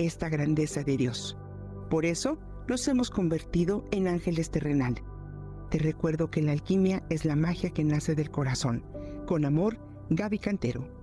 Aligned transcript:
esta 0.00 0.28
grandeza 0.28 0.82
de 0.82 0.96
Dios. 0.96 1.36
Por 1.88 2.04
eso 2.04 2.38
nos 2.68 2.86
hemos 2.88 3.10
convertido 3.10 3.84
en 3.90 4.08
ángeles 4.08 4.50
terrenales. 4.50 5.04
Te 5.70 5.78
recuerdo 5.78 6.30
que 6.30 6.42
la 6.42 6.52
alquimia 6.52 7.02
es 7.10 7.24
la 7.24 7.36
magia 7.36 7.70
que 7.70 7.84
nace 7.84 8.14
del 8.14 8.30
corazón. 8.30 8.84
Con 9.26 9.44
amor, 9.44 9.78
Gaby 10.10 10.38
Cantero. 10.38 11.00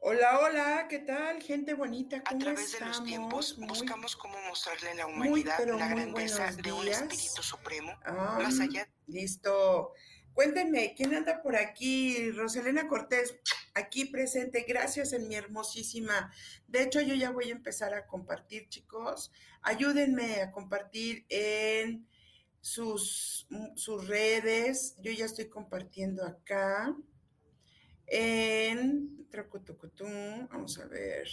Hola, 0.00 0.40
hola, 0.40 0.86
¿qué 0.88 1.00
tal, 1.00 1.42
gente 1.42 1.74
bonita? 1.74 2.22
¿Cómo 2.22 2.40
A 2.40 2.44
través 2.44 2.72
de 2.72 2.86
los 2.86 3.04
tiempos 3.04 3.58
buscamos 3.58 4.16
cómo 4.16 4.34
mostrarle 4.48 4.92
a 4.92 4.94
la 4.94 5.06
humanidad 5.06 5.58
la 5.66 5.88
grandeza 5.88 6.50
de 6.52 6.72
un 6.72 6.88
espíritu 6.88 7.42
supremo, 7.42 7.92
más 8.38 8.58
allá. 8.58 8.88
Listo. 9.06 9.92
Cuéntenme, 10.38 10.94
¿quién 10.96 11.12
anda 11.14 11.42
por 11.42 11.56
aquí? 11.56 12.30
Roselena 12.30 12.86
Cortés, 12.86 13.34
aquí 13.74 14.04
presente. 14.04 14.64
Gracias 14.68 15.12
en 15.12 15.26
mi 15.26 15.34
hermosísima. 15.34 16.32
De 16.68 16.84
hecho, 16.84 17.00
yo 17.00 17.16
ya 17.16 17.32
voy 17.32 17.48
a 17.48 17.56
empezar 17.56 17.92
a 17.92 18.06
compartir, 18.06 18.68
chicos. 18.68 19.32
Ayúdenme 19.62 20.40
a 20.42 20.52
compartir 20.52 21.26
en 21.28 22.06
sus, 22.60 23.48
sus 23.74 24.06
redes. 24.06 24.94
Yo 25.02 25.10
ya 25.10 25.24
estoy 25.24 25.48
compartiendo 25.48 26.24
acá. 26.24 26.94
En 28.06 29.26
vamos 30.52 30.78
a 30.78 30.86
ver. 30.86 31.26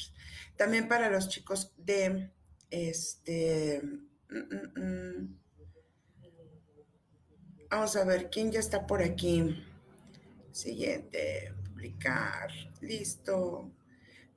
También 0.56 0.88
para 0.88 1.12
los 1.12 1.30
chicos 1.30 1.76
de 1.78 2.32
este. 2.72 3.84
Mm, 3.84 4.38
mm, 4.40 4.82
mm. 4.84 5.45
Vamos 7.76 7.98
a 7.98 8.06
ver 8.06 8.30
quién 8.30 8.54
ya 8.54 8.62
está 8.62 8.88
por 8.88 9.04
aquí. 9.04 9.62
Siguiente, 10.54 11.54
publicar. 11.66 12.50
Listo. 12.80 13.70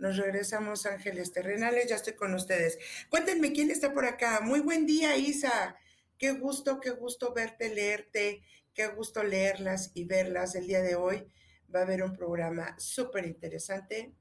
Nos 0.00 0.16
regresamos, 0.16 0.86
ángeles 0.86 1.30
terrenales. 1.30 1.86
Ya 1.86 1.94
estoy 1.94 2.14
con 2.14 2.34
ustedes. 2.34 2.80
Cuéntenme 3.08 3.52
quién 3.52 3.70
está 3.70 3.94
por 3.94 4.06
acá. 4.06 4.40
Muy 4.40 4.58
buen 4.58 4.86
día, 4.86 5.16
Isa. 5.16 5.76
Qué 6.18 6.32
gusto, 6.32 6.80
qué 6.80 6.90
gusto 6.90 7.32
verte, 7.32 7.72
leerte. 7.72 8.42
Qué 8.74 8.88
gusto 8.88 9.22
leerlas 9.22 9.92
y 9.94 10.02
verlas 10.02 10.56
el 10.56 10.66
día 10.66 10.82
de 10.82 10.96
hoy. 10.96 11.24
Va 11.72 11.78
a 11.78 11.82
haber 11.84 12.02
un 12.02 12.16
programa 12.16 12.74
súper 12.76 13.24
interesante. 13.24 14.14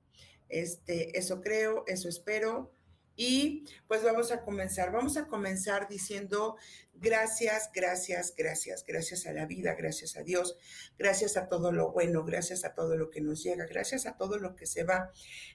Este, 0.48 1.18
eso 1.18 1.42
creo, 1.42 1.86
eso 1.88 2.08
espero. 2.08 2.72
Y 3.18 3.66
pues 3.88 4.04
vamos 4.04 4.32
a 4.32 4.44
comenzar. 4.44 4.92
Vamos 4.92 5.18
a 5.18 5.26
comenzar 5.26 5.90
diciendo 5.90 6.56
gracias, 6.94 7.72
gracias, 7.74 8.34
gracias, 8.36 8.86
gracias 8.86 9.26
a 9.26 9.34
la 9.34 9.46
vida, 9.46 9.74
gracias 9.74 10.18
a 10.18 10.24
Dios, 10.24 10.56
gracias 10.98 11.36
a 11.36 11.48
todo 11.48 11.72
lo 11.72 11.92
bueno, 11.92 12.24
gracias 12.24 12.64
a 12.64 12.74
todo 12.74 12.96
lo 12.96 13.10
que 13.10 13.22
nos 13.22 13.44
llega, 13.44 13.66
gracias 13.66 14.06
a 14.06 14.18
todo 14.18 14.38
lo 14.38 14.56
que 14.56 14.68
se 14.68 14.84
va, 14.84 15.12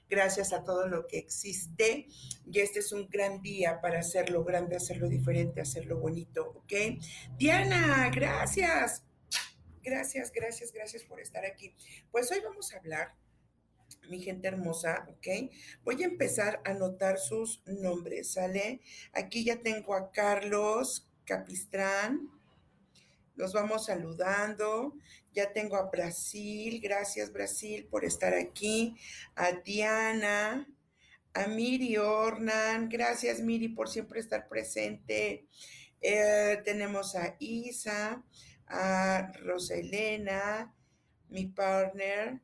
gracias 0.09 0.51
a 0.51 0.63
todo 0.63 0.87
lo 0.87 1.07
que 1.07 1.17
existe. 1.17 2.07
Y 2.45 2.59
este 2.59 2.79
es 2.79 2.91
un 2.91 3.07
gran 3.09 3.41
día 3.41 3.79
para 3.81 3.99
hacerlo 3.99 4.43
grande, 4.43 4.75
hacerlo 4.75 5.07
diferente, 5.07 5.61
hacerlo 5.61 5.99
bonito, 5.99 6.51
¿ok? 6.55 6.73
Diana, 7.37 8.11
gracias. 8.13 9.03
Gracias, 9.81 10.31
gracias, 10.31 10.71
gracias 10.71 11.03
por 11.03 11.19
estar 11.19 11.45
aquí. 11.45 11.75
Pues 12.11 12.31
hoy 12.31 12.39
vamos 12.39 12.73
a 12.73 12.77
hablar 12.77 13.15
mi 14.09 14.21
gente 14.21 14.47
hermosa, 14.47 15.05
¿ok? 15.09 15.51
Voy 15.83 16.03
a 16.03 16.07
empezar 16.07 16.61
a 16.65 16.71
anotar 16.71 17.17
sus 17.19 17.61
nombres, 17.65 18.33
¿sale? 18.33 18.81
Aquí 19.13 19.43
ya 19.43 19.61
tengo 19.61 19.95
a 19.95 20.11
Carlos 20.11 21.09
Capistrán, 21.25 22.29
los 23.35 23.53
vamos 23.53 23.85
saludando. 23.85 24.93
Ya 25.33 25.51
tengo 25.51 25.75
a 25.77 25.89
Brasil, 25.89 26.79
gracias 26.81 27.31
Brasil 27.31 27.87
por 27.89 28.05
estar 28.05 28.33
aquí. 28.35 28.95
A 29.35 29.51
Diana, 29.51 30.67
a 31.33 31.47
Miri 31.47 31.97
Ornan, 31.97 32.89
gracias 32.89 33.39
Miri 33.39 33.69
por 33.69 33.89
siempre 33.89 34.19
estar 34.19 34.47
presente. 34.47 35.47
Eh, 36.01 36.61
tenemos 36.63 37.15
a 37.15 37.35
Isa, 37.39 38.23
a 38.67 39.31
Roselena, 39.39 40.71
mi 41.29 41.47
partner. 41.47 42.39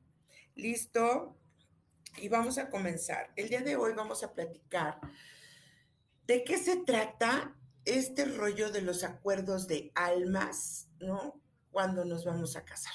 ¿Listo? 0.56 1.39
Y 2.22 2.30
vamos 2.30 2.58
a 2.58 2.70
comenzar. 2.70 3.32
El 3.36 3.50
día 3.50 3.62
de 3.62 3.76
hoy 3.76 3.94
vamos 3.94 4.24
a 4.24 4.34
platicar 4.34 5.00
de 6.28 6.44
qué 6.44 6.58
se 6.58 6.78
trata 6.78 7.56
este 7.86 8.26
rollo 8.26 8.72
de 8.72 8.82
los 8.82 9.04
acuerdos 9.04 9.68
de 9.68 9.92
almas, 9.96 10.90
¿no? 11.00 11.42
Cuando 11.72 12.06
nos 12.06 12.26
vamos 12.26 12.56
a 12.56 12.66
casar. 12.66 12.94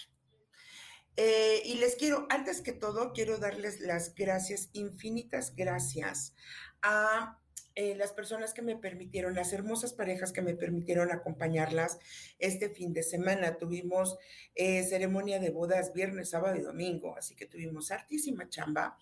Eh, 1.16 1.62
y 1.64 1.74
les 1.74 1.96
quiero, 1.96 2.26
antes 2.28 2.60
que 2.60 2.72
todo, 2.72 3.12
quiero 3.12 3.38
darles 3.38 3.80
las 3.80 4.14
gracias, 4.14 4.68
infinitas 4.72 5.54
gracias 5.54 6.34
a 6.82 7.40
eh, 7.76 7.94
las 7.96 8.12
personas 8.12 8.54
que 8.54 8.62
me 8.62 8.76
permitieron, 8.76 9.34
las 9.34 9.52
hermosas 9.52 9.92
parejas 9.92 10.32
que 10.32 10.42
me 10.42 10.54
permitieron 10.54 11.10
acompañarlas 11.10 11.98
este 12.38 12.68
fin 12.68 12.92
de 12.92 13.02
semana. 13.02 13.56
Tuvimos 13.56 14.16
eh, 14.54 14.84
ceremonia 14.84 15.40
de 15.40 15.50
bodas 15.50 15.92
viernes, 15.92 16.30
sábado 16.30 16.56
y 16.56 16.60
domingo, 16.60 17.16
así 17.16 17.34
que 17.34 17.46
tuvimos 17.46 17.90
hartísima 17.90 18.48
chamba. 18.48 18.96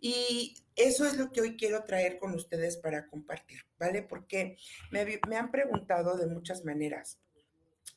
Y 0.00 0.56
eso 0.76 1.06
es 1.06 1.16
lo 1.16 1.32
que 1.32 1.40
hoy 1.40 1.56
quiero 1.56 1.84
traer 1.84 2.18
con 2.18 2.34
ustedes 2.34 2.76
para 2.76 3.06
compartir, 3.08 3.60
¿vale? 3.78 4.02
Porque 4.02 4.58
me, 4.90 5.20
me 5.28 5.36
han 5.36 5.50
preguntado 5.50 6.16
de 6.16 6.26
muchas 6.26 6.64
maneras. 6.64 7.20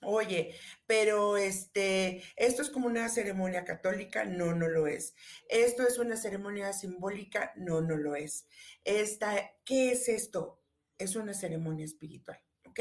Oye, 0.05 0.55
pero 0.85 1.37
este, 1.37 2.23
esto 2.35 2.61
es 2.61 2.69
como 2.69 2.87
una 2.87 3.09
ceremonia 3.09 3.63
católica, 3.63 4.25
no, 4.25 4.53
no 4.53 4.67
lo 4.67 4.87
es. 4.87 5.15
Esto 5.49 5.87
es 5.87 5.97
una 5.97 6.17
ceremonia 6.17 6.73
simbólica, 6.73 7.53
no, 7.55 7.81
no 7.81 7.97
lo 7.97 8.15
es. 8.15 8.47
Esta, 8.83 9.53
¿qué 9.65 9.91
es 9.91 10.09
esto? 10.09 10.61
Es 10.97 11.15
una 11.15 11.33
ceremonia 11.33 11.85
espiritual, 11.85 12.39
¿ok? 12.65 12.79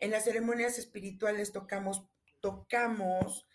En 0.00 0.10
las 0.10 0.24
ceremonias 0.24 0.78
espirituales 0.78 1.52
tocamos, 1.52 2.06
tocamos 2.40 3.46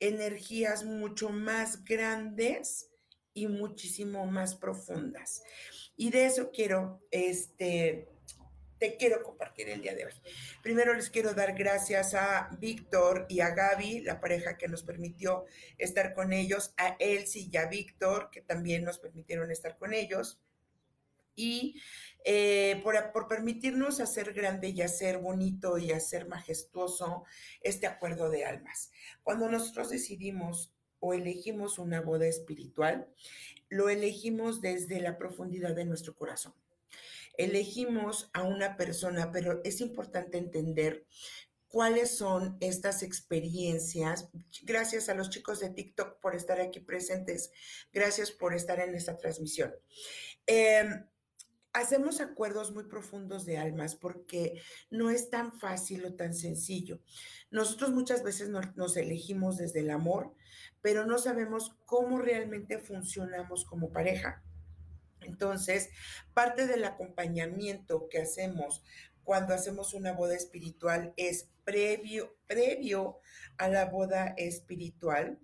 energías 0.00 0.84
mucho 0.84 1.30
más 1.30 1.84
grandes 1.84 2.90
y 3.34 3.46
muchísimo 3.46 4.26
más 4.26 4.54
profundas. 4.54 5.42
Y 5.96 6.10
de 6.10 6.26
eso 6.26 6.50
quiero, 6.50 7.02
este, 7.10 8.08
te 8.82 8.96
quiero 8.96 9.22
compartir 9.22 9.68
el 9.68 9.80
día 9.80 9.94
de 9.94 10.06
hoy. 10.06 10.12
Primero 10.60 10.92
les 10.92 11.08
quiero 11.08 11.34
dar 11.34 11.56
gracias 11.56 12.14
a 12.14 12.50
Víctor 12.58 13.26
y 13.28 13.38
a 13.38 13.50
Gaby, 13.50 14.00
la 14.00 14.20
pareja 14.20 14.58
que 14.58 14.66
nos 14.66 14.82
permitió 14.82 15.44
estar 15.78 16.14
con 16.14 16.32
ellos, 16.32 16.74
a 16.76 16.96
Elsie 16.98 17.48
y 17.48 17.56
a 17.58 17.66
Víctor, 17.66 18.28
que 18.32 18.40
también 18.40 18.82
nos 18.82 18.98
permitieron 18.98 19.52
estar 19.52 19.78
con 19.78 19.94
ellos. 19.94 20.40
Y 21.36 21.80
eh, 22.24 22.80
por, 22.82 23.12
por, 23.12 23.28
permitirnos 23.28 24.00
hacer 24.00 24.32
grande 24.32 24.70
y 24.70 24.82
hacer 24.82 25.18
bonito 25.18 25.78
y 25.78 25.92
hacer 25.92 26.26
majestuoso 26.26 27.22
este 27.60 27.86
acuerdo 27.86 28.30
de 28.30 28.46
almas. 28.46 28.90
Cuando 29.22 29.48
nosotros 29.48 29.90
decidimos 29.90 30.74
o 30.98 31.14
elegimos 31.14 31.78
una 31.78 32.00
boda 32.00 32.26
espiritual, 32.26 33.06
lo 33.68 33.88
elegimos 33.90 34.60
desde 34.60 35.00
la 35.00 35.18
profundidad 35.18 35.76
de 35.76 35.84
nuestro 35.84 36.16
corazón 36.16 36.52
elegimos 37.36 38.30
a 38.32 38.42
una 38.42 38.76
persona, 38.76 39.30
pero 39.32 39.60
es 39.64 39.80
importante 39.80 40.38
entender 40.38 41.06
cuáles 41.72 42.16
son 42.16 42.58
estas 42.60 43.02
experiencias. 43.02 44.28
Gracias 44.62 45.08
a 45.08 45.14
los 45.14 45.30
chicos 45.30 45.60
de 45.60 45.70
TikTok 45.70 46.20
por 46.20 46.34
estar 46.34 46.60
aquí 46.60 46.80
presentes. 46.80 47.50
Gracias 47.92 48.30
por 48.30 48.54
estar 48.54 48.78
en 48.78 48.94
esta 48.94 49.16
transmisión. 49.16 49.72
Em, 50.46 51.06
hacemos 51.72 52.20
acuerdos 52.20 52.72
muy 52.72 52.84
profundos 52.84 53.46
de 53.46 53.56
almas 53.56 53.96
porque 53.96 54.60
no 54.90 55.08
es 55.08 55.30
tan 55.30 55.58
fácil 55.58 56.04
o 56.04 56.14
tan 56.14 56.34
sencillo. 56.34 57.00
Nosotros 57.50 57.90
muchas 57.90 58.22
veces 58.22 58.50
nos 58.50 58.96
elegimos 58.98 59.56
desde 59.56 59.80
el 59.80 59.90
amor, 59.90 60.34
pero 60.82 61.06
no 61.06 61.16
sabemos 61.16 61.74
cómo 61.86 62.18
realmente 62.18 62.78
funcionamos 62.78 63.64
como 63.64 63.90
pareja. 63.90 64.42
Entonces, 65.24 65.90
parte 66.34 66.66
del 66.66 66.84
acompañamiento 66.84 68.08
que 68.08 68.18
hacemos 68.18 68.82
cuando 69.24 69.54
hacemos 69.54 69.94
una 69.94 70.12
boda 70.12 70.34
espiritual 70.34 71.12
es 71.16 71.48
previo, 71.64 72.36
previo 72.46 73.20
a 73.56 73.68
la 73.68 73.86
boda 73.86 74.34
espiritual. 74.36 75.38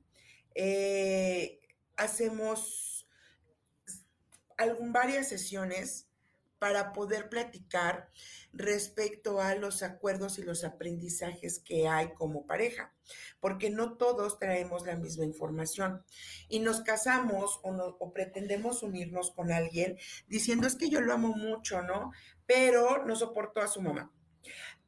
Eh, 0.54 1.60
hacemos 1.96 3.06
algún, 4.56 4.92
varias 4.92 5.28
sesiones 5.28 6.07
para 6.58 6.93
poder 6.93 7.28
platicar 7.28 8.08
respecto 8.52 9.40
a 9.40 9.55
los 9.55 9.82
acuerdos 9.82 10.38
y 10.38 10.43
los 10.43 10.64
aprendizajes 10.64 11.60
que 11.60 11.88
hay 11.88 12.12
como 12.14 12.46
pareja, 12.46 12.93
porque 13.40 13.70
no 13.70 13.96
todos 13.96 14.38
traemos 14.38 14.87
la 14.87 14.96
misma 14.96 15.25
información 15.25 16.05
y 16.49 16.60
nos 16.60 16.81
casamos 16.81 17.60
o, 17.62 18.12
pretendemos 18.12 18.82
unirnos 18.82 19.31
con 19.31 19.52
alguien 19.52 19.99
diciendo 20.26 20.66
es 20.66 20.75
que 20.75 20.90
yo 20.90 21.00
lo 21.00 21.12
amo 21.12 21.28
mucho, 21.28 21.82
¿no? 21.82 22.12
Pero 22.46 23.04
no 23.04 23.14
soporto 23.14 23.61
a 23.61 23.69
su 23.69 23.81
mamá 23.81 24.11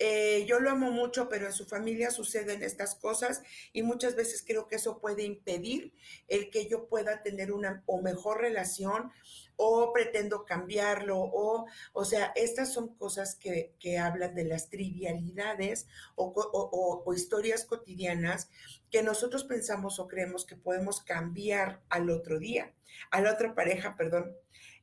eh, 0.02 0.47
yo 0.47 0.61
lo 0.61 0.70
amo 0.70 0.91
mucho, 0.91 1.29
pero 1.29 1.44
en 1.44 1.52
su 1.52 1.67
familia 1.67 2.11
suceden 2.11 2.62
estas 2.62 2.94
cosas 2.94 3.43
y 3.75 3.82
muchas 3.82 4.17
veces 4.17 4.43
creo 4.47 4.67
que 4.67 4.76
eso 4.76 4.99
puede 4.99 5.25
impedir 5.25 5.93
el 6.26 6.49
que 6.49 6.67
yo 6.69 6.88
pueda 6.88 7.23
tener 7.23 7.52
una 7.52 7.82
o 7.85 8.00
mejor 8.00 8.41
relación 8.41 9.12
o 9.56 9.93
pretendo 9.93 10.47
cambiarlo 10.47 11.19
o, 11.19 11.67
o 11.93 12.05
sea, 12.06 12.32
estas 12.35 12.73
son 12.73 12.94
cosas 12.94 13.35
que, 13.35 13.75
hablan 13.99 14.35
de 14.35 14.44
las 14.44 14.70
trivialidades 14.70 15.87
o, 16.14 17.05
historias 17.14 17.67
cotidianas 17.67 18.49
que 18.91 19.02
nosotros 19.02 19.44
pensamos 19.44 19.99
o 19.99 20.08
creemos 20.08 20.47
que 20.47 20.56
podemos 20.56 21.02
cambiar 21.02 21.82
al 21.91 22.08
otro 22.08 22.38
día, 22.38 22.73
a 23.11 23.20
la 23.20 23.35
otra 23.35 23.55
pareja, 23.55 23.97
perdón. 23.97 24.35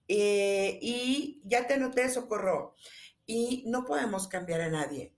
Eh, 0.07 0.77
y 0.79 1.41
ya 1.43 1.65
te 1.65 1.77
noté, 1.77 2.07
Socorro 2.07 2.75
y 3.27 3.63
no 3.67 3.85
podemos 3.85 4.27
cambiar 4.27 4.61
a 4.61 4.71
nadie. 4.71 5.13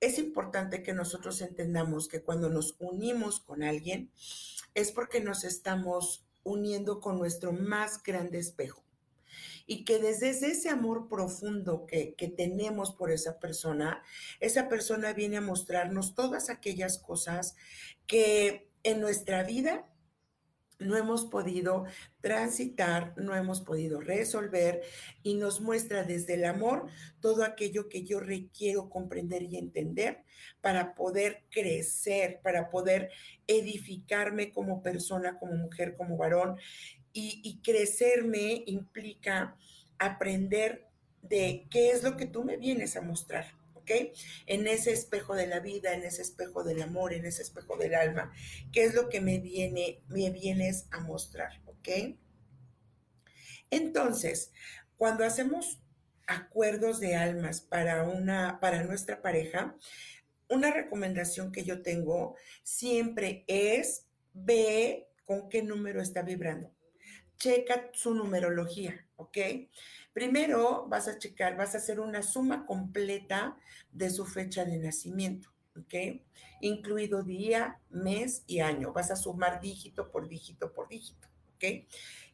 Es 0.00 0.18
importante 0.18 0.82
que 0.82 0.94
nosotros 0.94 1.42
entendamos 1.42 2.08
que 2.08 2.22
cuando 2.22 2.48
nos 2.48 2.76
unimos 2.78 3.40
con 3.40 3.64
alguien 3.64 4.10
es 4.74 4.92
porque 4.92 5.20
nos 5.20 5.42
estamos 5.42 6.24
uniendo 6.44 7.00
con 7.00 7.18
nuestro 7.18 7.52
más 7.52 8.02
grande 8.02 8.38
espejo. 8.38 8.82
Y 9.66 9.84
que 9.84 9.98
desde 9.98 10.30
ese 10.30 10.70
amor 10.70 11.08
profundo 11.08 11.84
que, 11.84 12.14
que 12.14 12.28
tenemos 12.28 12.92
por 12.92 13.10
esa 13.10 13.38
persona, 13.38 14.02
esa 14.40 14.68
persona 14.68 15.12
viene 15.12 15.36
a 15.36 15.42
mostrarnos 15.42 16.14
todas 16.14 16.48
aquellas 16.48 16.98
cosas 16.98 17.56
que 18.06 18.70
en 18.84 19.00
nuestra 19.00 19.42
vida 19.42 19.84
no 20.78 20.96
hemos 20.96 21.24
podido 21.24 21.84
transitar, 22.20 23.12
no 23.16 23.34
hemos 23.34 23.60
podido 23.60 24.00
resolver 24.00 24.82
y 25.22 25.34
nos 25.34 25.60
muestra 25.60 26.04
desde 26.04 26.34
el 26.34 26.44
amor 26.44 26.86
todo 27.20 27.42
aquello 27.44 27.88
que 27.88 28.04
yo 28.04 28.20
requiero 28.20 28.88
comprender 28.88 29.42
y 29.42 29.58
entender 29.58 30.22
para 30.60 30.94
poder 30.94 31.44
crecer, 31.50 32.40
para 32.42 32.70
poder 32.70 33.10
edificarme 33.46 34.52
como 34.52 34.82
persona, 34.82 35.38
como 35.38 35.54
mujer, 35.54 35.96
como 35.96 36.16
varón. 36.16 36.56
Y, 37.12 37.60
crecerme 37.64 38.62
implica 38.66 39.56
aprender 39.98 40.86
de 41.22 41.66
qué 41.68 41.90
es 41.90 42.04
lo 42.04 42.16
que 42.16 42.26
tú 42.26 42.44
me 42.44 42.56
vienes 42.56 42.96
a 42.96 43.00
mostrar. 43.00 43.57
En 44.46 44.66
ese 44.66 44.92
espejo 44.92 45.34
de 45.34 45.46
la 45.46 45.60
vida, 45.60 45.94
en 45.94 46.02
ese 46.02 46.22
espejo 46.22 46.64
del 46.64 46.82
amor, 46.82 47.12
en 47.12 47.26
ese 47.26 47.42
espejo 47.42 47.76
del 47.76 47.94
alma, 47.94 48.32
¿qué 48.72 48.84
es 48.84 48.94
lo 48.94 49.08
que 49.08 49.20
me 49.20 49.38
viene, 49.38 50.02
me 50.08 50.30
vienes 50.30 50.86
a 50.90 51.00
mostrar? 51.00 51.62
¿Ok? 51.66 51.88
Entonces, 53.70 54.52
cuando 54.96 55.24
hacemos 55.24 55.80
acuerdos 56.26 57.00
de 57.00 57.16
almas 57.16 57.60
para 57.60 58.04
una, 58.04 58.58
para 58.60 58.84
nuestra 58.84 59.22
pareja, 59.22 59.76
una 60.48 60.70
recomendación 60.70 61.52
que 61.52 61.64
yo 61.64 61.82
tengo 61.82 62.36
siempre 62.62 63.44
es 63.46 64.06
ve 64.32 65.08
con 65.24 65.48
qué 65.48 65.62
número 65.62 66.00
está 66.00 66.22
vibrando. 66.22 66.72
Checa 67.38 67.90
su 67.92 68.14
numerología, 68.14 69.06
¿ok? 69.16 69.38
Primero 70.12 70.86
vas 70.88 71.06
a 71.06 71.18
checar, 71.18 71.56
vas 71.56 71.74
a 71.74 71.78
hacer 71.78 72.00
una 72.00 72.22
suma 72.22 72.66
completa 72.66 73.56
de 73.92 74.10
su 74.10 74.26
fecha 74.26 74.64
de 74.64 74.78
nacimiento, 74.78 75.48
¿ok? 75.76 76.20
Incluido 76.60 77.22
día, 77.22 77.78
mes 77.90 78.42
y 78.46 78.60
año. 78.60 78.92
Vas 78.92 79.10
a 79.10 79.16
sumar 79.16 79.60
dígito 79.60 80.10
por 80.10 80.28
dígito 80.28 80.72
por 80.72 80.88
dígito, 80.88 81.28
¿ok? 81.54 81.86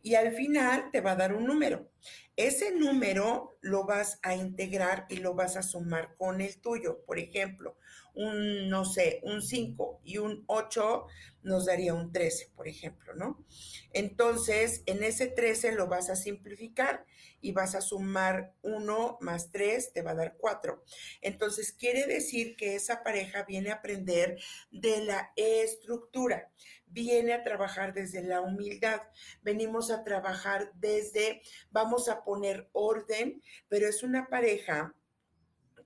Y 0.04 0.16
al 0.16 0.32
final 0.32 0.90
te 0.92 1.00
va 1.00 1.12
a 1.12 1.16
dar 1.16 1.34
un 1.34 1.46
número. 1.46 1.90
Ese 2.36 2.72
número 2.72 3.56
lo 3.62 3.86
vas 3.86 4.18
a 4.22 4.34
integrar 4.36 5.06
y 5.08 5.16
lo 5.16 5.34
vas 5.34 5.56
a 5.56 5.62
sumar 5.62 6.14
con 6.16 6.42
el 6.42 6.60
tuyo. 6.60 7.02
Por 7.06 7.18
ejemplo, 7.18 7.78
un, 8.14 8.68
no 8.68 8.84
sé, 8.84 9.20
un 9.22 9.40
5 9.40 10.02
y 10.04 10.18
un 10.18 10.44
8 10.46 11.06
nos 11.42 11.66
daría 11.66 11.94
un 11.94 12.12
13, 12.12 12.50
por 12.54 12.68
ejemplo, 12.68 13.14
¿no? 13.14 13.44
Entonces, 13.92 14.82
en 14.84 15.02
ese 15.02 15.26
13 15.26 15.72
lo 15.72 15.86
vas 15.86 16.10
a 16.10 16.16
simplificar 16.16 17.06
y 17.40 17.52
vas 17.52 17.74
a 17.74 17.80
sumar 17.80 18.52
1 18.62 19.18
más 19.20 19.50
3, 19.50 19.92
te 19.92 20.02
va 20.02 20.10
a 20.10 20.16
dar 20.16 20.36
4. 20.36 20.84
Entonces, 21.22 21.72
quiere 21.72 22.06
decir 22.06 22.56
que 22.56 22.74
esa 22.74 23.02
pareja 23.02 23.44
viene 23.44 23.70
a 23.70 23.76
aprender 23.76 24.38
de 24.70 25.04
la 25.04 25.32
estructura, 25.36 26.50
viene 26.94 27.34
a 27.34 27.42
trabajar 27.42 27.92
desde 27.92 28.22
la 28.22 28.40
humildad, 28.40 29.02
venimos 29.42 29.90
a 29.90 30.04
trabajar 30.04 30.72
desde, 30.76 31.42
vamos 31.70 32.08
a 32.08 32.24
poner 32.24 32.70
orden, 32.72 33.42
pero 33.68 33.88
es 33.88 34.02
una 34.02 34.28
pareja 34.28 34.94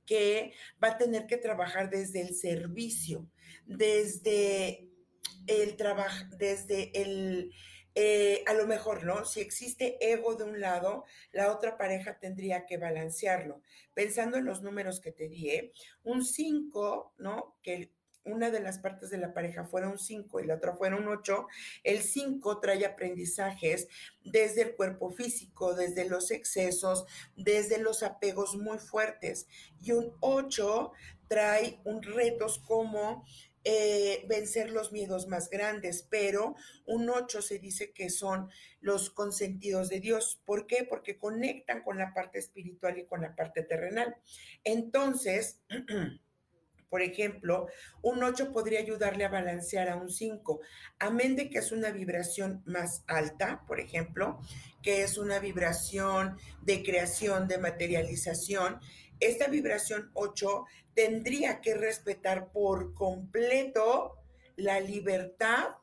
que 0.05 0.52
va 0.82 0.88
a 0.88 0.99
tener 0.99 1.26
que 1.26 1.38
trabajar 1.38 1.90
desde 1.90 2.20
el 2.20 2.34
servicio, 2.34 3.28
desde 3.66 4.88
el 5.46 5.76
trabajo, 5.76 6.26
desde 6.37 6.90
el, 7.00 7.52
eh, 7.94 8.44
a 8.46 8.52
lo 8.52 8.66
mejor, 8.66 9.04
¿no? 9.04 9.25
Si 9.25 9.40
existe 9.40 9.96
ego 10.00 10.34
de 10.34 10.44
un 10.44 10.61
lado, 10.61 11.04
la 11.32 11.52
otra 11.52 11.78
pareja 11.78 12.19
tendría 12.19 12.66
que 12.66 12.76
balancearlo. 12.76 13.62
Pensando 13.94 14.37
en 14.37 14.44
los 14.44 14.62
números 14.62 15.00
que 15.00 15.12
te 15.12 15.28
di, 15.28 15.50
¿eh? 15.50 15.72
un 16.04 16.25
5, 16.25 17.14
¿no? 17.19 17.58
Que 17.62 17.93
una 18.30 18.50
de 18.50 18.60
las 18.60 18.78
partes 18.78 19.10
de 19.10 19.19
la 19.19 19.34
pareja 19.34 19.64
fuera 19.64 19.88
un 19.88 19.98
5 19.98 20.40
y 20.40 20.46
la 20.46 20.54
otra 20.54 20.75
fuera 20.76 20.96
un 20.96 21.08
8, 21.08 21.46
el 21.84 22.00
5 22.00 22.60
trae 22.60 22.84
aprendizajes 22.86 23.88
desde 24.25 24.62
el 24.62 24.76
cuerpo 24.76 25.10
físico, 25.10 25.75
desde 25.75 26.08
los 26.08 26.30
excesos, 26.30 27.06
desde 27.36 27.78
los 27.78 28.02
apegos 28.02 28.56
muy 28.56 28.78
fuertes. 28.78 29.48
Y 29.80 29.92
un 29.92 30.12
8 30.20 30.92
trae 31.28 31.80
un 31.84 32.02
retos 32.02 32.58
como 32.58 33.25
eh, 33.64 34.25
vencer 34.28 34.70
los 34.70 34.92
miedos 34.92 35.26
más 35.26 35.50
grandes, 35.50 36.06
pero 36.08 36.54
un 36.86 37.10
8 37.10 37.42
se 37.42 37.58
dice 37.58 37.92
que 37.92 38.08
son 38.08 38.48
los 38.80 39.10
consentidos 39.10 39.88
de 39.88 40.00
Dios. 40.00 40.40
¿Por 40.44 40.66
qué? 40.66 40.86
Porque 40.88 41.19
conectan 41.19 41.82
con 41.82 41.99
la 41.99 42.14
parte 42.14 42.38
espiritual 42.38 42.99
y 42.99 43.04
con 43.04 43.20
la 43.20 43.35
parte 43.35 43.62
terrenal. 43.62 44.16
Entonces, 44.64 45.61
Por 46.88 47.02
ejemplo, 47.02 47.68
un 48.02 48.23
8 48.23 48.52
podría 48.52 48.80
ayudarle 48.80 49.25
a 49.25 49.28
balancear 49.28 49.88
a 49.88 49.97
un 49.97 50.11
5, 50.11 50.61
amén 50.99 51.37
de 51.37 51.50
que 51.50 51.59
es 51.59 51.73
una 51.73 51.90
vibración 51.90 52.62
más 52.64 53.04
alta, 53.07 53.64
por 53.66 53.80
ejemplo, 53.80 54.40
que 54.83 55.02
es 55.02 55.18
una 55.18 55.38
vibración 55.38 56.38
de 56.62 56.83
creación, 56.83 57.47
de 57.47 57.59
materialización. 57.59 58.80
Esta 59.21 59.49
vibración 59.49 60.11
8 60.14 60.64
tendría 60.95 61.61
que 61.61 61.75
respetar 61.75 62.50
por 62.52 62.95
completo 62.95 64.16
la 64.57 64.80
libertad 64.80 65.76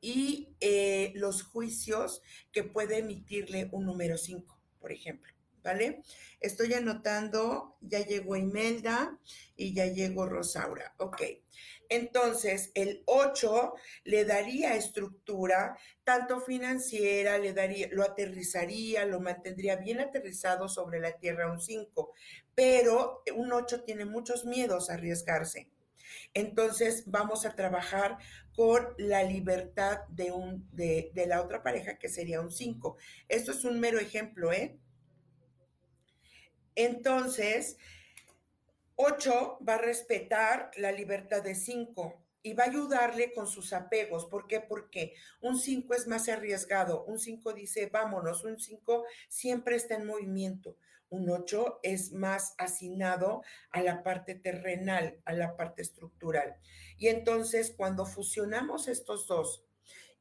y 0.00 0.48
eh, 0.60 1.12
los 1.14 1.42
juicios 1.42 2.22
que 2.52 2.64
puede 2.64 2.98
emitirle 2.98 3.68
un 3.72 3.86
número 3.86 4.18
5, 4.18 4.58
por 4.80 4.92
ejemplo. 4.92 5.32
¿Vale? 5.62 6.02
Estoy 6.40 6.74
anotando, 6.74 7.76
ya 7.80 8.04
llegó 8.04 8.36
Imelda 8.36 9.18
y 9.56 9.74
ya 9.74 9.86
llegó 9.86 10.26
Rosaura. 10.26 10.94
Ok, 10.98 11.22
entonces 11.88 12.70
el 12.74 13.02
8 13.04 13.74
le 14.04 14.24
daría 14.24 14.74
estructura, 14.76 15.76
tanto 16.04 16.40
financiera, 16.40 17.38
le 17.38 17.52
daría, 17.52 17.88
lo 17.92 18.02
aterrizaría, 18.02 19.04
lo 19.04 19.20
mantendría 19.20 19.76
bien 19.76 20.00
aterrizado 20.00 20.68
sobre 20.68 21.00
la 21.00 21.18
tierra 21.18 21.52
un 21.52 21.60
5, 21.60 22.12
pero 22.54 23.22
un 23.34 23.52
8 23.52 23.84
tiene 23.84 24.04
muchos 24.06 24.46
miedos 24.46 24.88
a 24.88 24.94
arriesgarse. 24.94 25.68
Entonces 26.34 27.04
vamos 27.06 27.44
a 27.44 27.54
trabajar 27.54 28.18
con 28.54 28.94
la 28.98 29.22
libertad 29.22 30.00
de, 30.08 30.32
un, 30.32 30.68
de, 30.72 31.10
de 31.14 31.26
la 31.26 31.42
otra 31.42 31.62
pareja 31.62 31.98
que 31.98 32.08
sería 32.08 32.40
un 32.40 32.50
5. 32.50 32.96
Esto 33.28 33.52
es 33.52 33.64
un 33.64 33.80
mero 33.80 33.98
ejemplo, 33.98 34.52
¿eh? 34.52 34.78
Entonces, 36.74 37.76
8 38.96 39.58
va 39.66 39.74
a 39.74 39.78
respetar 39.78 40.70
la 40.76 40.92
libertad 40.92 41.42
de 41.42 41.54
5 41.54 42.22
y 42.42 42.54
va 42.54 42.64
a 42.64 42.68
ayudarle 42.68 43.32
con 43.32 43.46
sus 43.46 43.72
apegos. 43.72 44.26
¿Por 44.26 44.46
qué? 44.46 44.60
Porque 44.60 45.14
un 45.40 45.58
5 45.58 45.94
es 45.94 46.06
más 46.06 46.28
arriesgado. 46.28 47.04
Un 47.04 47.18
5 47.18 47.52
dice, 47.52 47.86
vámonos. 47.86 48.44
Un 48.44 48.58
5 48.58 49.04
siempre 49.28 49.76
está 49.76 49.94
en 49.94 50.06
movimiento. 50.06 50.76
Un 51.08 51.28
8 51.28 51.80
es 51.82 52.12
más 52.12 52.54
asignado 52.58 53.42
a 53.70 53.82
la 53.82 54.02
parte 54.02 54.34
terrenal, 54.34 55.20
a 55.24 55.32
la 55.34 55.56
parte 55.56 55.82
estructural. 55.82 56.56
Y 56.96 57.08
entonces, 57.08 57.74
cuando 57.76 58.06
fusionamos 58.06 58.88
estos 58.88 59.26
dos 59.26 59.64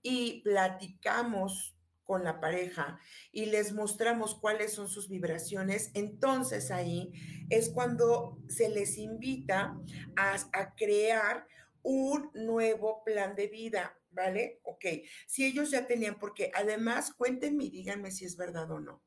y 0.03 0.41
platicamos 0.41 1.75
con 2.11 2.25
la 2.25 2.41
pareja 2.41 2.99
y 3.31 3.45
les 3.45 3.71
mostramos 3.71 4.35
cuáles 4.35 4.73
son 4.73 4.89
sus 4.89 5.07
vibraciones, 5.07 5.91
entonces 5.93 6.69
ahí 6.69 7.13
es 7.49 7.69
cuando 7.69 8.37
se 8.49 8.67
les 8.67 8.97
invita 8.97 9.79
a, 10.17 10.75
crear 10.75 11.47
un 11.83 12.29
nuevo 12.33 13.01
plan 13.05 13.33
de 13.33 13.47
vida, 13.47 13.97
¿vale? 14.09 14.59
Ok, 14.63 14.83
si 15.25 15.45
ellos 15.45 15.71
ya 15.71 15.87
tenían, 15.87 16.19
porque 16.19 16.51
además 16.53 17.13
cuéntenme 17.13 17.63
y 17.63 17.69
díganme 17.69 18.11
si 18.11 18.25
es 18.25 18.35
verdad 18.35 18.69
o 18.71 18.81
no. 18.81 19.01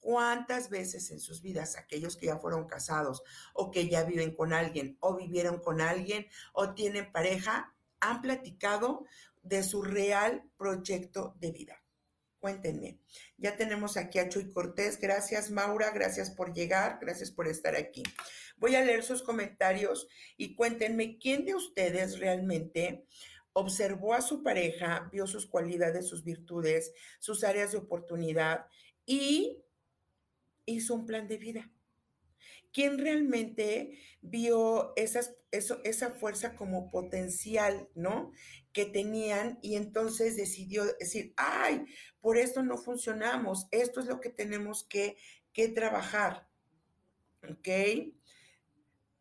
¿Cuántas 0.00 0.70
veces 0.70 1.08
en 1.12 1.20
sus 1.20 1.40
vidas 1.40 1.76
aquellos 1.76 2.16
que 2.16 2.26
ya 2.26 2.38
fueron 2.38 2.66
casados 2.66 3.22
o 3.54 3.70
que 3.70 3.88
ya 3.88 4.02
viven 4.02 4.34
con 4.34 4.52
alguien 4.52 4.96
o 4.98 5.14
vivieron 5.14 5.60
con 5.60 5.80
alguien 5.80 6.26
o 6.52 6.74
tienen 6.74 7.12
pareja 7.12 7.76
han 8.00 8.20
platicado 8.22 9.04
de 9.40 9.62
su 9.62 9.82
real 9.82 10.42
proyecto 10.56 11.36
de 11.38 11.52
vida? 11.52 11.79
Cuéntenme. 12.40 12.98
Ya 13.36 13.56
tenemos 13.56 13.96
aquí 13.96 14.18
a 14.18 14.28
Chuy 14.28 14.50
Cortés. 14.50 14.98
Gracias, 14.98 15.50
Maura. 15.50 15.90
Gracias 15.90 16.30
por 16.30 16.54
llegar. 16.54 16.98
Gracias 17.00 17.30
por 17.30 17.46
estar 17.46 17.76
aquí. 17.76 18.02
Voy 18.56 18.74
a 18.74 18.84
leer 18.84 19.02
sus 19.02 19.22
comentarios 19.22 20.08
y 20.36 20.54
cuéntenme 20.54 21.18
quién 21.18 21.44
de 21.44 21.54
ustedes 21.54 22.18
realmente 22.18 23.04
observó 23.52 24.14
a 24.14 24.22
su 24.22 24.42
pareja, 24.42 25.08
vio 25.12 25.26
sus 25.26 25.46
cualidades, 25.46 26.08
sus 26.08 26.24
virtudes, 26.24 26.92
sus 27.18 27.44
áreas 27.44 27.72
de 27.72 27.78
oportunidad 27.78 28.66
y 29.04 29.58
hizo 30.66 30.94
un 30.94 31.06
plan 31.06 31.28
de 31.28 31.38
vida. 31.38 31.70
¿Quién 32.72 32.98
realmente 32.98 33.98
vio 34.20 34.92
esas, 34.96 35.34
eso, 35.50 35.80
esa 35.84 36.10
fuerza 36.10 36.54
como 36.56 36.90
potencial, 36.90 37.88
¿no? 37.94 38.32
Que 38.72 38.86
tenían 38.86 39.58
y 39.62 39.76
entonces 39.76 40.36
decidió 40.36 40.84
decir, 40.98 41.32
ay, 41.36 41.84
por 42.20 42.36
esto 42.36 42.62
no 42.62 42.76
funcionamos, 42.76 43.66
esto 43.70 44.00
es 44.00 44.06
lo 44.06 44.20
que 44.20 44.30
tenemos 44.30 44.84
que, 44.84 45.16
que 45.52 45.68
trabajar. 45.68 46.48
¿Ok? 47.42 47.68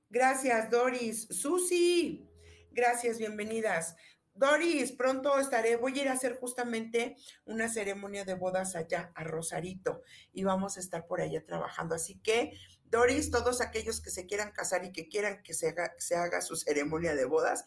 Gracias, 0.10 0.70
Doris. 0.70 1.28
Susi, 1.30 2.28
gracias, 2.72 3.18
bienvenidas. 3.18 3.96
Doris, 4.40 4.94
pronto 4.94 5.38
estaré, 5.38 5.76
voy 5.76 6.00
a 6.00 6.02
ir 6.04 6.08
a 6.08 6.14
hacer 6.14 6.38
justamente 6.40 7.18
una 7.44 7.68
ceremonia 7.68 8.24
de 8.24 8.36
bodas 8.36 8.74
allá 8.76 9.12
a 9.14 9.26
Rosarito 9.26 10.02
y 10.32 10.46
vamos 10.46 10.78
a 10.78 10.80
estar 10.80 11.06
por 11.08 11.20
allá 11.20 11.46
trabajando. 11.46 11.94
Así 11.96 12.20
que, 12.22 12.54
Doris, 12.90 13.30
todos 13.32 13.62
aquellos 13.62 14.02
que 14.02 14.10
se 14.10 14.26
quieran 14.26 14.52
casar 14.52 14.84
y 14.84 14.92
que 14.92 15.08
quieran 15.08 15.44
que 15.44 15.54
se 15.54 16.16
haga, 16.16 16.42
su 16.42 16.56
ceremonia 16.56 17.16
de 17.16 17.26
bodas, 17.26 17.66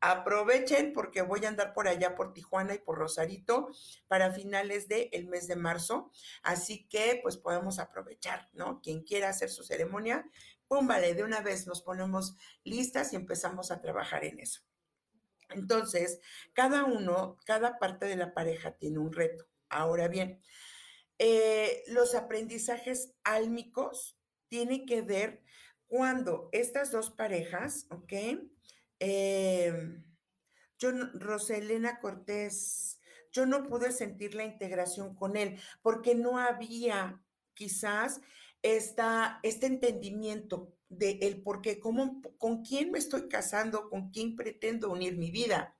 aprovechen 0.00 0.92
porque 0.92 1.22
voy 1.22 1.44
a 1.44 1.48
andar 1.48 1.72
por 1.72 1.88
allá 1.88 2.14
por 2.14 2.32
Tijuana 2.34 2.74
y 2.74 2.78
por 2.78 2.98
Rosarito 2.98 3.70
para 4.08 4.32
finales 4.32 4.88
del 4.88 5.08
el 5.12 5.28
mes 5.28 5.46
de 5.46 5.56
marzo. 5.56 6.10
Así 6.42 6.86
que, 6.88 7.20
pues 7.22 7.36
podemos 7.36 7.78
aprovechar, 7.78 8.50
¿no? 8.52 8.80
Quien 8.82 9.02
quiera 9.02 9.30
hacer 9.30 9.48
su 9.48 9.62
ceremonia, 9.62 10.28
pum, 10.66 10.86
vale, 10.86 11.14
de 11.14 11.22
una 11.22 11.40
vez 11.40 11.66
nos 11.66 11.80
ponemos 11.80 12.36
listas 12.64 13.12
y 13.12 13.16
empezamos 13.16 13.70
a 13.70 13.80
trabajar 13.80 14.24
en 14.24 14.40
eso. 14.40 14.60
Entonces, 15.50 16.20
cada 16.52 16.84
uno, 16.84 17.38
cada 17.44 17.78
parte 17.78 18.06
de 18.06 18.16
la 18.16 18.34
pareja 18.34 18.72
tiene 18.72 18.98
un 18.98 19.12
reto. 19.12 19.46
Ahora 19.68 20.08
bien, 20.08 20.40
eh, 21.18 21.84
los 21.86 22.14
aprendizajes 22.14 23.12
álmicos 23.22 24.13
tienen 24.54 24.86
que 24.86 25.02
ver 25.02 25.42
cuando 25.88 26.48
estas 26.52 26.92
dos 26.92 27.10
parejas, 27.10 27.88
¿ok? 27.90 28.12
Eh, 29.00 30.00
yo, 30.78 30.92
Roselena 31.14 31.98
Cortés, 31.98 33.00
yo 33.32 33.46
no 33.46 33.64
pude 33.64 33.90
sentir 33.90 34.36
la 34.36 34.44
integración 34.44 35.16
con 35.16 35.36
él 35.36 35.58
porque 35.82 36.14
no 36.14 36.38
había 36.38 37.20
quizás 37.54 38.20
esta, 38.62 39.40
este 39.42 39.66
entendimiento 39.66 40.72
de 40.88 41.18
el 41.22 41.42
por 41.42 41.60
qué, 41.60 41.80
cómo, 41.80 42.22
con 42.38 42.62
quién 42.62 42.92
me 42.92 43.00
estoy 43.00 43.26
casando, 43.26 43.90
con 43.90 44.12
quién 44.12 44.36
pretendo 44.36 44.92
unir 44.92 45.18
mi 45.18 45.32
vida. 45.32 45.76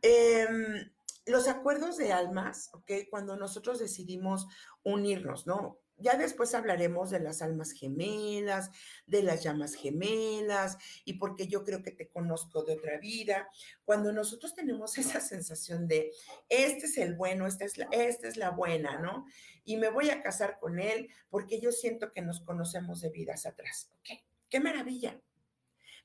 Em, 0.00 0.90
los 1.26 1.46
acuerdos 1.46 1.98
de 1.98 2.10
almas, 2.10 2.70
¿ok? 2.72 2.90
Cuando 3.10 3.36
nosotros 3.36 3.78
decidimos 3.78 4.46
unirnos, 4.82 5.46
¿no? 5.46 5.78
Ya 5.98 6.16
después 6.16 6.54
hablaremos 6.54 7.10
de 7.10 7.20
las 7.20 7.40
almas 7.40 7.72
gemelas, 7.72 8.70
de 9.06 9.22
las 9.22 9.42
llamas 9.42 9.74
gemelas 9.74 10.76
y 11.04 11.14
porque 11.14 11.48
yo 11.48 11.64
creo 11.64 11.82
que 11.82 11.90
te 11.90 12.08
conozco 12.08 12.62
de 12.64 12.74
otra 12.74 12.98
vida. 12.98 13.48
Cuando 13.84 14.12
nosotros 14.12 14.54
tenemos 14.54 14.98
esa 14.98 15.20
sensación 15.20 15.88
de, 15.88 16.12
este 16.48 16.86
es 16.86 16.98
el 16.98 17.14
bueno, 17.14 17.46
esta 17.46 17.64
es 17.64 17.78
la, 17.78 17.88
esta 17.92 18.28
es 18.28 18.36
la 18.36 18.50
buena, 18.50 18.98
¿no? 18.98 19.26
Y 19.64 19.76
me 19.76 19.88
voy 19.88 20.10
a 20.10 20.22
casar 20.22 20.58
con 20.58 20.78
él 20.78 21.08
porque 21.30 21.60
yo 21.60 21.72
siento 21.72 22.12
que 22.12 22.22
nos 22.22 22.40
conocemos 22.40 23.00
de 23.00 23.10
vidas 23.10 23.46
atrás. 23.46 23.90
¿Ok? 23.98 24.20
¡Qué 24.48 24.60
maravilla! 24.60 25.20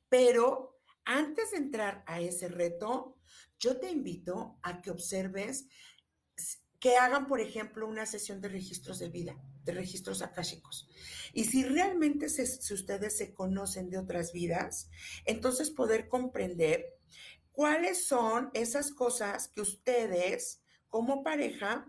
Pero 0.09 0.79
antes 1.05 1.51
de 1.51 1.57
entrar 1.57 2.03
a 2.05 2.21
ese 2.21 2.47
reto, 2.47 3.17
yo 3.59 3.79
te 3.79 3.89
invito 3.89 4.59
a 4.63 4.81
que 4.81 4.91
observes 4.91 5.67
que 6.81 6.97
hagan, 6.97 7.27
por 7.27 7.39
ejemplo, 7.39 7.87
una 7.87 8.07
sesión 8.07 8.41
de 8.41 8.49
registros 8.49 8.97
de 8.97 9.07
vida, 9.07 9.37
de 9.63 9.71
registros 9.71 10.23
akáshicos. 10.23 10.89
Y 11.31 11.45
si 11.45 11.63
realmente 11.63 12.27
si 12.27 12.73
ustedes 12.73 13.15
se 13.15 13.35
conocen 13.35 13.91
de 13.91 13.99
otras 13.99 14.33
vidas, 14.33 14.89
entonces 15.25 15.69
poder 15.69 16.09
comprender 16.09 16.97
cuáles 17.51 18.07
son 18.07 18.49
esas 18.55 18.91
cosas 18.91 19.47
que 19.47 19.61
ustedes 19.61 20.63
como 20.89 21.23
pareja 21.23 21.87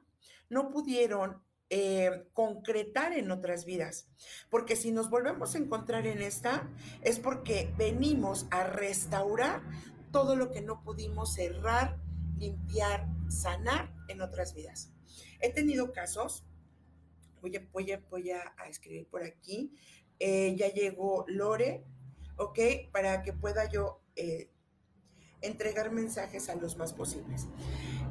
no 0.51 0.69
pudieron 0.71 1.43
eh, 1.71 2.29
concretar 2.35 3.15
en 3.15 3.31
otras 3.31 3.65
vidas. 3.65 4.11
Porque 4.51 4.77
si 4.77 4.93
nos 4.93 5.09
volvemos 5.09 5.55
a 5.55 5.59
encontrar 5.59 6.07
en 6.07 6.21
esta, 6.21 6.69
es 7.01 7.19
porque 7.19 7.73
venimos 7.79 8.47
a 8.51 8.65
restaurar 8.65 9.63
todo 10.11 10.37
lo 10.37 10.51
que 10.51 10.61
no 10.61 10.83
pudimos 10.83 11.33
cerrar, 11.33 11.99
limpiar, 12.37 13.09
sanar 13.31 13.91
en 14.13 14.21
otras 14.21 14.55
vidas. 14.55 14.93
He 15.41 15.53
tenido 15.53 15.93
casos, 15.93 16.45
voy 17.41 17.57
a, 17.57 17.69
voy 17.73 17.93
voy 18.11 18.31
a, 18.31 18.55
escribir 18.69 19.09
por 19.09 19.23
aquí, 19.25 19.75
eh, 20.19 20.55
ya 20.57 20.69
llegó 20.69 21.25
Lore, 21.29 21.85
¿ok? 22.37 22.59
Para 22.93 23.23
que 23.23 23.33
pueda 23.33 23.69
yo 23.69 24.01
eh, 24.17 24.51
entregar 25.41 25.91
mensajes 25.91 26.49
a 26.49 26.55
los 26.55 26.77
más 26.77 26.93
posibles. 26.93 27.49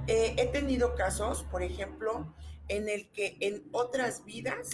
Eh, 0.08 0.36
he 0.38 0.48
tenido 0.48 0.96
casos, 0.96 1.44
por 1.44 1.64
ejemplo, 1.64 2.36
en 2.68 2.90
el 2.90 3.12
que 3.12 3.38
en 3.40 3.68
otras 3.72 4.26
vidas 4.26 4.70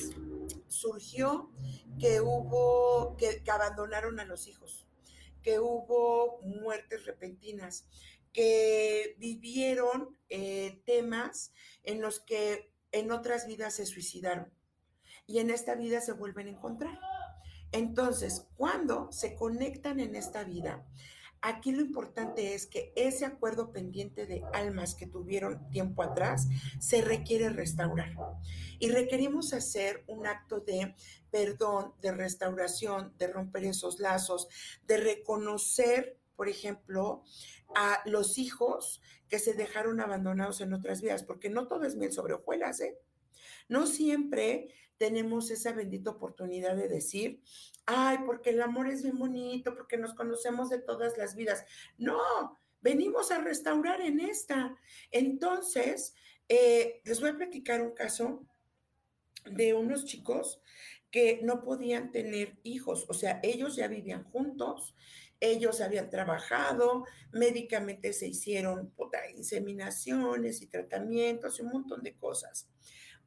surgió 0.67 1.51
que 2.00 2.22
hubo, 2.22 3.15
que 3.17 3.43
abandonaron 3.50 4.19
a 4.19 4.25
los 4.25 4.48
hijos, 4.48 4.88
que 5.41 5.60
hubo 5.60 6.41
muertes 6.41 7.05
repentinas, 7.05 7.88
que 8.38 9.15
vivieron 9.17 10.15
eh, 10.29 10.79
temas 10.86 11.51
en 11.82 12.01
los 12.01 12.20
que 12.20 12.72
en 12.91 13.12
otras 13.12 13.48
vidas 13.48 13.74
se 13.74 13.88
suicidaron 13.88 14.53
y 15.25 15.39
en 15.39 15.50
esta 15.50 15.74
vida 15.74 16.01
se 16.01 16.12
vuelven 16.12 16.46
a 16.46 16.51
encontrar. 16.51 17.00
Entonces, 17.72 18.46
cuando 18.56 19.12
se 19.12 19.34
conectan 19.34 20.00
en 20.00 20.15
esta 20.15 20.44
vida, 20.44 20.86
aquí 21.41 21.72
lo 21.72 21.82
importante 21.82 22.53
es 22.53 22.67
que 22.67 22.94
ese 22.96 23.25
acuerdo 23.25 23.72
pendiente 23.72 24.27
de 24.27 24.44
almas 24.53 24.94
que 24.94 25.08
tuvieron 25.08 25.67
tiempo 25.72 26.03
atrás 26.03 26.48
se 26.77 27.01
requiere 27.01 27.50
restaurar. 27.50 28.13
Y 28.77 28.89
requerimos 28.89 29.51
hacer 29.51 30.03
un 30.06 30.27
acto 30.27 30.60
de 30.60 30.94
perdón, 31.32 31.96
de 32.03 32.12
restauración, 32.12 33.15
de 33.17 33.29
romper 33.29 33.65
esos 33.65 34.00
lazos, 34.00 34.48
de 34.86 34.98
reconocer, 34.98 36.20
por 36.38 36.48
ejemplo, 36.48 37.24
a 37.75 38.01
los 38.06 38.38
hijos 38.38 39.01
que 39.27 39.39
se 39.39 39.53
dejaron 39.53 40.00
abandonados 40.00 40.62
en 40.62 40.74
otras 40.74 41.01
vidas, 41.01 41.24
porque 41.24 41.50
no 41.50 41.67
todo 41.67 41.84
es 41.84 41.96
miel 41.96 42.13
sobre 42.13 42.36
hojuelas, 42.36 42.79
¿eh? 42.79 42.98
No 43.67 43.88
siempre 43.88 44.70
tenemos 44.98 45.51
esa 45.51 45.74
bendita 45.74 46.12
oportunidad 46.12 46.77
de 46.77 46.88
decir, 46.88 47.41
ay, 47.86 48.20
porque 48.25 48.51
el 48.51 48.62
amor 48.62 48.88
es 48.88 49.03
bien 49.03 49.17
bonito, 49.17 49.75
porque 49.75 49.98
nos 49.98 50.13
conocemos 50.13 50.70
de 50.70 50.79
todas 50.79 51.17
las 51.17 51.36
vidas. 51.36 51.65
No, 51.98 52.58
venimos 52.82 53.32
a 53.32 53.39
restaurar 53.39 54.00
en 54.00 54.20
esta. 54.20 54.75
Entonces, 55.12 56.15
eh, 56.48 57.01
les 57.03 57.20
voy 57.20 57.32
a 57.32 57.38
platicar 57.38 57.82
un 57.82 57.91
caso 57.91 58.46
de 59.46 59.74
unos 59.74 60.06
chicos 60.06 60.62
que 61.12 61.39
no 61.44 61.63
podían 61.63 62.12
tener 62.12 62.60
hijos, 62.63 63.06
o 63.08 63.13
sea, 63.13 63.39
ellos 63.41 63.75
ya 63.75 63.88
vivían 63.88 64.24
juntos 64.25 64.94
ellos 65.39 65.82
habían 65.82 66.10
trabajado, 66.10 67.06
médicamente 67.32 68.13
se 68.13 68.27
hicieron 68.27 68.94
inseminaciones 69.36 70.62
y 70.62 70.67
tratamientos 70.67 71.60
y 71.60 71.62
un 71.62 71.70
montón 71.70 72.03
de 72.03 72.15
cosas. 72.15 72.70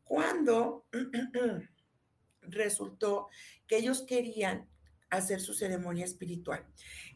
Cuando 0.04 0.86
resultó 2.42 3.28
que 3.66 3.76
ellos 3.76 4.02
querían 4.02 4.68
hacer 5.10 5.40
su 5.40 5.54
ceremonia 5.54 6.04
espiritual. 6.04 6.64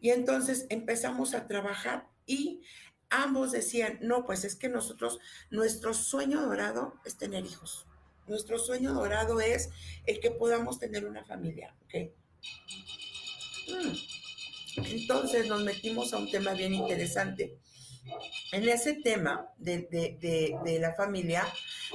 Y 0.01 0.11
entonces 0.11 0.67
empezamos 0.69 1.35
a 1.35 1.47
trabajar 1.47 2.09
y 2.27 2.63
ambos 3.09 3.53
decían, 3.53 3.99
no, 4.01 4.25
pues 4.25 4.45
es 4.45 4.57
que 4.57 4.69
nosotros, 4.69 5.19
nuestro 5.51 5.95
sueño 5.95 6.43
dorado 6.43 7.01
es 7.05 7.17
tener 7.17 7.45
hijos. 7.45 7.87
Nuestro 8.27 8.59
sueño 8.59 8.93
dorado 8.95 9.41
es 9.41 9.71
el 10.07 10.19
que 10.21 10.31
podamos 10.31 10.79
tener 10.79 11.05
una 11.07 11.25
familia, 11.25 11.77
¿ok? 11.85 11.95
Mm. 13.69 14.24
Entonces 14.76 15.47
nos 15.47 15.62
metimos 15.62 16.12
a 16.12 16.19
un 16.19 16.31
tema 16.31 16.52
bien 16.52 16.75
interesante. 16.75 17.59
En 18.52 18.69
ese 18.69 18.95
tema 18.95 19.49
de, 19.57 20.78
la 20.81 20.95
familia, 20.95 21.47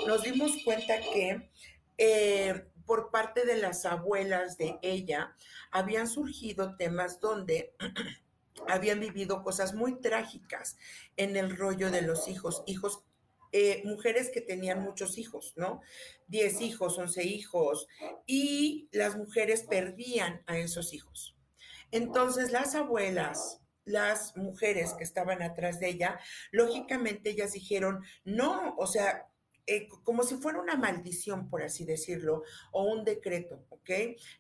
nos 0.08 0.24
dimos 0.24 0.52
cuenta 0.64 1.00
que 1.00 1.50
eh, 1.98 2.66
por 2.86 3.12
parte 3.12 3.46
de 3.46 3.58
las 3.58 3.86
abuelas 3.86 4.58
de 4.58 4.80
ella 4.82 5.36
habían 5.72 6.08
surgido 6.08 6.76
temas 6.76 7.20
donde 7.20 7.76
habían 8.68 9.00
vivido 9.00 9.44
cosas 9.44 9.74
muy 9.76 10.02
trágicas 10.02 10.78
en 11.16 11.38
el 11.38 11.56
rollo 11.56 11.92
de 11.92 12.02
los 12.02 12.28
hijos, 12.28 12.64
hijos, 12.66 13.04
eh, 13.52 13.82
mujeres 13.86 14.30
que 14.32 14.42
tenían 14.42 14.82
muchos 14.82 15.18
hijos, 15.18 15.54
¿no? 15.56 15.82
Diez 16.28 16.62
hijos, 16.62 16.98
once 16.98 17.24
hijos, 17.24 17.88
y 18.26 18.90
las 18.92 19.16
mujeres 19.16 19.64
perdían 19.64 20.44
a 20.46 20.58
esos 20.58 20.94
hijos. 20.94 21.39
Entonces 21.92 22.52
las 22.52 22.76
abuelas, 22.76 23.62
las 23.86 24.36
mujeres 24.38 24.94
que 24.94 25.04
estaban 25.04 25.42
atrás 25.42 25.80
de 25.80 25.90
ella, 25.90 26.20
lógicamente 26.52 27.32
ellas 27.32 27.54
dijeron, 27.54 28.04
no, 28.24 28.76
o 28.78 28.88
sea, 28.88 29.28
eh, 29.72 29.88
como 30.04 30.24
si 30.24 30.36
fuera 30.36 30.60
una 30.60 30.76
maldición, 30.76 31.48
por 31.48 31.62
así 31.62 31.86
decirlo, 31.86 32.44
o 32.72 32.84
un 32.84 33.06
decreto, 33.06 33.66
¿ok? 33.70 33.90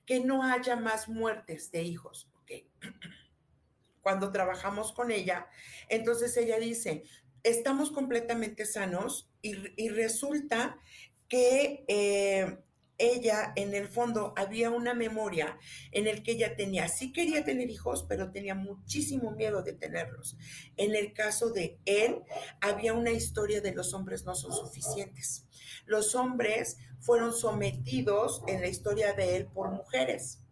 Que 0.05 0.19
no 0.19 0.43
haya 0.43 0.75
más 0.75 1.07
muertes 1.07 1.71
de 1.71 1.83
hijos, 1.83 2.27
¿ok? 2.41 2.51
Cuando 4.01 4.31
trabajamos 4.31 4.91
con 4.91 5.11
ella, 5.11 5.47
entonces 5.87 6.35
ella 6.35 6.57
dice, 6.57 7.03
estamos 7.43 7.91
completamente 7.91 8.65
sanos 8.65 9.29
y, 9.41 9.89
resulta 9.89 10.79
que 11.27 11.85
eh, 11.87 12.57
ella 12.99 13.53
en 13.55 13.73
el 13.73 13.87
fondo 13.87 14.33
había 14.35 14.69
una 14.69 14.93
memoria 14.93 15.57
en 15.91 16.05
el 16.05 16.21
que 16.21 16.33
ella 16.33 16.55
tenía, 16.55 16.87
sí 16.89 17.11
quería 17.11 17.43
tener 17.43 17.69
hijos, 17.69 18.05
pero 18.07 18.31
tenía 18.31 18.53
muchísimo 18.53 19.31
miedo 19.31 19.63
de 19.63 19.73
tenerlos. 19.73 20.37
En 20.77 20.95
el 20.95 21.13
caso 21.13 21.49
de 21.49 21.79
él, 21.85 22.21
había 22.61 22.93
una 22.93 23.11
historia 23.11 23.61
de 23.61 23.73
los 23.73 23.93
hombres 23.93 24.25
no 24.25 24.35
son 24.35 24.51
suficientes. 24.53 25.45
Los 25.85 26.13
hombres 26.13 26.77
fueron 26.99 27.33
sometidos 27.33 28.43
en 28.47 28.61
la 28.61 28.67
historia 28.67 29.13
de 29.13 29.37
él 29.37 29.47
por 29.47 29.71
mujeres. 29.71 30.43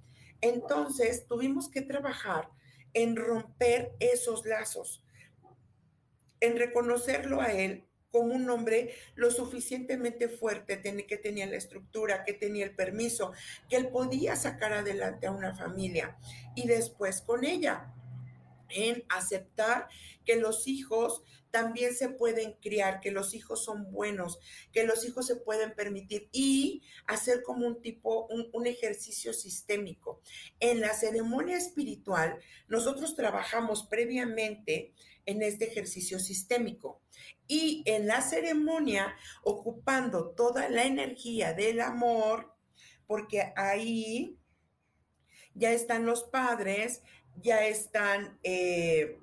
Entonces 0.42 1.28
tuvimos 1.28 1.70
que 1.70 1.82
trabajar 1.82 2.50
en 2.94 3.16
romper 3.16 3.92
esos 4.00 4.46
lazos, 4.46 5.04
en 6.40 6.58
reconocerlo 6.58 7.42
a 7.42 7.52
él 7.52 7.87
como 8.12 8.34
un 8.34 8.50
hombre 8.50 8.94
lo 9.16 9.32
suficientemente 9.32 10.30
fuerte, 10.30 10.82
que 11.08 11.18
tenía 11.18 11.46
la 11.46 11.58
estructura, 11.58 12.24
que 12.24 12.34
tenía 12.34 12.66
el 12.66 12.76
permiso, 12.76 13.34
que 13.70 13.76
él 13.76 13.90
podía 13.90 14.36
sacar 14.36 14.74
adelante 14.74 15.28
a 15.28 15.32
una 15.32 15.56
familia 15.56 16.18
y 16.56 16.68
después 16.68 17.22
con 17.22 17.44
ella 17.44 17.94
en 18.70 19.04
aceptar 19.10 19.88
que 20.26 20.36
los 20.36 20.68
hijos 20.68 21.24
también 21.52 21.96
se 21.96 22.10
pueden 22.10 22.54
criar, 22.62 23.00
que 23.00 23.12
los 23.12 23.34
hijos 23.34 23.64
son 23.64 23.92
buenos, 23.92 24.40
que 24.74 24.84
los 24.84 25.06
hijos 25.06 25.26
se 25.26 25.38
pueden 25.38 25.74
permitir 25.74 26.30
y 26.32 26.84
hacer 27.08 27.42
como 27.44 27.66
un 27.66 27.82
tipo, 27.82 28.28
un, 28.28 28.50
un, 28.52 28.68
ejercicio 28.68 29.34
sistémico. 29.34 30.22
En 30.60 30.82
la 30.82 30.94
ceremonia 30.94 31.58
espiritual, 31.58 32.38
nosotros 32.68 33.16
trabajamos 33.16 33.88
previamente 33.88 34.94
en 35.26 35.42
este 35.42 35.66
ejercicio 35.66 36.20
sistémico. 36.20 37.02
Y 37.48 37.84
en 37.86 38.08
la 38.08 38.22
ceremonia, 38.22 39.16
ocupando 39.44 40.32
toda 40.32 40.70
la 40.70 40.84
energía 40.84 41.54
del 41.54 41.80
amor, 41.80 42.54
porque 43.08 43.54
ahí 43.56 44.38
ya 45.54 45.72
están 45.72 46.06
los 46.06 46.24
padres, 46.24 47.02
ya 47.42 47.66
están, 47.66 48.38
eh, 48.44 49.20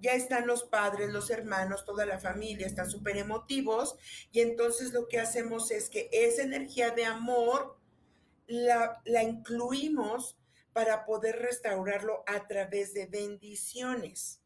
ya 0.00 0.12
están 0.12 0.46
los 0.46 0.64
padres, 0.64 1.10
los 1.10 1.30
hermanos, 1.30 1.84
toda 1.84 2.04
la 2.04 2.18
familia, 2.18 2.66
están 2.66 2.90
súper 2.90 3.16
emotivos. 3.16 3.96
Y 4.32 4.40
entonces 4.40 4.92
lo 4.92 5.08
que 5.08 5.20
hacemos 5.20 5.70
es 5.70 5.88
que 5.88 6.08
esa 6.12 6.42
energía 6.42 6.90
de 6.90 7.04
amor 7.04 7.78
la, 8.46 9.00
la 9.04 9.22
incluimos 9.22 10.36
para 10.72 11.06
poder 11.06 11.36
restaurarlo 11.36 12.24
a 12.26 12.46
través 12.46 12.92
de 12.92 13.06
bendiciones. 13.06 14.43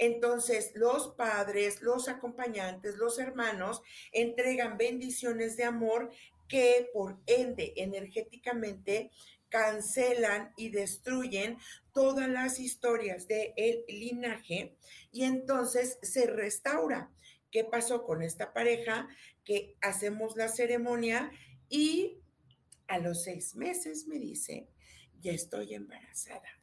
Entonces, 0.00 0.72
los 0.74 1.08
padres, 1.08 1.82
los 1.82 2.08
acompañantes, 2.08 2.96
los 2.96 3.18
hermanos 3.18 3.82
entregan 4.12 4.78
bendiciones 4.78 5.58
de 5.58 5.64
amor 5.64 6.10
que 6.48 6.88
por 6.94 7.18
ende 7.26 7.74
energéticamente 7.76 9.10
cancelan 9.50 10.54
y 10.56 10.70
destruyen 10.70 11.58
todas 11.92 12.30
las 12.30 12.60
historias 12.60 13.28
del 13.28 13.84
linaje 13.88 14.74
y 15.12 15.24
entonces 15.24 15.98
se 16.00 16.26
restaura. 16.26 17.10
¿Qué 17.50 17.64
pasó 17.64 18.02
con 18.06 18.22
esta 18.22 18.54
pareja? 18.54 19.06
Que 19.44 19.76
hacemos 19.82 20.34
la 20.34 20.48
ceremonia 20.48 21.30
y 21.68 22.22
a 22.86 22.98
los 22.98 23.24
seis 23.24 23.54
meses 23.54 24.06
me 24.06 24.18
dice, 24.18 24.66
ya 25.20 25.32
estoy 25.32 25.74
embarazada. 25.74 26.58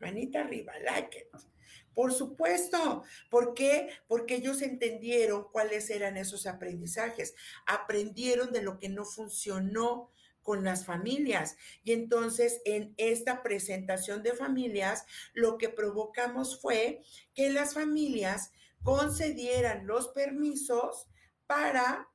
Manita 0.00 0.40
arriba, 0.40 0.72
like 0.80 1.16
it. 1.16 1.51
Por 1.94 2.12
supuesto. 2.12 3.04
¿Por 3.30 3.54
qué? 3.54 3.90
Porque 4.06 4.36
ellos 4.36 4.62
entendieron 4.62 5.46
cuáles 5.52 5.90
eran 5.90 6.16
esos 6.16 6.46
aprendizajes. 6.46 7.34
Aprendieron 7.66 8.52
de 8.52 8.62
lo 8.62 8.78
que 8.78 8.88
no 8.88 9.04
funcionó 9.04 10.10
con 10.42 10.64
las 10.64 10.84
familias. 10.84 11.56
Y 11.84 11.92
entonces 11.92 12.60
en 12.64 12.94
esta 12.96 13.42
presentación 13.42 14.22
de 14.22 14.34
familias, 14.34 15.04
lo 15.34 15.56
que 15.58 15.68
provocamos 15.68 16.60
fue 16.60 17.02
que 17.34 17.50
las 17.50 17.74
familias 17.74 18.52
concedieran 18.82 19.86
los 19.86 20.08
permisos 20.08 21.06
para 21.46 22.08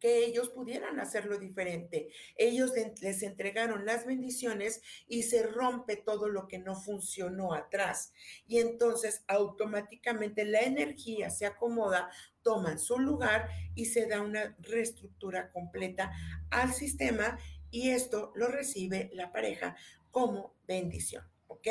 que 0.00 0.24
ellos 0.24 0.50
pudieran 0.50 1.00
hacerlo 1.00 1.38
diferente. 1.38 2.08
Ellos 2.36 2.72
les 3.00 3.22
entregaron 3.22 3.84
las 3.84 4.06
bendiciones 4.06 4.82
y 5.06 5.24
se 5.24 5.42
rompe 5.42 5.96
todo 5.96 6.28
lo 6.28 6.48
que 6.48 6.58
no 6.58 6.74
funcionó 6.76 7.54
atrás. 7.54 8.12
Y 8.46 8.58
entonces 8.58 9.24
automáticamente 9.26 10.44
la 10.44 10.60
energía 10.60 11.30
se 11.30 11.46
acomoda, 11.46 12.10
toma 12.42 12.78
su 12.78 12.98
lugar 12.98 13.48
y 13.74 13.86
se 13.86 14.06
da 14.06 14.20
una 14.20 14.56
reestructura 14.60 15.50
completa 15.50 16.12
al 16.50 16.72
sistema 16.72 17.38
y 17.70 17.90
esto 17.90 18.32
lo 18.34 18.48
recibe 18.48 19.10
la 19.12 19.32
pareja 19.32 19.76
como 20.10 20.54
bendición. 20.66 21.24
¿Ok? 21.48 21.68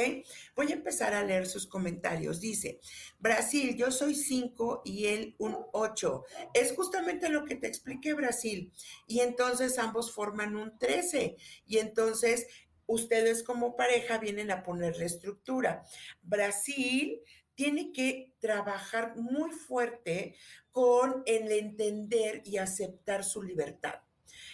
Voy 0.55 0.71
a 0.71 0.75
empezar 0.75 1.13
a 1.13 1.23
leer 1.23 1.47
sus 1.47 1.65
comentarios. 1.65 2.41
Dice, 2.41 2.79
Brasil, 3.19 3.75
yo 3.75 3.91
soy 3.91 4.15
5 4.15 4.81
y 4.83 5.05
él 5.05 5.35
un 5.37 5.57
8. 5.71 6.23
Es 6.53 6.73
justamente 6.73 7.29
lo 7.29 7.45
que 7.45 7.55
te 7.55 7.67
expliqué, 7.67 8.13
Brasil. 8.13 8.71
Y 9.07 9.21
entonces 9.21 9.79
ambos 9.79 10.11
forman 10.11 10.55
un 10.55 10.77
13. 10.77 11.37
Y 11.65 11.77
entonces 11.77 12.47
ustedes 12.87 13.43
como 13.43 13.75
pareja 13.75 14.17
vienen 14.17 14.51
a 14.51 14.63
poner 14.63 14.97
la 14.97 15.05
estructura. 15.05 15.83
Brasil 16.21 17.21
tiene 17.55 17.91
que 17.91 18.33
trabajar 18.39 19.15
muy 19.15 19.51
fuerte 19.51 20.35
con 20.71 21.23
el 21.25 21.51
entender 21.51 22.41
y 22.45 22.57
aceptar 22.57 23.23
su 23.23 23.41
libertad. 23.41 24.01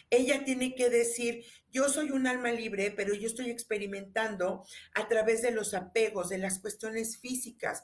Ella 0.10 0.44
tiene 0.44 0.76
que 0.76 0.89
decir, 0.89 1.46
yo 1.72 1.89
soy 1.89 2.12
un 2.12 2.28
alma 2.28 2.52
libre, 2.52 2.92
pero 2.92 3.13
yo 3.13 3.28
estoy 3.28 3.50
experimentando 3.50 4.66
a 4.94 5.08
través 5.08 5.42
de 5.42 5.52
los 5.52 5.74
apegos, 5.74 6.30
de 6.30 6.38
las 6.38 6.60
cuestiones 6.60 7.18
físicas. 7.18 7.84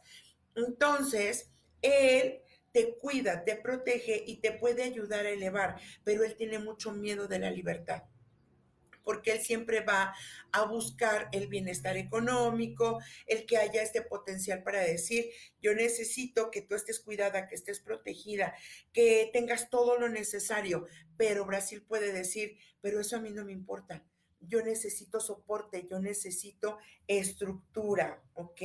Entonces, 0.56 1.52
él 1.82 2.42
te 2.72 2.96
cuida, 2.98 3.44
te 3.44 3.56
protege 3.56 4.24
y 4.26 4.42
te 4.42 4.52
puede 4.52 4.84
ayudar 4.84 5.26
a 5.26 5.32
elevar, 5.32 5.80
pero 6.04 6.24
él 6.24 6.36
tiene 6.36 6.60
mucho 6.60 6.92
miedo 6.92 7.28
de 7.28 7.40
la 7.40 7.52
libertad 7.52 8.04
porque 9.04 9.32
él 9.32 9.40
siempre 9.40 9.82
va 9.82 10.14
a 10.52 10.66
buscar 10.66 11.30
el 11.32 11.48
bienestar 11.48 11.98
económico, 11.98 13.00
el 13.28 13.46
que 13.46 13.58
haya 13.58 13.82
este 13.82 14.02
potencial 14.02 14.64
para 14.64 14.82
decir, 14.82 15.30
yo 15.62 15.74
necesito 15.74 16.52
que 16.52 16.62
tú 16.62 16.76
estés 16.76 17.00
cuidada, 17.00 17.48
que 17.48 17.56
estés 17.56 17.80
protegida, 17.80 18.54
que 18.94 19.30
tengas 19.34 19.70
todo 19.70 19.98
lo 19.98 20.10
necesario, 20.10 20.88
pero 21.18 21.46
Brasil 21.46 21.82
puede 21.82 22.14
decir, 22.14 22.58
pero 22.82 23.00
eso 23.00 23.18
a 23.18 23.22
mí 23.22 23.32
no 23.32 23.46
me 23.46 23.52
importa. 23.52 24.04
Yo 24.42 24.62
necesito 24.64 25.20
soporte, 25.20 25.86
yo 25.90 26.00
necesito 26.00 26.78
estructura, 27.08 28.24
¿ok? 28.36 28.62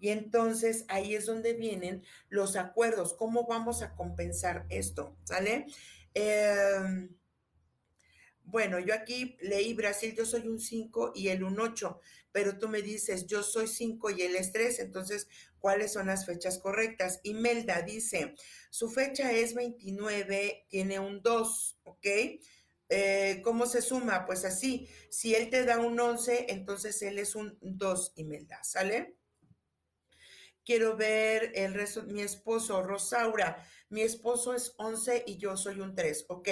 Y 0.00 0.08
entonces 0.08 0.84
ahí 0.88 1.14
es 1.14 1.26
donde 1.26 1.52
vienen 1.54 2.02
los 2.28 2.56
acuerdos. 2.56 3.14
¿Cómo 3.14 3.46
vamos 3.46 3.82
a 3.82 3.94
compensar 3.94 4.66
esto? 4.70 5.16
¿Sale? 5.22 5.66
Eh, 6.14 7.08
bueno, 8.44 8.78
yo 8.78 8.94
aquí 8.94 9.36
leí 9.40 9.74
Brasil, 9.74 10.14
yo 10.14 10.26
soy 10.26 10.46
un 10.46 10.60
5 10.60 11.12
y 11.14 11.28
él 11.28 11.44
un 11.44 11.58
8, 11.58 12.00
pero 12.30 12.58
tú 12.58 12.68
me 12.68 12.82
dices, 12.82 13.26
yo 13.26 13.42
soy 13.42 13.66
5 13.66 14.10
y 14.10 14.22
él 14.22 14.36
es 14.36 14.52
3, 14.52 14.80
entonces, 14.80 15.28
¿cuáles 15.58 15.92
son 15.92 16.06
las 16.06 16.26
fechas 16.26 16.58
correctas? 16.58 17.20
Imelda 17.22 17.82
dice, 17.82 18.34
su 18.70 18.90
fecha 18.90 19.32
es 19.32 19.54
29, 19.54 20.66
tiene 20.68 20.98
un 20.98 21.22
2, 21.22 21.78
¿ok? 21.84 22.06
Eh, 22.90 23.40
¿Cómo 23.42 23.66
se 23.66 23.80
suma? 23.80 24.26
Pues 24.26 24.44
así, 24.44 24.88
si 25.10 25.34
él 25.34 25.48
te 25.48 25.64
da 25.64 25.78
un 25.78 25.98
11, 25.98 26.46
entonces 26.50 27.00
él 27.02 27.18
es 27.18 27.34
un 27.34 27.56
2, 27.60 28.12
Imelda, 28.16 28.62
¿sale? 28.62 29.16
Quiero 30.64 30.96
ver 30.96 31.52
el 31.54 31.74
resto, 31.74 32.04
mi 32.04 32.22
esposo, 32.22 32.82
Rosaura, 32.82 33.66
mi 33.94 34.02
esposo 34.02 34.54
es 34.54 34.74
11 34.76 35.22
y 35.28 35.36
yo 35.36 35.56
soy 35.56 35.78
un 35.78 35.94
3, 35.94 36.26
¿ok? 36.28 36.48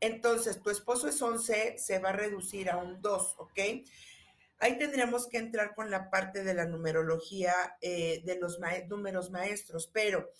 Entonces, 0.00 0.60
tu 0.60 0.70
esposo 0.70 1.06
es 1.06 1.22
11, 1.22 1.78
se 1.78 2.00
va 2.00 2.08
a 2.08 2.12
reducir 2.12 2.68
a 2.68 2.78
un 2.78 3.00
2, 3.00 3.36
¿ok? 3.38 3.60
Ahí 4.58 4.76
tendríamos 4.76 5.28
que 5.28 5.38
entrar 5.38 5.76
con 5.76 5.88
la 5.88 6.10
parte 6.10 6.42
de 6.42 6.52
la 6.52 6.66
numerología 6.66 7.54
eh, 7.80 8.22
de 8.24 8.38
los 8.40 8.58
números 8.88 9.30
maestros, 9.30 9.88
pero 9.92 10.32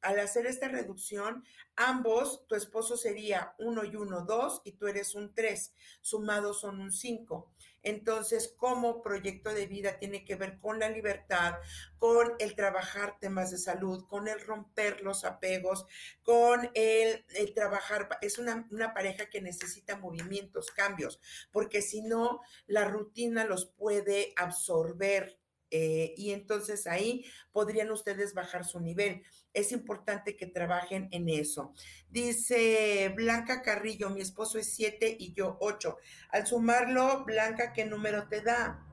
al 0.00 0.18
hacer 0.18 0.46
esta 0.46 0.68
reducción, 0.68 1.44
ambos, 1.76 2.46
tu 2.48 2.54
esposo 2.54 2.96
sería 2.96 3.54
1 3.58 3.84
y 3.84 3.96
1, 3.96 4.22
2 4.22 4.62
y 4.64 4.72
tú 4.72 4.86
eres 4.86 5.14
un 5.14 5.34
3, 5.34 5.72
sumados 6.00 6.60
son 6.60 6.80
un 6.80 6.92
5. 6.92 7.50
Entonces, 7.84 8.52
como 8.56 9.02
proyecto 9.02 9.52
de 9.52 9.66
vida 9.66 9.98
tiene 9.98 10.24
que 10.24 10.36
ver 10.36 10.58
con 10.58 10.78
la 10.78 10.88
libertad, 10.88 11.54
con 11.98 12.32
el 12.38 12.56
trabajar 12.56 13.18
temas 13.20 13.50
de 13.50 13.58
salud, 13.58 14.06
con 14.08 14.26
el 14.26 14.40
romper 14.40 15.02
los 15.02 15.24
apegos, 15.24 15.86
con 16.22 16.70
el, 16.74 17.24
trabajar, 17.54 18.08
es 18.22 18.38
una, 18.38 18.66
una 18.70 18.94
pareja 18.94 19.28
que 19.28 19.42
necesita 19.42 19.98
movimientos, 19.98 20.70
cambios, 20.70 21.20
porque 21.52 21.82
si 21.82 22.00
no, 22.00 22.40
la 22.66 22.86
rutina 22.86 23.44
los 23.44 23.66
puede 23.66 24.32
absorber 24.36 25.38
eh, 25.76 26.14
y 26.16 26.30
entonces 26.30 26.86
ahí 26.86 27.24
podrían 27.50 27.90
ustedes 27.90 28.32
bajar 28.32 28.64
su 28.64 28.78
nivel. 28.78 29.24
Es 29.52 29.72
importante 29.72 30.36
que 30.36 30.46
trabajen 30.46 31.08
en 31.10 31.28
eso. 31.28 31.74
Dice 32.08 33.12
Blanca 33.16 33.60
Carrillo, 33.60 34.08
mi 34.10 34.20
esposo 34.20 34.56
es 34.56 34.72
7 34.72 35.16
y 35.18 35.32
yo 35.32 35.56
8. 35.58 35.96
Al 36.28 36.46
sumarlo, 36.46 37.24
Blanca, 37.24 37.72
¿qué 37.72 37.86
número 37.86 38.28
te 38.28 38.40
da? 38.40 38.86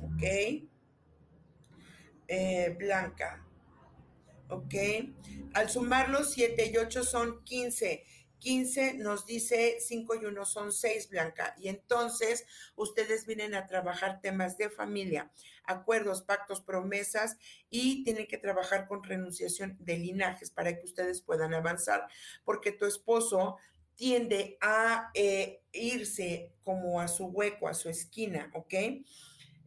Ok. 0.00 0.22
Eh, 2.28 2.76
Blanca. 2.78 3.44
Ok. 4.46 4.74
Al 5.54 5.70
sumarlo, 5.70 6.22
7 6.22 6.70
y 6.72 6.76
8 6.76 7.02
son 7.02 7.42
15. 7.42 8.04
15 8.42 8.94
nos 8.94 9.24
dice 9.24 9.76
5 9.78 10.16
y 10.16 10.24
1 10.26 10.44
son 10.44 10.72
6, 10.72 11.10
Blanca. 11.10 11.54
Y 11.58 11.68
entonces 11.68 12.44
ustedes 12.74 13.24
vienen 13.24 13.54
a 13.54 13.68
trabajar 13.68 14.20
temas 14.20 14.58
de 14.58 14.68
familia, 14.68 15.30
acuerdos, 15.64 16.22
pactos, 16.22 16.60
promesas 16.60 17.36
y 17.70 18.02
tienen 18.02 18.26
que 18.26 18.38
trabajar 18.38 18.88
con 18.88 19.04
renunciación 19.04 19.76
de 19.78 19.96
linajes 19.96 20.50
para 20.50 20.76
que 20.76 20.84
ustedes 20.84 21.20
puedan 21.22 21.54
avanzar, 21.54 22.08
porque 22.44 22.72
tu 22.72 22.84
esposo 22.84 23.58
tiende 23.94 24.58
a 24.60 25.10
eh, 25.14 25.62
irse 25.72 26.50
como 26.64 27.00
a 27.00 27.06
su 27.06 27.26
hueco, 27.26 27.68
a 27.68 27.74
su 27.74 27.88
esquina, 27.88 28.50
¿ok? 28.54 28.74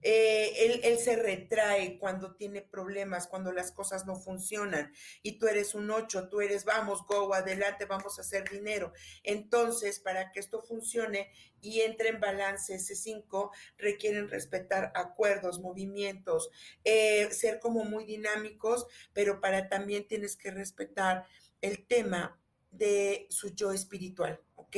Eh, 0.07 0.81
él, 0.83 0.99
se 0.99 1.15
retrae 1.15 1.97
cuando 1.97 2.35
tiene 2.35 2.61
problemas, 2.61 3.25
cuando 3.25 3.51
las 3.51 3.71
cosas 3.71 4.05
no 4.05 4.15
funcionan 4.15 4.93
y 5.23 5.39
tú 5.39 5.47
eres 5.47 5.73
un 5.73 5.89
8, 5.89 6.29
tú 6.29 6.41
eres, 6.41 6.63
vamos, 6.63 7.07
go, 7.07 7.33
adelante, 7.33 7.85
vamos 7.85 8.19
a 8.19 8.21
hacer 8.21 8.47
dinero. 8.47 8.93
Entonces, 9.23 9.99
para 9.99 10.31
que 10.31 10.39
esto 10.39 10.61
funcione 10.61 11.31
y 11.59 11.81
entre 11.81 12.09
en 12.09 12.19
balance 12.19 12.75
ese 12.75 12.93
5, 12.93 13.51
requieren 13.79 14.29
respetar 14.29 14.91
acuerdos, 14.93 15.59
movimientos, 15.59 16.51
eh, 16.83 17.31
ser 17.31 17.59
como 17.59 17.83
muy 17.83 18.05
dinámicos, 18.05 18.85
pero 19.11 19.41
para 19.41 19.69
también 19.69 20.07
tienes 20.07 20.37
que 20.37 20.51
respetar 20.51 21.25
el 21.61 21.83
tema 21.87 22.39
de 22.77 23.27
su 23.29 23.53
yo 23.53 23.71
espiritual, 23.71 24.39
¿ok? 24.55 24.77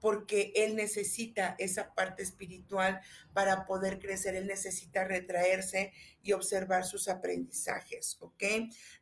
Porque 0.00 0.52
él 0.56 0.76
necesita 0.76 1.54
esa 1.58 1.94
parte 1.94 2.22
espiritual 2.22 3.00
para 3.32 3.66
poder 3.66 3.98
crecer, 3.98 4.34
él 4.34 4.46
necesita 4.46 5.04
retraerse 5.04 5.92
y 6.22 6.32
observar 6.32 6.84
sus 6.84 7.08
aprendizajes, 7.08 8.16
¿ok? 8.20 8.42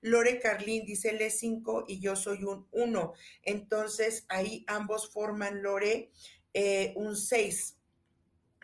Lore 0.01 0.41
Carlín 0.41 0.85
dice, 0.85 1.11
él 1.11 1.23
es 1.23 1.39
5 1.39 1.85
y 1.89 2.01
yo 2.01 2.17
soy 2.17 2.45
un 2.45 2.67
1, 2.73 3.13
entonces 3.43 4.25
ahí 4.29 4.65
ambos 4.67 5.11
forman, 5.11 5.63
Lore, 5.63 6.11
eh, 6.55 6.93
un 6.97 7.17
6, 7.17 7.78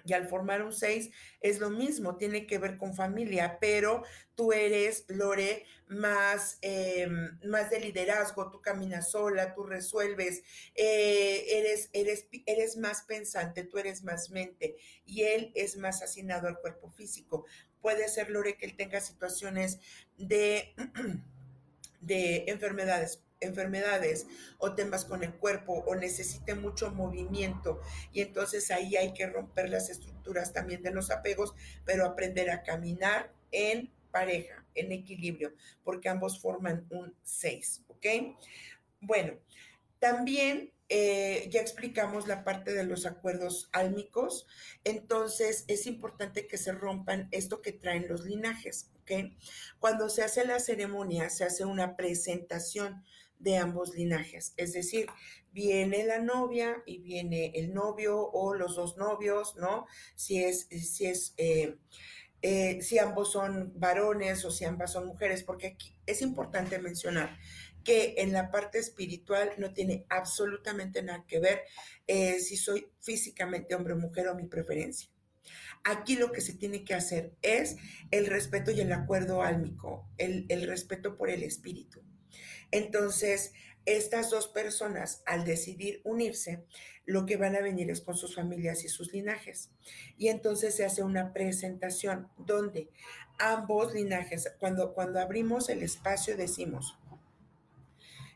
y 0.04 0.12
al 0.12 0.28
formar 0.28 0.62
un 0.62 0.72
6 0.72 1.10
es 1.40 1.58
lo 1.58 1.70
mismo, 1.70 2.16
tiene 2.16 2.46
que 2.46 2.58
ver 2.58 2.76
con 2.76 2.94
familia, 2.94 3.58
pero 3.60 4.02
tú 4.34 4.52
eres, 4.52 5.04
Lore, 5.08 5.64
más, 5.88 6.58
em, 6.60 7.38
más 7.44 7.70
de 7.70 7.80
liderazgo, 7.80 8.50
tú 8.50 8.60
caminas 8.60 9.10
sola, 9.10 9.54
tú 9.54 9.64
resuelves, 9.64 10.42
eh, 10.74 11.44
eres, 11.58 11.88
eres, 11.92 12.26
eres 12.46 12.76
más 12.76 13.02
pensante, 13.02 13.64
tú 13.64 13.78
eres 13.78 14.02
más 14.02 14.30
mente 14.30 14.76
y 15.04 15.22
él 15.22 15.52
es 15.54 15.76
más 15.76 16.02
asignado 16.02 16.48
al 16.48 16.60
cuerpo 16.60 16.90
físico. 16.90 17.46
Puede 17.80 18.08
ser, 18.08 18.30
Lore, 18.30 18.56
que 18.56 18.66
él 18.66 18.76
tenga 18.76 19.00
situaciones 19.00 19.78
de, 20.16 20.74
de 22.00 22.44
enfermedades 22.48 23.22
enfermedades 23.40 24.26
o 24.58 24.74
temas 24.74 25.04
con 25.04 25.22
el 25.22 25.34
cuerpo 25.34 25.84
o 25.86 25.94
necesite 25.94 26.54
mucho 26.54 26.90
movimiento 26.90 27.80
y 28.12 28.20
entonces 28.20 28.70
ahí 28.70 28.96
hay 28.96 29.12
que 29.12 29.26
romper 29.26 29.68
las 29.68 29.90
estructuras 29.90 30.52
también 30.52 30.82
de 30.82 30.92
los 30.92 31.10
apegos, 31.10 31.54
pero 31.84 32.06
aprender 32.06 32.50
a 32.50 32.62
caminar 32.62 33.32
en 33.50 33.92
pareja, 34.10 34.64
en 34.74 34.92
equilibrio, 34.92 35.52
porque 35.82 36.08
ambos 36.08 36.40
forman 36.40 36.86
un 36.90 37.14
6, 37.24 37.82
¿ok? 37.88 38.06
Bueno, 39.00 39.34
también 39.98 40.72
eh, 40.88 41.48
ya 41.50 41.60
explicamos 41.60 42.28
la 42.28 42.44
parte 42.44 42.72
de 42.72 42.84
los 42.84 43.06
acuerdos 43.06 43.68
álmicos, 43.72 44.46
entonces 44.84 45.64
es 45.66 45.86
importante 45.86 46.46
que 46.46 46.58
se 46.58 46.72
rompan 46.72 47.28
esto 47.32 47.62
que 47.62 47.72
traen 47.72 48.06
los 48.06 48.24
linajes, 48.24 48.90
¿ok? 49.00 49.32
Cuando 49.78 50.08
se 50.08 50.22
hace 50.22 50.46
la 50.46 50.60
ceremonia, 50.60 51.28
se 51.30 51.44
hace 51.44 51.64
una 51.64 51.96
presentación 51.96 53.02
de 53.44 53.58
ambos 53.58 53.94
linajes. 53.94 54.54
Es 54.56 54.72
decir, 54.72 55.06
viene 55.52 56.04
la 56.04 56.18
novia 56.18 56.82
y 56.86 56.98
viene 56.98 57.52
el 57.54 57.72
novio 57.72 58.18
o 58.18 58.54
los 58.54 58.74
dos 58.74 58.96
novios, 58.96 59.54
¿no? 59.56 59.86
Si 60.16 60.42
es, 60.42 60.66
si 60.68 61.06
es, 61.06 61.34
eh, 61.36 61.76
eh, 62.42 62.82
si 62.82 62.98
ambos 62.98 63.30
son 63.30 63.72
varones 63.76 64.44
o 64.44 64.50
si 64.50 64.64
ambas 64.64 64.92
son 64.92 65.06
mujeres, 65.06 65.44
porque 65.44 65.68
aquí 65.68 65.94
es 66.06 66.22
importante 66.22 66.78
mencionar 66.78 67.38
que 67.84 68.14
en 68.18 68.32
la 68.32 68.50
parte 68.50 68.78
espiritual 68.78 69.50
no 69.58 69.74
tiene 69.74 70.06
absolutamente 70.08 71.02
nada 71.02 71.24
que 71.28 71.38
ver 71.38 71.60
eh, 72.06 72.40
si 72.40 72.56
soy 72.56 72.88
físicamente 73.00 73.74
hombre 73.74 73.92
o 73.92 73.98
mujer 73.98 74.28
o 74.28 74.34
mi 74.34 74.46
preferencia. 74.46 75.10
Aquí 75.84 76.16
lo 76.16 76.32
que 76.32 76.40
se 76.40 76.54
tiene 76.54 76.82
que 76.82 76.94
hacer 76.94 77.34
es 77.42 77.76
el 78.10 78.26
respeto 78.26 78.70
y 78.70 78.80
el 78.80 78.90
acuerdo 78.90 79.42
álmico, 79.42 80.08
el, 80.16 80.46
el 80.48 80.66
respeto 80.66 81.18
por 81.18 81.28
el 81.28 81.42
espíritu. 81.42 82.00
Entonces, 82.70 83.52
estas 83.86 84.30
dos 84.30 84.48
personas, 84.48 85.22
al 85.26 85.44
decidir 85.44 86.00
unirse, 86.04 86.64
lo 87.04 87.26
que 87.26 87.36
van 87.36 87.54
a 87.54 87.60
venir 87.60 87.90
es 87.90 88.00
con 88.00 88.16
sus 88.16 88.34
familias 88.34 88.84
y 88.84 88.88
sus 88.88 89.12
linajes. 89.12 89.70
Y 90.16 90.28
entonces 90.28 90.74
se 90.74 90.84
hace 90.84 91.02
una 91.02 91.32
presentación 91.32 92.28
donde 92.38 92.88
ambos 93.38 93.92
linajes, 93.92 94.54
cuando, 94.58 94.94
cuando 94.94 95.20
abrimos 95.20 95.68
el 95.68 95.82
espacio, 95.82 96.36
decimos, 96.36 96.98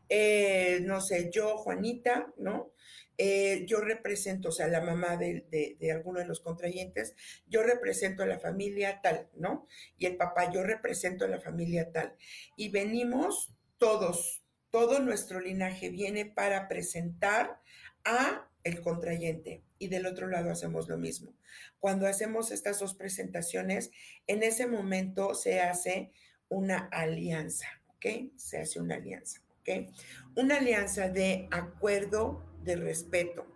eh, 0.09 0.81
no 0.83 1.01
sé, 1.01 1.31
yo, 1.33 1.57
Juanita, 1.57 2.33
¿no? 2.37 2.73
Eh, 3.21 3.65
yo 3.67 3.81
represento, 3.81 4.51
o 4.51 4.53
sea, 4.53 4.69
la 4.69 4.81
mamá 4.81 5.17
de, 5.17 5.45
de, 5.51 5.77
de, 5.81 5.93
alguno 5.93 6.21
de 6.21 6.27
los 6.27 6.41
contrayentes, 6.41 7.17
yo 7.49 7.65
represento 7.65 8.23
a 8.23 8.27
la 8.27 8.39
familia 8.39 9.01
tal, 9.03 9.29
¿no? 9.35 9.67
Y 9.97 10.07
el 10.07 10.17
papá, 10.17 10.53
yo 10.53 10.63
represento 10.63 11.25
a 11.25 11.29
la 11.29 11.41
familia 11.41 11.91
tal. 11.91 12.15
Y 12.57 12.69
venimos 12.69 13.58
todos, 13.79 14.43
todo 14.71 15.01
nuestro 15.01 15.41
linaje 15.41 15.89
viene 15.89 16.27
para 16.27 16.69
presentar 16.69 17.61
a 18.05 18.49
el 18.65 18.81
contrayente 18.81 19.63
y 19.79 19.89
del 19.89 20.07
otro 20.07 20.29
lado 20.29 20.51
hacemos 20.51 20.89
lo 20.89 20.99
mismo. 20.99 21.33
Cuando 21.81 22.07
hacemos 22.07 22.51
estas 22.51 22.81
dos 22.81 22.95
presentaciones, 22.95 23.91
en 24.27 24.43
ese 24.43 24.67
momento 24.67 25.35
se 25.35 25.61
hace 25.61 26.11
una 26.49 26.89
alianza, 26.91 27.69
¿ok? 27.89 28.33
Se 28.37 28.59
hace 28.59 28.81
una 28.81 28.97
alianza, 28.97 29.41
¿ok? 29.61 29.91
Una 30.37 30.57
alianza 30.57 31.09
de 31.09 31.49
acuerdo, 31.51 32.45
de 32.65 32.77
respeto, 32.77 33.47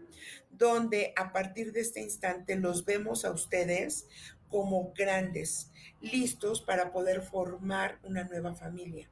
donde 0.50 1.12
a 1.16 1.32
partir 1.32 1.72
de 1.72 1.80
este 1.80 2.00
instante 2.00 2.56
los 2.56 2.85
vemos 2.85 3.24
a 3.24 3.32
ustedes 3.32 4.06
como 4.48 4.92
grandes, 4.92 5.70
listos 6.00 6.61
para 6.61 6.92
poder 6.92 7.22
formar 7.22 7.98
una 8.02 8.24
nueva 8.24 8.54
familia 8.54 9.11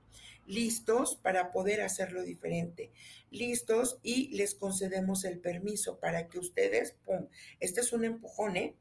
listos 0.51 1.17
para 1.17 1.53
poder 1.53 1.81
hacerlo 1.81 2.23
diferente, 2.23 2.93
listos 3.31 3.99
y 4.03 4.29
les 4.37 4.55
concedemos 4.55 5.25
el 5.25 5.39
permiso 5.39 5.99
para 6.01 6.29
que 6.29 6.39
ustedes, 6.39 6.97
pum, 7.05 7.29
este 7.61 7.81
es 7.81 7.93
un 7.93 8.05
empujón, 8.05 8.57
¿eh? 8.57 8.77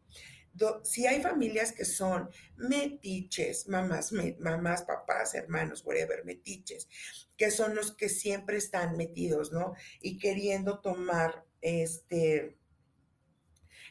si 0.83 1.07
hay 1.07 1.21
familias 1.21 1.71
que 1.71 1.85
son 1.85 2.29
metiches, 2.57 3.67
mamás, 3.67 4.11
mamás, 4.39 4.83
papás, 4.83 5.35
hermanos, 5.35 5.83
whatever, 5.85 6.25
metiches, 6.25 6.89
que 7.37 7.51
son 7.51 7.75
los 7.75 7.93
que 7.93 8.09
siempre 8.09 8.57
están 8.57 8.97
metidos, 8.97 9.51
¿no? 9.51 9.73
Y 10.01 10.17
queriendo 10.17 10.79
tomar, 10.79 11.45
este, 11.61 12.57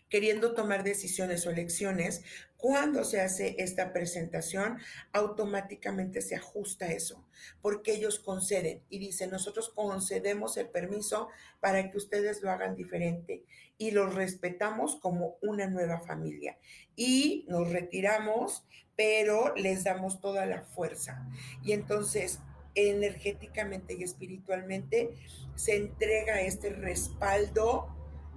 queriendo 0.09 0.55
tomar 0.55 0.85
decisiones 0.85 1.47
o 1.47 1.51
elecciones, 1.51 2.23
cuando 2.59 3.05
se 3.05 3.21
hace 3.21 3.55
esta 3.59 3.93
presentación, 3.93 4.79
automáticamente 5.13 6.21
se 6.21 6.35
ajusta 6.35 6.91
eso, 6.91 7.25
porque 7.63 7.93
ellos 7.93 8.19
conceden 8.19 8.83
y 8.91 8.99
dicen, 8.99 9.31
nosotros 9.31 9.71
concedemos 9.71 10.57
el 10.57 10.69
permiso 10.69 11.29
para 11.61 11.89
que 11.89 11.97
ustedes 11.97 12.43
lo 12.43 12.51
hagan 12.51 12.75
diferente 12.75 13.45
y 13.79 13.93
los 13.93 14.13
respetamos 14.13 14.97
como 14.97 15.37
una 15.41 15.69
nueva 15.69 16.01
familia. 16.01 16.59
Y 16.97 17.47
nos 17.49 17.71
retiramos, 17.71 18.67
pero 18.97 19.55
les 19.55 19.85
damos 19.85 20.21
toda 20.21 20.45
la 20.45 20.63
fuerza. 20.63 21.29
Y 21.63 21.71
entonces, 21.71 22.41
energéticamente 22.75 23.95
y 23.95 24.03
espiritualmente, 24.03 25.15
se 25.55 25.77
entrega 25.77 26.41
este 26.41 26.71
respaldo 26.71 27.87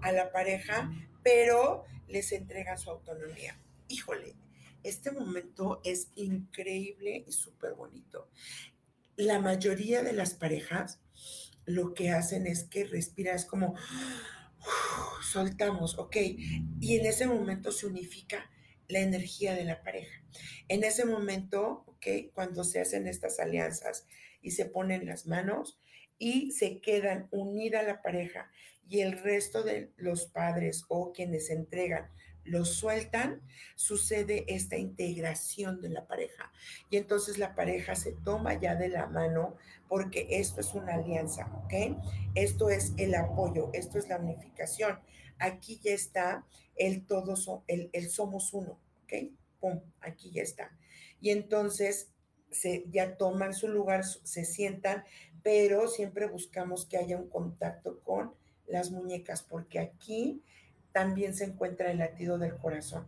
a 0.04 0.12
la 0.12 0.32
pareja, 0.32 0.92
pero 1.24 1.86
les 2.08 2.32
entrega 2.34 2.78
su 2.78 2.92
autonomía 2.92 3.58
híjole, 3.92 4.36
este 4.84 5.12
momento 5.12 5.82
es 5.84 6.10
increíble 6.16 7.24
y 7.28 7.32
súper 7.32 7.74
bonito. 7.74 8.30
La 9.16 9.40
mayoría 9.40 10.02
de 10.02 10.14
las 10.14 10.34
parejas 10.34 11.00
lo 11.66 11.94
que 11.94 12.10
hacen 12.10 12.48
es 12.48 12.64
que 12.64 12.86
respiran, 12.86 13.36
es 13.36 13.46
como 13.46 13.76
soltamos, 15.32 15.98
ok, 15.98 16.16
y 16.80 16.96
en 16.96 17.06
ese 17.06 17.28
momento 17.28 17.72
se 17.72 17.86
unifica 17.86 18.50
la 18.88 19.00
energía 19.00 19.54
de 19.54 19.64
la 19.64 19.84
pareja. 19.84 20.22
En 20.68 20.84
ese 20.84 21.06
momento, 21.06 21.84
ok, 21.88 22.34
cuando 22.34 22.64
se 22.64 22.82
hacen 22.82 23.08
estas 23.08 23.40
alianzas 23.40 24.08
y 24.42 24.52
se 24.52 24.66
ponen 24.66 25.06
las 25.06 25.28
manos 25.28 25.80
y 26.18 26.52
se 26.52 26.82
quedan 26.82 27.28
unida 27.32 27.84
la 27.84 28.02
pareja 28.02 28.52
y 28.88 29.02
el 29.02 29.20
resto 29.22 29.64
de 29.64 29.92
los 29.96 30.26
padres 30.26 30.86
o 30.90 31.14
quienes 31.14 31.50
entregan 31.50 32.12
lo 32.44 32.66
sueltan, 32.66 33.42
sucede 33.76 34.46
esta 34.48 34.78
integración 34.78 35.82
de 35.82 35.90
la 35.90 36.08
pareja. 36.08 36.52
Y 36.90 36.98
entonces 36.98 37.38
la 37.38 37.56
pareja 37.56 37.96
se 37.96 38.12
toma 38.12 38.60
ya 38.60 38.76
de 38.76 38.90
la 38.90 39.08
mano 39.08 39.56
porque 39.88 40.28
esto 40.30 40.62
es 40.62 40.74
una 40.74 40.96
alianza, 40.96 41.52
¿ok? 41.64 41.98
Esto 42.36 42.70
es 42.70 42.94
el 42.98 43.16
apoyo, 43.16 43.70
esto 43.74 43.98
es 44.00 44.08
la 44.10 44.18
unificación. 44.18 45.00
Aquí 45.38 45.80
ya 45.84 45.94
está 45.94 46.46
el 46.76 47.06
todos, 47.06 47.50
el, 47.68 47.90
el 47.94 48.10
somos 48.10 48.54
uno, 48.54 48.80
¿ok? 49.04 49.14
Pum, 49.60 49.82
aquí 50.02 50.32
ya 50.32 50.42
está. 50.42 50.72
Y 51.20 51.30
entonces 51.30 52.10
se, 52.52 52.86
ya 52.90 53.18
toman 53.18 53.54
su 53.54 53.68
lugar, 53.68 54.04
se 54.06 54.46
sientan, 54.46 55.04
pero 55.44 55.88
siempre 55.88 56.28
buscamos 56.28 56.86
que 56.86 56.98
haya 56.98 57.18
un 57.18 57.30
contacto 57.30 58.00
con 58.02 58.34
las 58.68 58.92
muñecas, 58.92 59.44
porque 59.44 59.80
aquí 59.80 60.42
también 60.92 61.34
se 61.34 61.46
encuentra 61.46 61.92
el 61.92 62.00
latido 62.00 62.38
del 62.38 62.58
corazón. 62.58 63.06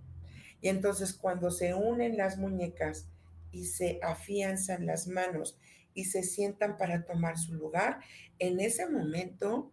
Y 0.61 0.69
entonces 0.69 1.13
cuando 1.13 1.51
se 1.51 1.73
unen 1.73 2.17
las 2.17 2.37
muñecas 2.37 3.07
y 3.51 3.65
se 3.65 3.99
afianzan 4.01 4.85
las 4.85 5.07
manos 5.07 5.57
y 5.93 6.05
se 6.05 6.23
sientan 6.23 6.77
para 6.77 7.05
tomar 7.05 7.37
su 7.37 7.53
lugar, 7.53 7.99
en 8.39 8.59
ese 8.59 8.89
momento 8.89 9.71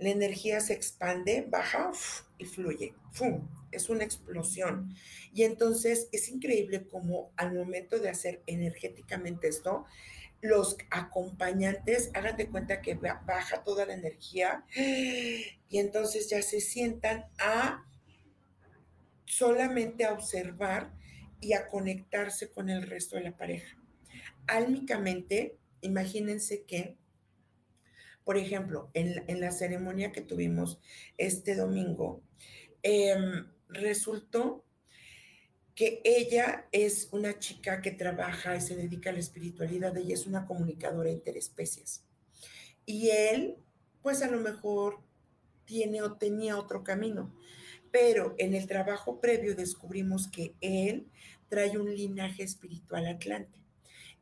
la 0.00 0.08
energía 0.08 0.60
se 0.60 0.72
expande, 0.72 1.46
baja 1.48 1.92
y 2.38 2.46
fluye. 2.46 2.94
¡Fum! 3.12 3.46
Es 3.70 3.90
una 3.90 4.02
explosión. 4.02 4.94
Y 5.34 5.42
entonces 5.42 6.08
es 6.10 6.28
increíble 6.30 6.88
como 6.88 7.30
al 7.36 7.54
momento 7.54 7.98
de 7.98 8.08
hacer 8.08 8.42
energéticamente 8.46 9.48
esto, 9.48 9.84
los 10.40 10.76
acompañantes, 10.90 12.10
hagan 12.14 12.36
de 12.36 12.48
cuenta 12.48 12.80
que 12.80 12.94
baja 12.94 13.62
toda 13.62 13.86
la 13.86 13.94
energía 13.94 14.64
y 14.74 15.78
entonces 15.78 16.30
ya 16.30 16.42
se 16.42 16.60
sientan 16.60 17.26
a 17.38 17.84
solamente 19.26 20.04
a 20.04 20.12
observar 20.12 20.92
y 21.40 21.52
a 21.52 21.68
conectarse 21.68 22.50
con 22.50 22.68
el 22.68 22.82
resto 22.82 23.16
de 23.16 23.22
la 23.22 23.36
pareja. 23.36 23.76
Álmicamente, 24.46 25.56
imagínense 25.80 26.64
que, 26.64 26.96
por 28.24 28.36
ejemplo, 28.36 28.90
en, 28.94 29.40
la 29.40 29.52
ceremonia 29.52 30.12
que 30.12 30.20
tuvimos 30.20 30.80
este 31.16 31.54
domingo, 31.54 32.22
em, 32.82 33.46
resultó 33.68 34.64
que 35.80 36.02
ella 36.04 36.68
es 36.72 37.08
una 37.10 37.38
chica 37.38 37.80
que 37.80 37.90
trabaja 37.90 38.54
y 38.54 38.60
se 38.60 38.76
dedica 38.76 39.08
a 39.08 39.14
la 39.14 39.18
espiritualidad, 39.18 39.96
ella 39.96 40.12
es 40.12 40.26
una 40.26 40.44
comunicadora 40.44 41.08
interespecies. 41.08 42.04
Y 42.84 43.08
él, 43.08 43.56
pues 44.02 44.20
a 44.20 44.28
lo 44.28 44.40
mejor 44.40 45.00
tiene 45.64 46.02
o 46.02 46.18
tenía 46.18 46.58
otro 46.58 46.84
camino, 46.84 47.34
pero 47.90 48.34
en 48.36 48.54
el 48.54 48.66
trabajo 48.66 49.22
previo 49.22 49.54
descubrimos 49.54 50.28
que 50.28 50.54
él 50.60 51.06
trae 51.48 51.78
un 51.78 51.96
linaje 51.96 52.42
espiritual 52.42 53.06
atlante 53.06 53.58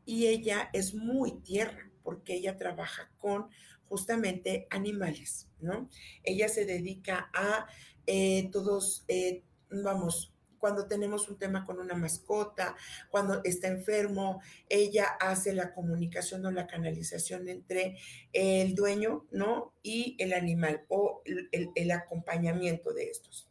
y 0.04 0.28
ella 0.28 0.70
es 0.72 0.94
muy 0.94 1.40
tierra 1.40 1.90
porque 2.04 2.34
ella 2.34 2.56
trabaja 2.56 3.10
con 3.18 3.48
justamente 3.88 4.68
animales, 4.70 5.48
¿no? 5.58 5.90
Ella 6.22 6.48
se 6.48 6.66
dedica 6.66 7.32
a 7.34 7.66
eh, 8.06 8.48
todos, 8.52 9.04
eh, 9.08 9.42
vamos, 9.70 10.32
cuando 10.58 10.86
tenemos 10.86 11.28
un 11.28 11.38
tema 11.38 11.64
con 11.64 11.78
una 11.78 11.94
mascota, 11.94 12.76
cuando 13.10 13.42
está 13.44 13.68
enfermo, 13.68 14.40
ella 14.68 15.06
hace 15.20 15.52
la 15.52 15.72
comunicación 15.72 16.44
o 16.46 16.50
la 16.50 16.66
canalización 16.66 17.48
entre 17.48 17.96
el 18.32 18.74
dueño, 18.74 19.26
¿no? 19.30 19.74
Y 19.82 20.16
el 20.18 20.32
animal 20.32 20.84
o 20.88 21.22
el, 21.24 21.90
acompañamiento 21.90 22.92
de 22.92 23.10
estos. 23.10 23.48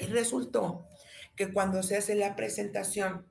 Y 0.00 0.06
resultó 0.06 0.86
que 1.36 1.52
cuando 1.52 1.82
se 1.82 1.96
hace 1.96 2.14
la 2.14 2.36
presentación 2.36 3.26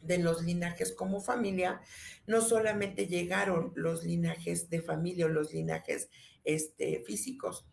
de 0.00 0.18
los 0.18 0.42
linajes 0.42 0.92
como 0.92 1.20
familia, 1.20 1.80
no 2.26 2.40
solamente 2.40 3.06
llegaron 3.06 3.72
los 3.74 4.04
linajes 4.04 4.70
de 4.70 4.80
familia 4.80 5.26
o 5.26 5.28
los 5.28 5.52
linajes 5.52 6.08
este, 6.44 7.02
físicos, 7.04 7.66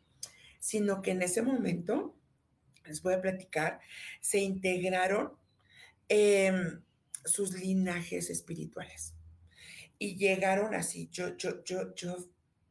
sino 0.60 1.02
que 1.02 1.12
en 1.12 1.22
ese 1.22 1.42
momento 1.42 2.16
les 2.86 3.02
voy 3.02 3.14
a 3.14 3.22
platicar, 3.22 3.80
se 4.22 4.40
integraron 4.40 5.34
em, 6.10 6.82
sus 7.26 7.54
linajes 7.54 8.30
espirituales 8.30 9.14
y 9.98 10.16
llegaron 10.16 10.74
así, 10.76 11.10
yo, 11.12 11.38
yo, 11.38 11.64
yo, 11.64 11.96
yo 11.96 12.18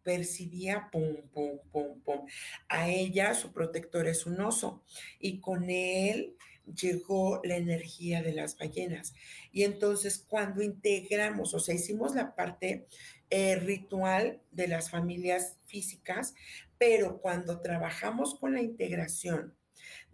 percibía, 0.02 0.88
pum, 0.90 1.16
pum, 1.32 1.58
pum, 1.70 2.00
pum, 2.02 2.26
a 2.68 2.88
ella 2.90 3.34
su 3.34 3.52
protector 3.52 4.06
es 4.06 4.26
un 4.26 4.40
oso 4.40 4.82
y 5.18 5.40
con 5.40 5.70
él 5.70 6.36
llegó 6.66 7.40
la 7.44 7.56
energía 7.56 8.22
de 8.22 8.32
las 8.32 8.56
ballenas. 8.56 9.14
Y 9.50 9.64
entonces 9.64 10.24
cuando 10.28 10.62
integramos, 10.62 11.54
o 11.54 11.60
sea, 11.60 11.74
hicimos 11.74 12.14
la 12.14 12.34
parte 12.34 12.86
eh, 13.30 13.56
ritual 13.56 14.40
de 14.50 14.68
las 14.68 14.90
familias 14.90 15.56
físicas, 15.66 16.34
pero 16.78 17.20
cuando 17.20 17.60
trabajamos 17.60 18.34
con 18.34 18.54
la 18.54 18.62
integración 18.62 19.54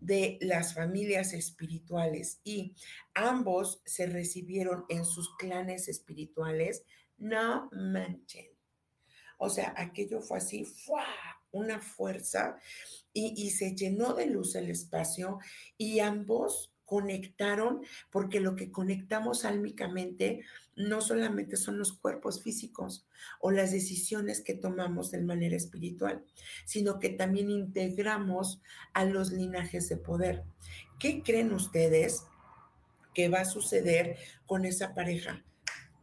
de 0.00 0.38
las 0.40 0.74
familias 0.74 1.32
espirituales 1.32 2.40
y 2.44 2.74
ambos 3.14 3.82
se 3.84 4.06
recibieron 4.06 4.84
en 4.88 5.04
sus 5.04 5.34
clanes 5.37 5.88
espirituales, 5.88 6.84
no 7.16 7.68
manchen. 7.72 8.46
O 9.38 9.48
sea, 9.48 9.74
aquello 9.76 10.20
fue 10.20 10.38
así, 10.38 10.64
¡fua! 10.64 11.04
una 11.50 11.80
fuerza 11.80 12.58
y, 13.12 13.32
y 13.37 13.50
se 13.50 13.74
llenó 13.74 14.14
de 14.14 14.26
luz 14.26 14.54
el 14.54 14.70
espacio 14.70 15.38
y 15.76 16.00
ambos 16.00 16.72
conectaron, 16.88 17.83
porque 18.11 18.40
lo 18.40 18.57
que 18.57 18.72
conectamos 18.72 19.44
álmicamente 19.44 20.40
no 20.74 21.03
solamente 21.03 21.59
son 21.59 21.79
los 21.79 21.92
cuerpos 21.92 22.42
físicos 22.42 23.07
o 23.40 23.51
las 23.51 23.72
decisiones 23.72 24.40
que 24.40 24.55
tomamos 24.55 25.11
de 25.11 25.20
manera 25.20 25.55
espiritual, 25.55 26.24
sino 26.64 26.98
que 26.98 27.11
también 27.11 27.51
integramos 27.51 28.62
a 28.94 29.05
los 29.05 29.33
linajes 29.33 29.90
de 29.90 29.98
poder. 29.98 30.44
¿Qué 30.98 31.22
creen 31.22 31.53
ustedes 31.53 32.24
que 33.12 33.29
va 33.29 33.40
a 33.40 33.44
suceder 33.44 34.16
con 34.46 34.64
esa 34.64 34.94
pareja? 34.94 35.44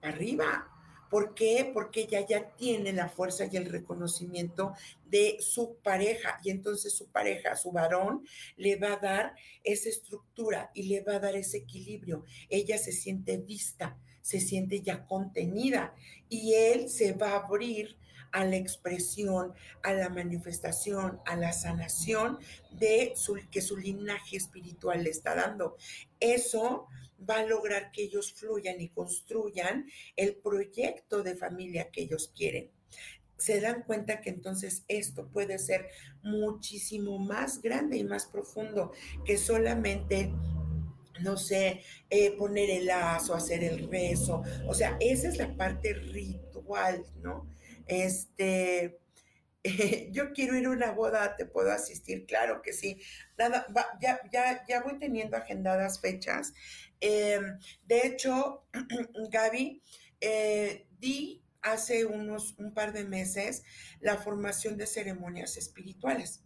Arriba, 0.03 0.69
¿Por 1.09 1.33
qué? 1.33 1.69
Porque 1.73 2.01
ella 2.01 2.25
ya 2.25 2.55
tiene 2.55 2.91
la 2.93 3.09
fuerza 3.09 3.45
y 3.45 3.55
el 3.57 3.69
reconocimiento 3.69 4.73
de 5.05 5.37
su 5.39 5.77
pareja 5.83 6.39
y 6.43 6.49
entonces 6.49 6.93
su 6.93 7.07
pareja, 7.07 7.55
su 7.55 7.71
varón, 7.71 8.25
le 8.57 8.75
va 8.75 8.93
a 8.93 8.97
dar 8.97 9.35
esa 9.63 9.89
estructura 9.89 10.71
y 10.73 10.83
le 10.83 11.01
va 11.01 11.15
a 11.15 11.19
dar 11.19 11.35
ese 11.35 11.57
equilibrio. 11.57 12.25
Ella 12.49 12.77
se 12.77 12.91
siente 12.91 13.37
vista, 13.37 13.97
se 14.21 14.39
siente 14.39 14.81
ya 14.81 15.05
contenida 15.05 15.93
y 16.29 16.53
él 16.53 16.89
se 16.89 17.13
va 17.13 17.31
a 17.31 17.45
abrir 17.45 17.97
a 18.35 18.43
la 18.43 18.57
expresión, 18.57 19.53
a 19.81 19.93
la 19.93 20.09
manifestación, 20.09 21.21
a 21.25 21.37
la 21.37 21.53
sanación 21.53 22.37
de 22.73 23.13
que 23.49 23.61
su 23.61 23.77
linaje 23.77 24.35
espiritual 24.35 25.05
le 25.05 25.09
está 25.09 25.35
dando. 25.35 25.77
Eso 26.19 26.87
va 27.27 27.37
a 27.39 27.45
lograr 27.45 27.91
que 27.91 28.03
ellos 28.03 28.33
fluyan 28.33 28.81
y 28.81 28.89
construyan 28.89 29.89
el 30.17 30.35
proyecto 30.35 31.23
de 31.23 31.37
familia 31.37 31.89
que 31.91 32.01
ellos 32.01 32.29
quieren. 32.35 32.69
Se 33.37 33.61
dan 33.61 33.83
cuenta 33.83 34.19
que 34.19 34.31
entonces 34.31 34.83
esto 34.89 35.29
puede 35.29 35.57
ser 35.57 35.87
muchísimo 36.21 37.17
más 37.17 37.61
grande 37.61 37.97
y 37.97 38.03
más 38.03 38.25
profundo 38.25 38.91
que 39.23 39.37
solamente 39.37 40.33
no 41.21 41.37
sé, 41.37 41.81
eh, 42.09 42.31
poner 42.31 42.69
el 42.69 42.87
lazo, 42.87 43.33
hacer 43.33 43.63
el 43.63 43.89
rezo. 43.89 44.43
O 44.67 44.73
sea, 44.73 44.97
esa 44.99 45.29
es 45.29 45.37
la 45.37 45.55
parte 45.55 45.93
ritual, 45.93 47.05
¿no? 47.23 47.54
Este, 47.87 48.99
yo 50.11 50.31
quiero 50.33 50.57
ir 50.57 50.65
a 50.67 50.71
una 50.71 50.91
boda, 50.91 51.35
¿te 51.35 51.45
puedo 51.45 51.71
asistir? 51.71 52.25
Claro 52.25 52.61
que 52.61 52.73
sí. 52.73 53.01
Nada, 53.37 53.67
ya, 53.99 54.19
ya, 54.31 54.63
ya 54.67 54.83
voy 54.83 54.99
teniendo 54.99 55.37
agendadas 55.37 55.99
fechas. 55.99 56.53
Em, 56.99 57.59
de 57.85 58.07
hecho, 58.07 58.63
Gaby, 59.31 59.81
eh, 60.21 60.87
di 60.99 61.41
hace 61.61 62.05
unos 62.05 62.55
un 62.59 62.73
par 62.73 62.93
de 62.93 63.05
meses 63.05 63.63
la 63.99 64.17
formación 64.17 64.77
de 64.77 64.85
ceremonias 64.85 65.57
espirituales. 65.57 66.43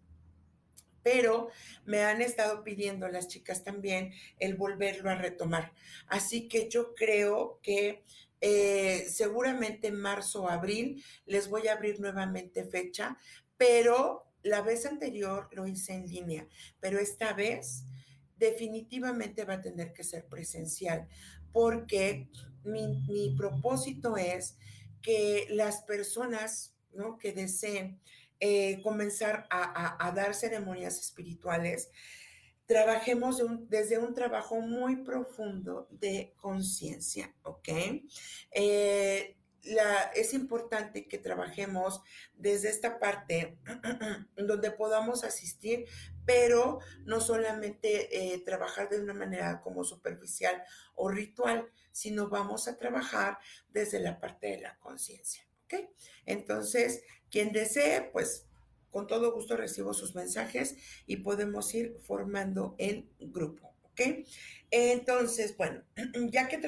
Pero 1.03 1.49
me 1.85 2.03
han 2.03 2.21
estado 2.21 2.63
pidiendo 2.63 3.07
las 3.09 3.27
chicas 3.27 3.63
también 3.63 4.13
el 4.39 4.55
volverlo 4.55 5.09
a 5.09 5.15
retomar. 5.15 5.73
Así 6.07 6.47
que 6.47 6.69
yo 6.69 6.93
creo 6.93 7.59
que 7.63 8.03
eh, 8.41 9.05
seguramente 9.09 9.87
en 9.87 9.95
marzo 9.95 10.43
o 10.43 10.49
abril 10.49 11.03
les 11.25 11.49
voy 11.49 11.67
a 11.67 11.73
abrir 11.73 11.99
nuevamente 11.99 12.63
fecha, 12.63 13.17
pero 13.57 14.25
la 14.43 14.61
vez 14.61 14.85
anterior 14.85 15.49
lo 15.51 15.67
hice 15.67 15.93
en 15.93 16.07
línea, 16.07 16.47
pero 16.79 16.99
esta 16.99 17.33
vez 17.33 17.83
definitivamente 18.37 19.43
va 19.43 19.55
a 19.55 19.61
tener 19.61 19.93
que 19.93 20.03
ser 20.03 20.25
presencial, 20.25 21.07
porque 21.51 22.29
mi, 22.63 23.35
propósito 23.37 24.17
es 24.17 24.57
que 25.01 25.47
las 25.49 25.81
personas 25.83 26.73
¿no? 26.93 27.17
que 27.17 27.33
deseen 27.33 27.99
eh, 28.39 28.79
comenzar 28.81 29.47
a, 29.49 30.11
dar 30.15 30.33
ceremonias 30.33 30.99
espirituales, 30.99 31.91
trabajemos 32.69 33.41
desde 33.67 33.97
un 33.97 34.13
trabajo 34.13 34.61
muy 34.61 34.97
profundo 34.97 35.87
de 35.89 36.35
conciencia, 36.37 37.33
¿ok? 37.41 37.67
Eh, 38.51 39.35
es 40.13 40.33
importante 40.35 41.07
que 41.07 41.17
trabajemos 41.17 42.03
desde 42.35 42.69
esta 42.69 42.99
parte 42.99 43.57
donde 44.37 44.69
podamos 44.69 45.23
asistir, 45.23 45.85
pero 46.27 46.77
no 47.05 47.21
solamente 47.21 48.33
eh, 48.35 48.37
trabajar 48.45 48.87
de 48.87 49.01
una 49.01 49.15
manera 49.15 49.61
como 49.61 49.83
superficial 49.83 50.61
o 50.93 51.09
ritual, 51.09 51.71
sino 51.91 52.29
vamos 52.29 52.67
a 52.67 52.77
trabajar 52.77 53.39
desde 53.69 53.99
la 53.99 54.19
parte 54.19 54.45
de 54.45 54.61
la 54.61 54.77
conciencia. 54.77 55.43
¿Ok? 55.63 55.89
Entonces, 56.27 57.01
quien 57.31 57.51
desee, 57.51 58.11
pues 58.13 58.48
con 58.91 59.07
todo 59.07 59.33
gusto 59.33 59.55
recibo 59.57 59.93
sus 59.93 60.15
mensajes 60.15 60.75
y 61.05 61.17
podemos 61.17 61.73
ir 61.73 61.97
formando 62.01 62.75
el 62.77 63.07
grupo. 63.19 63.73
¿Ok? 63.91 64.25
Entonces, 64.71 65.57
bueno, 65.57 65.81
ya 66.31 66.47
que, 66.47 66.61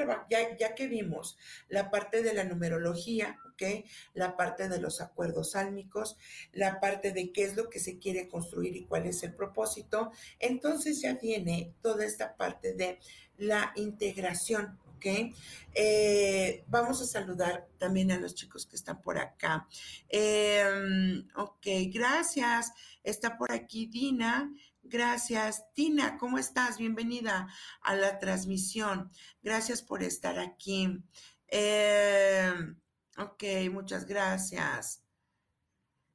ya, 0.59 0.75
que 0.75 0.87
vimos 0.87 1.37
la 1.69 1.91
parte 1.91 2.23
de 2.23 2.33
la 2.33 2.43
numerología, 2.43 3.39
¿ok? 3.51 3.85
La 4.13 4.35
parte 4.35 4.67
de 4.69 4.79
los 4.79 5.01
acuerdos 5.01 5.55
álmicos, 5.55 6.17
la 6.51 6.79
parte 6.79 7.11
de 7.11 7.31
qué 7.31 7.43
es 7.43 7.55
lo 7.55 7.69
que 7.69 7.79
se 7.79 7.99
quiere 7.99 8.27
construir 8.27 8.75
y 8.75 8.85
cuál 8.85 9.05
es 9.05 9.23
el 9.23 9.33
propósito, 9.33 10.11
entonces 10.39 11.01
ya 11.01 11.13
viene 11.13 11.73
toda 11.81 12.05
esta 12.05 12.35
parte 12.35 12.73
de 12.73 12.99
la 13.37 13.71
integración, 13.75 14.79
¿ok? 15.01 15.35
Eh, 15.73 16.63
vamos 16.67 17.01
a 17.01 17.05
saludar 17.05 17.67
también 17.79 18.11
a 18.11 18.19
los 18.19 18.35
chicos 18.35 18.67
que 18.67 18.75
están 18.75 19.01
por 19.01 19.17
acá. 19.17 19.67
Em, 20.07 21.27
ok, 21.35 21.65
gracias. 21.91 22.71
Está 23.03 23.37
por 23.37 23.51
aquí 23.51 23.87
Dina. 23.87 24.53
Gracias. 24.83 25.65
Tina, 25.73 26.17
¿cómo 26.17 26.37
estás? 26.37 26.77
Bienvenida 26.77 27.47
a 27.81 27.95
la 27.95 28.19
transmisión. 28.19 29.09
Gracias 29.41 29.81
por 29.81 30.03
estar 30.03 30.37
aquí. 30.39 31.03
Em, 31.47 32.79
ok, 33.17 33.43
muchas 33.71 34.05
gracias. 34.05 35.03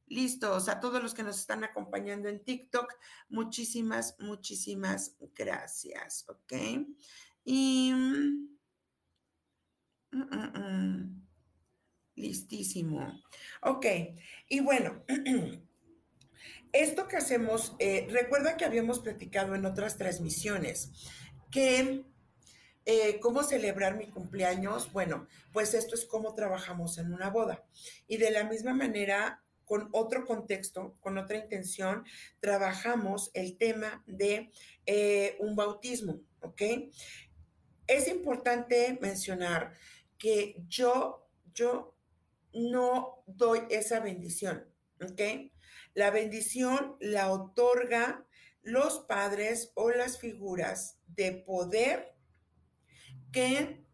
Listos, 0.08 0.68
a 0.68 0.78
todos 0.78 1.02
los 1.02 1.14
que 1.14 1.24
nos 1.24 1.40
están 1.40 1.64
acompañando 1.64 2.28
en 2.28 2.44
TikTok, 2.44 2.92
muchísimas, 3.28 4.14
muchísimas 4.20 5.16
gracias, 5.34 6.24
¿ok? 6.28 6.52
Y 7.44 7.92
Mm, 10.10 10.22
mm, 10.22 10.58
mm. 10.58 11.26
Listísimo. 12.16 13.22
Ok, 13.62 13.86
y 14.48 14.60
bueno, 14.60 15.04
esto 16.72 17.08
que 17.08 17.16
hacemos, 17.16 17.74
eh, 17.78 18.06
recuerda 18.10 18.56
que 18.56 18.64
habíamos 18.64 19.00
platicado 19.00 19.54
en 19.54 19.66
otras 19.66 19.98
transmisiones 19.98 20.92
que 21.50 22.04
eh, 22.88 23.18
cómo 23.18 23.42
celebrar 23.42 23.96
mi 23.96 24.08
cumpleaños. 24.08 24.92
Bueno, 24.92 25.26
pues 25.52 25.74
esto 25.74 25.96
es 25.96 26.06
cómo 26.06 26.34
trabajamos 26.34 26.98
en 26.98 27.12
una 27.12 27.30
boda. 27.30 27.64
Y 28.06 28.16
de 28.16 28.30
la 28.30 28.44
misma 28.44 28.74
manera, 28.74 29.42
con 29.64 29.88
otro 29.92 30.24
contexto, 30.24 30.94
con 31.00 31.18
otra 31.18 31.36
intención, 31.36 32.04
trabajamos 32.38 33.32
el 33.34 33.58
tema 33.58 34.04
de 34.06 34.52
eh, 34.86 35.36
un 35.40 35.56
bautismo, 35.56 36.20
¿ok? 36.40 36.62
Es 37.88 38.06
importante 38.06 38.96
mencionar 39.00 39.72
que 40.18 40.56
yo, 40.68 41.28
yo 41.54 41.96
no 42.52 43.22
doy 43.26 43.60
esa 43.70 44.00
bendición, 44.00 44.66
¿ok? 45.02 45.50
La 45.94 46.10
bendición 46.10 46.96
la 47.00 47.30
otorga 47.30 48.26
los 48.62 49.00
padres 49.00 49.70
o 49.74 49.90
las 49.90 50.18
figuras 50.18 50.98
de 51.06 51.32
poder 51.32 52.14
que, 53.32 53.84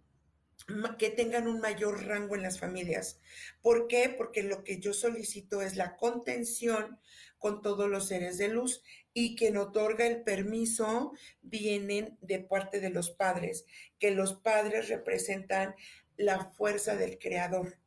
que 0.98 1.10
tengan 1.10 1.46
un 1.46 1.60
mayor 1.60 2.06
rango 2.06 2.36
en 2.36 2.42
las 2.42 2.58
familias. 2.58 3.20
¿Por 3.60 3.86
qué? 3.86 4.08
Porque 4.16 4.42
lo 4.42 4.64
que 4.64 4.80
yo 4.80 4.94
solicito 4.94 5.60
es 5.60 5.76
la 5.76 5.96
contención 5.96 6.98
con 7.38 7.60
todos 7.60 7.90
los 7.90 8.08
seres 8.08 8.38
de 8.38 8.48
luz 8.48 8.82
y 9.12 9.36
quien 9.36 9.56
otorga 9.56 10.06
el 10.06 10.22
permiso 10.22 11.12
vienen 11.42 12.16
de 12.20 12.38
parte 12.38 12.80
de 12.80 12.90
los 12.90 13.10
padres, 13.10 13.66
que 13.98 14.12
los 14.12 14.34
padres 14.34 14.88
representan 14.88 15.74
la 16.16 16.46
fuerza 16.46 16.96
del 16.96 17.18
creador. 17.18 17.78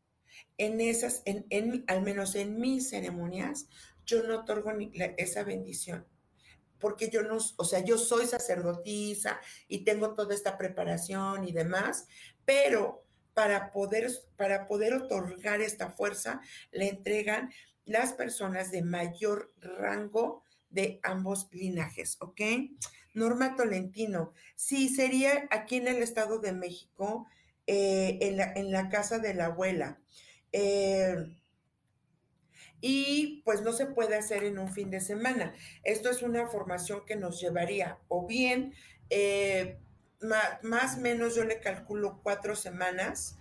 En 0.57 0.81
esas, 0.81 1.21
en, 1.25 1.83
al 1.87 2.01
menos 2.01 2.35
en 2.35 2.59
mis 2.59 2.89
ceremonias, 2.89 3.67
yo 4.05 4.23
no 4.23 4.39
otorgo 4.39 4.73
ni 4.73 4.91
esa 5.17 5.43
bendición, 5.43 6.05
porque 6.79 7.09
yo 7.09 7.23
no, 7.23 7.37
o 7.57 7.63
sea, 7.65 7.79
yo 7.83 7.97
soy 7.97 8.27
sacerdotisa 8.27 9.39
y 9.67 9.83
tengo 9.83 10.13
toda 10.13 10.35
esta 10.35 10.57
preparación 10.57 11.47
y 11.47 11.51
demás, 11.51 12.07
pero 12.45 13.05
para 13.33 13.71
poder, 13.71 14.09
para 14.37 14.67
poder 14.67 14.93
otorgar 14.93 15.61
esta 15.61 15.91
fuerza, 15.91 16.41
le 16.71 16.89
entregan 16.89 17.51
las 17.85 18.13
personas 18.13 18.71
de 18.71 18.81
mayor 18.81 19.53
rango 19.57 20.43
de 20.69 20.99
ambos 21.03 21.47
linajes, 21.51 22.17
¿ok? 22.19 22.41
Norma 23.13 23.55
Tolentino, 23.55 24.33
sí, 24.55 24.89
sería 24.89 25.47
aquí 25.49 25.77
en 25.77 25.87
el 25.87 26.03
Estado 26.03 26.39
de 26.39 26.51
México, 26.51 27.27
eh, 27.67 28.19
en, 28.21 28.71
la, 28.71 28.89
casa 28.89 29.19
de 29.19 29.33
la 29.33 29.45
abuela. 29.45 29.99
Eh, 30.51 31.15
y 32.81 33.41
pues 33.43 33.61
no 33.61 33.73
se 33.73 33.87
puede 33.87 34.15
hacer 34.15 34.43
en 34.43 34.59
un 34.59 34.71
fin 34.71 34.91
de 34.91 35.01
semana. 35.01 35.55
Esto 35.83 36.09
es 36.09 36.21
una 36.21 36.47
formación 36.47 37.05
que 37.05 37.15
nos 37.15 37.41
llevaría 37.41 37.97
o 38.07 38.27
bien 38.27 38.73
eh, 39.09 39.79
más 40.61 40.97
o 40.97 41.01
menos 41.01 41.35
yo 41.35 41.43
le 41.43 41.59
calculo 41.59 42.19
cuatro 42.23 42.55
semanas, 42.55 43.37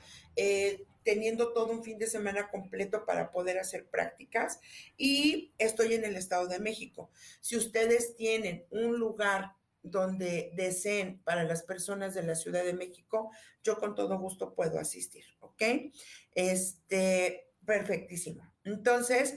teniendo 1.02 1.52
todo 1.52 1.70
un 1.72 1.84
fin 1.84 1.98
de 1.98 2.06
semana 2.06 2.50
completo 2.50 3.04
para 3.06 3.30
poder 3.30 3.58
hacer 3.58 3.86
prácticas 3.86 4.60
y 4.96 5.52
estoy 5.58 5.94
en 5.94 6.04
el 6.04 6.16
Estado 6.16 6.46
de 6.46 6.58
México. 6.58 7.10
Si 7.40 7.56
ustedes 7.56 8.16
tienen 8.16 8.64
un 8.70 8.98
lugar 8.98 9.52
donde 9.84 10.50
deseen 10.56 11.22
para 11.22 11.44
las 11.44 11.62
personas 11.62 12.14
de 12.14 12.22
la 12.22 12.34
Ciudad 12.34 12.64
de 12.64 12.72
México, 12.72 13.30
yo 13.62 13.78
con 13.78 13.94
todo 13.94 14.18
gusto 14.18 14.54
puedo 14.54 14.80
asistir, 14.80 15.24
¿ok? 15.40 15.62
Este, 16.34 17.52
perfectísimo. 17.64 18.50
Entonces, 18.64 19.36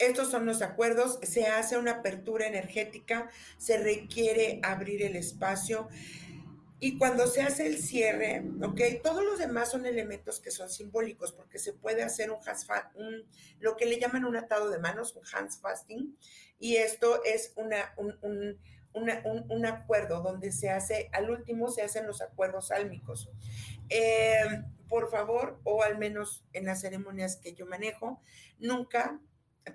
estos 0.00 0.30
son 0.30 0.44
los 0.44 0.60
acuerdos, 0.60 1.18
se 1.22 1.46
hace 1.46 1.78
una 1.78 1.92
apertura 1.92 2.46
energética, 2.46 3.30
se 3.58 3.78
requiere 3.78 4.58
abrir 4.62 5.02
el 5.02 5.14
espacio. 5.14 5.88
Y 6.80 6.96
cuando 6.96 7.26
se 7.26 7.42
hace 7.42 7.66
el 7.66 7.76
cierre, 7.76 8.42
¿ok? 8.62 9.02
Todos 9.02 9.22
los 9.22 9.38
demás 9.38 9.70
son 9.70 9.84
elementos 9.84 10.40
que 10.40 10.50
son 10.50 10.70
simbólicos, 10.70 11.32
porque 11.32 11.58
se 11.58 11.74
puede 11.74 12.02
hacer 12.02 12.30
un, 12.30 12.38
un 12.94 13.26
lo 13.60 13.76
que 13.76 13.84
le 13.84 14.00
llaman 14.00 14.24
un 14.24 14.36
atado 14.36 14.70
de 14.70 14.78
manos, 14.78 15.14
un 15.14 15.22
hands 15.30 15.58
fasting, 15.60 16.16
y 16.58 16.76
esto 16.76 17.22
es 17.24 17.52
una, 17.56 17.92
un, 17.98 18.18
un, 18.22 18.58
acuerdo 19.66 20.22
donde 20.22 20.52
se 20.52 20.70
hace, 20.70 21.08
al 21.12 21.30
último 21.30 21.70
se 21.70 21.82
hacen 21.82 22.06
los 22.06 22.20
acuerdos 22.22 22.70
álmicos. 22.70 23.30
Eh, 23.88 24.64
por 24.88 25.10
favor, 25.10 25.60
o 25.64 25.82
al 25.82 25.98
menos 25.98 26.44
en 26.52 26.66
las 26.66 26.80
ceremonias 26.80 27.36
que 27.36 27.54
yo 27.54 27.66
manejo, 27.66 28.20
nunca 28.58 29.20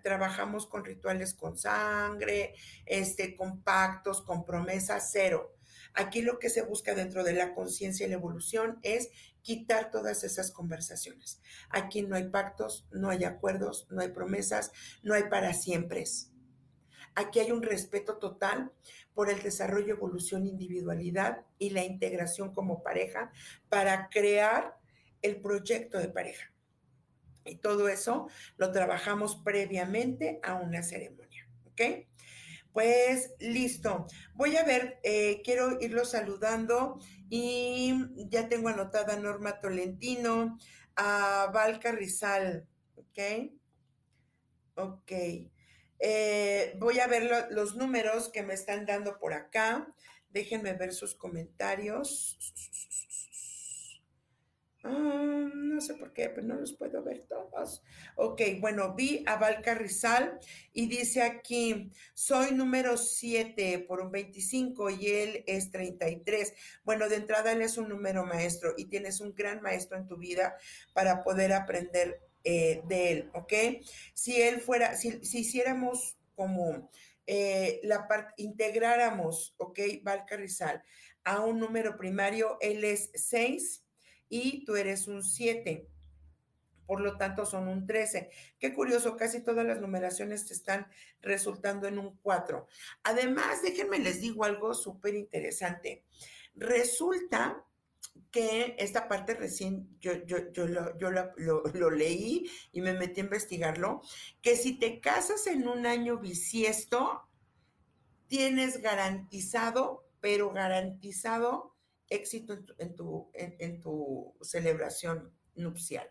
trabajamos 0.04 0.68
con 0.68 0.84
rituales 0.84 1.34
con 1.34 1.58
sangre, 1.58 2.56
este, 2.86 3.36
con 3.36 3.62
pactos, 3.62 4.22
con 4.22 4.44
promesas, 4.44 5.10
cero 5.12 5.56
Aquí 5.96 6.22
lo 6.22 6.40
que 6.40 6.50
se 6.50 6.62
busca 6.62 6.94
dentro 6.94 7.24
de 7.24 7.34
la 7.34 7.54
conciencia 7.54 8.06
y 8.06 8.10
la 8.10 8.16
evolución 8.16 8.80
es 8.84 9.10
quitar 9.42 9.92
todas 9.92 10.26
esas 10.26 10.52
conversaciones. 10.52 11.42
Aquí 11.70 12.02
no 12.02 12.18
hay 12.18 12.28
pactos, 12.28 12.86
no 12.92 13.10
hay 13.10 13.24
acuerdos, 13.24 13.88
no 13.90 14.02
hay 14.02 14.10
promesas, 14.10 14.72
no 15.04 15.14
hay 15.14 15.24
para 15.30 15.54
siempre. 15.54 16.04
Aquí 17.16 17.40
hay 17.40 17.52
un 17.52 17.64
respeto 17.64 18.18
total 18.18 18.74
por 19.16 19.32
el 19.32 19.42
desarrollo, 19.42 19.96
evolución, 19.96 20.46
individualidad 20.46 21.46
y 21.58 21.72
la 21.72 21.84
integración 21.84 22.54
como 22.54 22.84
pareja 22.84 23.32
para 23.70 24.10
crear 24.10 24.78
el 25.22 25.38
proyecto 25.42 25.98
de 25.98 26.10
pareja. 26.10 26.52
Y 27.46 27.56
todo 27.56 27.88
eso 27.88 28.28
lo 28.58 28.72
trabajamos 28.72 29.38
previamente 29.38 30.40
a 30.44 30.56
una 30.56 30.84
ceremonia. 30.84 31.48
¿Ok? 31.66 32.08
Pues 32.74 33.32
listo. 33.40 34.06
Voy 34.34 34.58
a 34.58 34.64
ver, 34.64 35.00
eh, 35.04 35.42
quiero 35.46 35.80
irlo 35.80 36.04
saludando 36.04 37.00
y 37.30 37.94
ya 38.30 38.50
tengo 38.50 38.68
anotada 38.68 39.16
Norma 39.16 39.62
Tolentino, 39.62 40.58
a 40.98 41.50
Val 41.54 41.80
Carrizal, 41.80 42.68
¿ok? 42.96 43.52
Ok. 44.76 45.12
Eh, 46.00 46.74
voy 46.78 47.00
a 47.00 47.08
ver 47.08 47.48
los 47.52 47.76
números 47.76 48.30
que 48.30 48.44
me 48.44 48.54
están 48.54 48.86
dando 48.86 49.18
por 49.20 49.34
acá. 49.34 49.88
Déjenme 50.30 50.74
ver 50.74 50.94
sus 50.94 51.16
comentarios. 51.16 52.38
Ah, 54.88 55.50
no 55.52 55.82
sé 55.82 55.96
por 55.96 56.14
qué, 56.14 56.30
pero 56.30 56.46
no 56.46 56.56
los 56.56 56.74
puedo 56.74 57.02
ver 57.04 57.24
todos. 57.24 57.84
Ok, 58.18 58.42
bueno, 58.60 58.94
vi 58.94 59.24
a 59.26 59.38
Val 59.38 59.64
Carrizal 59.64 60.40
y 60.74 60.86
dice 60.88 61.24
aquí, 61.24 61.92
soy 62.14 62.52
número 62.52 62.96
7 62.96 63.80
por 63.88 64.00
un 64.00 64.12
25 64.12 64.92
y 64.92 65.08
él 65.08 65.44
es 65.48 65.72
33. 65.72 66.54
Bueno, 66.84 67.10
de 67.10 67.16
entrada 67.16 67.52
él 67.52 67.64
es 67.64 67.80
un 67.80 67.90
número 67.90 68.26
maestro 68.26 68.76
y 68.78 68.86
tienes 68.86 69.22
un 69.22 69.34
gran 69.34 69.60
maestro 69.64 69.98
en 69.98 70.08
tu 70.08 70.18
vida 70.18 70.56
para 70.94 71.24
poder 71.24 71.54
aprender 71.54 72.22
eh, 72.48 72.84
de 72.88 73.12
él, 73.12 73.32
¿ok? 73.34 73.54
Si 74.14 74.40
él 74.40 74.62
fuera, 74.62 74.96
si, 74.96 75.20
hiciéramos 75.24 76.16
como 76.36 76.92
eh, 77.26 77.80
la 77.82 78.08
parte, 78.08 78.34
integráramos, 78.38 79.56
¿ok? 79.58 79.80
Val 80.04 80.26
Carrizal 80.28 80.84
a 81.24 81.40
un 81.42 81.60
número 81.60 81.98
primario, 81.98 82.58
él 82.62 82.84
es 82.84 83.10
6 83.16 83.84
y 84.30 84.64
tú 84.64 84.76
eres 84.76 85.08
un 85.08 85.24
7. 85.24 85.90
Por 86.86 87.02
lo 87.02 87.18
tanto, 87.18 87.48
son 87.48 87.68
un 87.68 87.88
13. 87.88 88.30
Qué 88.60 88.76
curioso, 88.76 89.18
casi 89.18 89.44
todas 89.44 89.66
las 89.66 89.82
numeraciones 89.82 90.46
te 90.46 90.54
están 90.54 90.88
resultando 91.22 91.88
en 91.88 91.98
un 91.98 92.16
4. 92.18 92.68
Además, 93.04 93.64
déjenme 93.64 93.98
les 93.98 94.22
digo 94.22 94.44
algo 94.44 94.76
súper 94.76 95.16
interesante. 95.16 96.06
Resulta 96.54 97.66
que 98.32 98.76
esta 98.80 99.08
parte 99.08 99.34
recién 99.34 99.88
yo, 100.00 100.14
yo, 100.26 100.52
yo, 100.52 100.68
lo, 100.68 100.98
yo 100.98 101.10
lo, 101.10 101.32
lo, 101.74 101.90
leí 101.90 102.50
y 102.74 102.82
me 102.82 102.94
metí 102.94 103.22
a 103.22 103.24
investigarlo, 103.24 104.02
que 104.42 104.58
si 104.58 104.78
te 104.78 105.00
casas 105.00 105.48
en 105.48 105.68
un 105.68 105.86
año 105.86 106.20
bisiesto, 106.20 107.30
tienes 108.28 108.82
garantizado, 108.82 110.06
pero 110.20 110.52
garantizado 110.52 111.76
éxito 112.10 112.58
en 112.78 112.96
tu, 112.96 113.30
en 113.34 113.80
tu, 113.80 114.36
celebración 114.42 115.32
nupcial. 115.56 116.10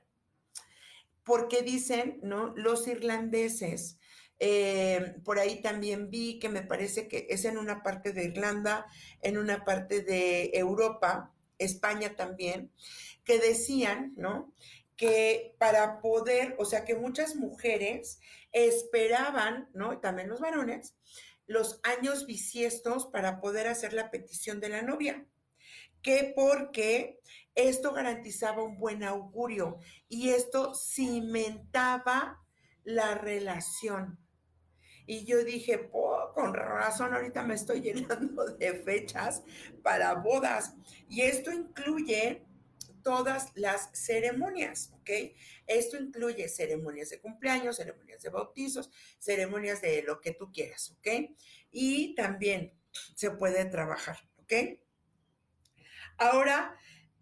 Porque 1.24 1.60
dicen, 1.60 2.20
¿no? 2.22 2.54
Los 2.56 2.88
irlandeses, 2.88 3.98
eh, 4.38 5.16
por 5.24 5.38
ahí 5.38 5.60
también 5.60 6.10
vi 6.10 6.38
que 6.38 6.48
me 6.48 6.62
parece 6.62 7.06
que 7.06 7.26
es 7.28 7.44
en 7.44 7.58
una 7.58 7.82
parte 7.82 8.12
de 8.12 8.24
Irlanda, 8.24 8.86
en 9.20 9.36
una 9.36 9.64
parte 9.64 10.02
de 10.02 10.50
Europa, 10.54 11.33
España 11.58 12.16
también, 12.16 12.70
que 13.24 13.38
decían, 13.38 14.12
¿no? 14.16 14.52
Que 14.96 15.54
para 15.58 16.00
poder, 16.00 16.54
o 16.58 16.64
sea, 16.64 16.84
que 16.84 16.94
muchas 16.94 17.36
mujeres 17.36 18.20
esperaban, 18.52 19.68
¿no? 19.74 19.98
También 20.00 20.28
los 20.28 20.40
varones, 20.40 20.94
los 21.46 21.80
años 21.82 22.26
bisiestos 22.26 23.06
para 23.06 23.40
poder 23.40 23.66
hacer 23.68 23.92
la 23.92 24.10
petición 24.10 24.60
de 24.60 24.68
la 24.68 24.82
novia 24.82 25.26
que 26.04 26.34
porque 26.36 27.18
esto 27.54 27.92
garantizaba 27.92 28.62
un 28.62 28.78
buen 28.78 29.02
augurio 29.02 29.78
y 30.06 30.28
esto 30.28 30.74
cimentaba 30.74 32.44
la 32.84 33.14
relación. 33.14 34.18
Y 35.06 35.24
yo 35.24 35.44
dije, 35.44 35.90
con 36.34 36.54
razón, 36.54 37.14
ahorita 37.14 37.42
me 37.42 37.54
estoy 37.54 37.80
llenando 37.82 38.44
de 38.46 38.74
fechas 38.74 39.42
para 39.82 40.14
bodas. 40.14 40.74
Y 41.08 41.22
esto 41.22 41.52
incluye 41.52 42.44
todas 43.02 43.52
las 43.54 43.90
ceremonias, 43.92 44.90
¿ok? 44.94 45.10
Esto 45.66 45.98
incluye 45.98 46.48
ceremonias 46.48 47.10
de 47.10 47.20
cumpleaños, 47.20 47.76
ceremonias 47.76 48.22
de 48.22 48.30
bautizos, 48.30 48.90
ceremonias 49.18 49.82
de 49.82 50.02
lo 50.02 50.20
que 50.20 50.32
tú 50.32 50.50
quieras, 50.50 50.90
¿ok? 50.98 51.30
Y 51.70 52.14
también 52.14 52.72
se 53.14 53.30
puede 53.30 53.64
trabajar, 53.66 54.16
¿ok? 54.38 54.52
Ahora, 56.16 56.76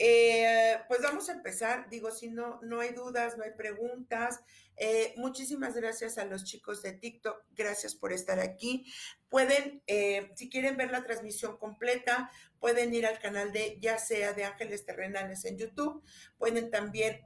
eh, 0.05 0.81
pues 0.89 1.01
vamos 1.01 1.29
a 1.29 1.33
empezar. 1.33 1.89
Digo, 1.89 2.11
si 2.11 2.29
no, 2.29 2.59
no 2.63 2.81
hay 2.81 2.93
dudas, 2.93 3.39
no 3.39 3.45
hay 3.45 3.53
preguntas. 3.53 4.41
Eh, 4.77 5.15
muchísimas 5.17 5.77
gracias 5.77 6.19
a 6.19 6.25
los 6.25 6.43
chicos 6.43 6.83
de 6.83 6.93
TikTok. 6.93 7.45
Gracias 7.53 7.95
por 7.95 8.13
estar 8.13 8.41
aquí. 8.41 8.93
Pueden, 9.29 9.81
eh, 9.87 10.33
si 10.35 10.51
quieren 10.51 10.77
ver 10.77 10.91
la 10.91 11.05
transmisión 11.05 11.57
completa, 11.57 12.33
pueden 12.59 12.93
ir 12.93 13.07
al 13.07 13.21
canal 13.21 13.53
de, 13.53 13.79
ya 13.81 13.97
sea 13.97 14.33
de 14.33 14.43
Ángeles 14.43 14.85
Terrenales 14.85 15.45
en 15.45 15.57
YouTube. 15.57 16.03
Pueden 16.37 16.73
también 16.73 17.21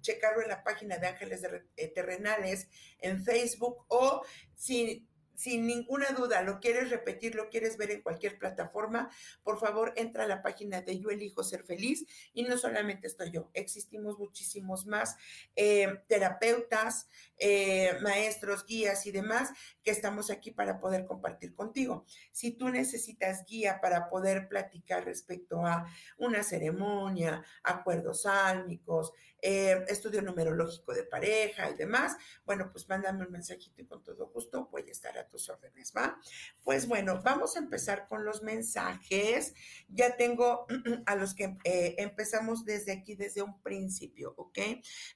checarlo 0.00 0.42
en 0.42 0.48
la 0.48 0.64
página 0.64 0.98
de 0.98 1.06
Ángeles 1.06 1.46
Terrenales 1.94 2.66
en 2.98 3.24
Facebook 3.24 3.84
o 3.86 4.24
si 4.56 5.06
sin 5.42 5.66
ninguna 5.66 6.10
duda, 6.10 6.40
lo 6.42 6.60
quieres 6.60 6.90
repetir, 6.90 7.34
lo 7.34 7.50
quieres 7.50 7.76
ver 7.76 7.90
en 7.90 8.00
cualquier 8.00 8.38
plataforma, 8.38 9.10
por 9.42 9.58
favor, 9.58 9.92
entra 9.96 10.22
a 10.22 10.28
la 10.28 10.40
página 10.40 10.82
de 10.82 11.00
Yo 11.00 11.10
elijo 11.10 11.42
ser 11.42 11.64
feliz. 11.64 12.06
Y 12.32 12.44
no 12.44 12.56
solamente 12.56 13.08
estoy 13.08 13.32
yo, 13.32 13.50
existimos 13.52 14.20
muchísimos 14.20 14.86
más 14.86 15.16
eh, 15.56 16.00
terapeutas, 16.06 17.08
eh, 17.38 17.98
maestros, 18.02 18.64
guías 18.64 19.04
y 19.06 19.10
demás 19.10 19.50
que 19.82 19.90
estamos 19.90 20.30
aquí 20.30 20.50
para 20.50 20.78
poder 20.80 21.06
compartir 21.06 21.54
contigo. 21.54 22.04
Si 22.32 22.52
tú 22.52 22.68
necesitas 22.68 23.44
guía 23.46 23.80
para 23.80 24.08
poder 24.08 24.48
platicar 24.48 25.04
respecto 25.04 25.66
a 25.66 25.86
una 26.18 26.42
ceremonia, 26.42 27.44
acuerdos 27.62 28.26
álmicos, 28.26 29.12
eh, 29.44 29.84
estudio 29.88 30.22
numerológico 30.22 30.94
de 30.94 31.02
pareja 31.02 31.68
y 31.68 31.74
demás, 31.74 32.16
bueno, 32.44 32.70
pues 32.70 32.88
mándame 32.88 33.26
un 33.26 33.32
mensajito 33.32 33.82
y 33.82 33.86
con 33.86 34.02
todo 34.02 34.28
gusto 34.28 34.68
voy 34.70 34.88
a 34.88 34.92
estar 34.92 35.18
a 35.18 35.28
tus 35.28 35.48
órdenes, 35.48 35.92
¿va? 35.96 36.16
Pues 36.62 36.86
bueno, 36.86 37.20
vamos 37.24 37.56
a 37.56 37.58
empezar 37.58 38.06
con 38.08 38.24
los 38.24 38.42
mensajes. 38.42 39.54
Ya 39.88 40.16
tengo 40.16 40.66
a 41.06 41.16
los 41.16 41.34
que 41.34 41.56
eh, 41.64 41.96
empezamos 41.98 42.64
desde 42.64 42.92
aquí, 42.92 43.16
desde 43.16 43.42
un 43.42 43.60
principio, 43.62 44.34
¿ok? 44.36 44.58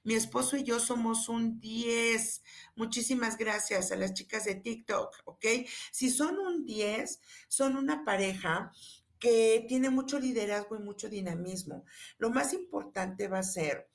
Mi 0.03 0.15
esposo 0.15 0.57
y 0.57 0.63
yo 0.63 0.79
somos 0.79 1.29
un 1.29 1.61
10. 1.61 2.43
Muchísimas 2.75 3.37
gracias 3.37 3.91
a 3.91 3.95
las 3.95 4.13
chicas 4.13 4.43
de 4.43 4.55
TikTok, 4.57 5.15
¿ok? 5.25 5.45
Si 5.91 6.09
son 6.09 6.37
un 6.39 6.65
10, 6.65 7.19
son 7.47 7.75
una 7.75 8.03
pareja 8.03 8.71
que 9.19 9.65
tiene 9.67 9.89
mucho 9.89 10.19
liderazgo 10.19 10.75
y 10.75 10.79
mucho 10.79 11.09
dinamismo. 11.09 11.85
Lo 12.17 12.29
más 12.29 12.53
importante 12.53 13.27
va 13.27 13.39
a 13.39 13.43
ser 13.43 13.87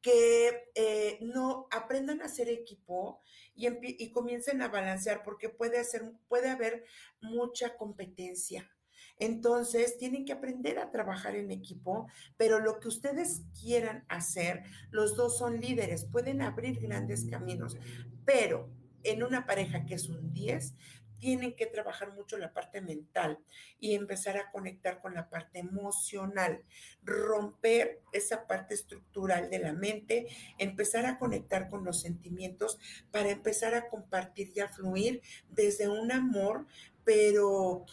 que 0.00 0.70
eh, 0.74 1.18
no 1.20 1.66
aprendan 1.70 2.22
a 2.22 2.26
hacer 2.26 2.48
equipo 2.48 3.20
y, 3.54 3.66
y, 3.82 4.12
comiencen 4.12 4.62
a 4.62 4.68
balancear 4.68 5.24
porque 5.24 5.48
puede, 5.48 5.78
hacer, 5.78 6.12
puede 6.28 6.48
haber 6.48 6.84
mucha 7.20 7.76
competencia. 7.76 8.70
Entonces, 9.18 9.98
tienen 9.98 10.24
que 10.24 10.32
aprender 10.32 10.78
a 10.78 10.92
trabajar 10.92 11.34
en 11.34 11.50
equipo, 11.50 12.06
pero 12.36 12.60
lo 12.60 12.78
que 12.78 12.86
ustedes 12.86 13.42
quieran 13.60 14.04
hacer, 14.08 14.62
los 14.90 15.16
dos 15.16 15.36
son 15.38 15.60
líderes, 15.60 16.04
pueden 16.04 16.40
abrir 16.40 16.78
grandes 16.78 17.24
caminos, 17.24 17.76
pero 18.24 18.70
en 19.04 19.22
una 19.22 19.46
pareja 19.46 19.84
que 19.86 19.94
es 19.94 20.08
un 20.08 20.32
10, 20.32 20.74
tienen 21.18 21.54
que 21.56 21.66
trabajar 21.66 22.12
mucho 22.14 22.38
la 22.38 22.52
parte 22.52 22.80
mental 22.80 23.38
y 23.80 23.94
empezar 23.94 24.36
a 24.36 24.50
conectar 24.50 25.00
con 25.00 25.14
la 25.14 25.28
parte 25.28 25.58
emocional, 25.58 26.62
romper 27.02 28.00
esa 28.12 28.46
parte 28.46 28.74
estructural 28.74 29.50
de 29.50 29.58
la 29.58 29.72
mente, 29.72 30.28
empezar 30.58 31.06
a 31.06 31.18
conectar 31.18 31.68
con 31.68 31.84
los 31.84 32.00
sentimientos 32.00 32.78
para 33.10 33.30
empezar 33.30 33.74
a 33.74 33.88
compartir 33.88 34.52
y 34.54 34.60
a 34.60 34.68
fluir 34.68 35.22
desde 35.50 35.88
un 35.88 36.12
amor, 36.12 36.66
pero 37.04 37.84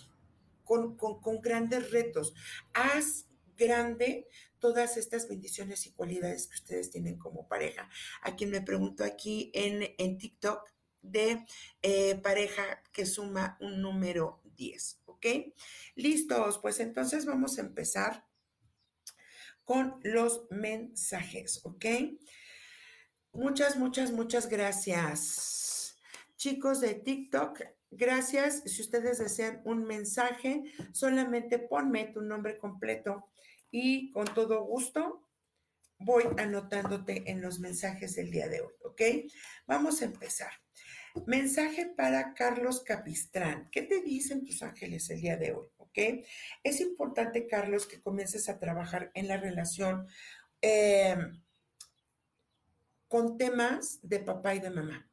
con, 0.64 0.95
con 0.95 1.41
grandes 1.41 1.91
retos. 1.91 2.34
Haz 2.74 3.28
grande 3.58 4.28
todas 4.60 4.97
estas 4.97 5.28
bendiciones 5.28 5.86
y 5.86 5.91
cualidades 5.91 6.47
que 6.47 6.56
ustedes 6.56 6.91
tienen 6.91 7.18
como 7.18 7.47
pareja. 7.47 7.89
A 8.22 8.36
quien 8.36 8.49
me 8.49 8.62
pregunto 8.62 9.03
aquí 9.03 9.51
en, 9.53 9.93
en 9.97 10.18
TikTok 10.18 10.74
de 11.12 11.45
eh, 11.82 12.16
pareja 12.16 12.82
que 12.91 13.06
suma 13.06 13.58
un 13.60 13.82
número 13.82 14.41
10, 14.56 15.01
¿ok? 15.06 15.26
Listos, 15.95 16.60
pues 16.60 16.80
entonces 16.80 17.26
vamos 17.26 17.58
a 17.58 17.62
empezar 17.62 18.26
con 19.64 19.99
los 20.03 20.47
mensajes, 20.51 21.62
¿ok? 21.64 21.86
Muchas, 23.34 23.78
muchas, 23.78 24.12
muchas 24.12 24.47
gracias. 24.47 25.99
Chicos 26.38 26.80
de 26.80 26.93
TikTok, 26.93 27.62
gracias. 27.91 28.62
Si 28.66 28.82
ustedes 28.82 29.18
desean 29.18 29.62
un 29.66 29.84
mensaje, 29.84 30.64
solamente 30.93 31.60
ponme 31.60 32.06
tu 32.06 32.22
nombre 32.22 32.58
completo 32.58 33.26
y 33.72 34.12
con 34.12 34.26
todo 34.26 34.64
gusto 34.64 35.28
voy 35.97 36.24
anotándote 36.38 37.30
en 37.30 37.41
los 37.41 37.60
mensajes 37.60 38.16
del 38.16 38.32
día 38.32 38.47
de 38.47 38.62
hoy, 38.62 38.74
¿ok? 38.84 39.01
Vamos 39.66 40.01
a 40.01 40.06
empezar. 40.06 40.64
Mensaje 41.26 41.88
para 41.88 42.34
Carlos 42.34 42.82
Capistrán. 42.82 43.70
¿Qué 43.72 43.82
te 43.82 44.01
dicen 44.01 44.45
tus 44.45 44.61
ángeles 44.61 45.09
el 45.09 45.22
día 45.22 45.38
de 45.38 45.53
hoy? 45.53 45.68
¿Ok? 45.78 45.97
Es 46.63 46.82
importante, 46.82 47.47
Carlos, 47.47 47.88
que 47.88 48.01
comiences 48.01 48.47
a 48.49 48.59
trabajar 48.59 49.11
en 49.16 49.28
la 49.28 49.38
relación 49.38 50.07
em, 50.61 51.41
con 53.07 53.38
temas 53.38 53.99
de 54.03 54.20
papá 54.20 54.55
y 54.55 54.59
de 54.59 54.70
mamá. 54.70 55.09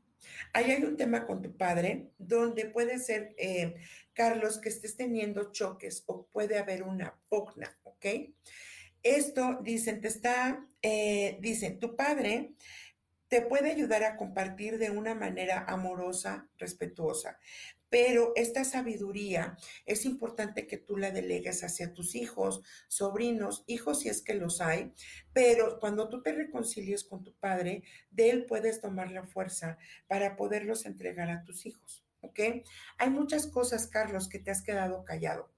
Ahí 0.52 0.72
hay 0.72 0.82
un 0.82 0.96
tema 0.96 1.24
con 1.24 1.40
tu 1.40 1.56
padre 1.56 2.10
donde 2.18 2.66
puede 2.66 2.98
ser, 2.98 3.34
em, 3.38 3.74
Carlos, 4.12 4.58
que 4.58 4.68
estés 4.68 4.96
teniendo 4.96 5.52
choques 5.52 6.02
o 6.06 6.26
puede 6.26 6.58
haber 6.58 6.82
una 6.82 7.18
pugna, 7.28 7.78
¿ok? 7.84 8.06
Esto, 9.02 9.58
dicen, 9.62 10.00
te 10.00 10.08
está, 10.08 10.66
eh, 10.82 11.38
dicen, 11.40 11.78
tu 11.78 11.96
padre 11.96 12.52
te 13.32 13.40
puede 13.40 13.70
ayudar 13.70 14.04
a 14.04 14.18
compartir 14.18 14.76
de 14.76 14.90
una 14.90 15.14
manera 15.14 15.64
amorosa, 15.66 16.50
respetuosa. 16.58 17.38
Pero 17.88 18.34
esta 18.36 18.62
sabiduría 18.62 19.56
es 19.86 20.04
importante 20.04 20.66
que 20.66 20.76
tú 20.76 20.98
la 20.98 21.12
delegues 21.12 21.64
hacia 21.64 21.94
tus 21.94 22.14
hijos, 22.14 22.62
sobrinos, 22.88 23.64
hijos 23.66 24.00
si 24.00 24.10
es 24.10 24.20
que 24.20 24.34
los 24.34 24.60
hay, 24.60 24.92
pero 25.32 25.78
cuando 25.80 26.10
tú 26.10 26.20
te 26.20 26.34
reconcilies 26.34 27.04
con 27.04 27.24
tu 27.24 27.32
padre, 27.36 27.84
de 28.10 28.28
él 28.28 28.44
puedes 28.44 28.82
tomar 28.82 29.10
la 29.10 29.24
fuerza 29.24 29.78
para 30.08 30.36
poderlos 30.36 30.84
entregar 30.84 31.30
a 31.30 31.42
tus 31.42 31.64
hijos, 31.64 32.04
¿ok? 32.20 32.38
Hay 32.98 33.08
muchas 33.08 33.46
cosas, 33.46 33.86
Carlos, 33.86 34.28
que 34.28 34.40
te 34.40 34.50
has 34.50 34.62
quedado 34.62 35.06
callado 35.06 35.51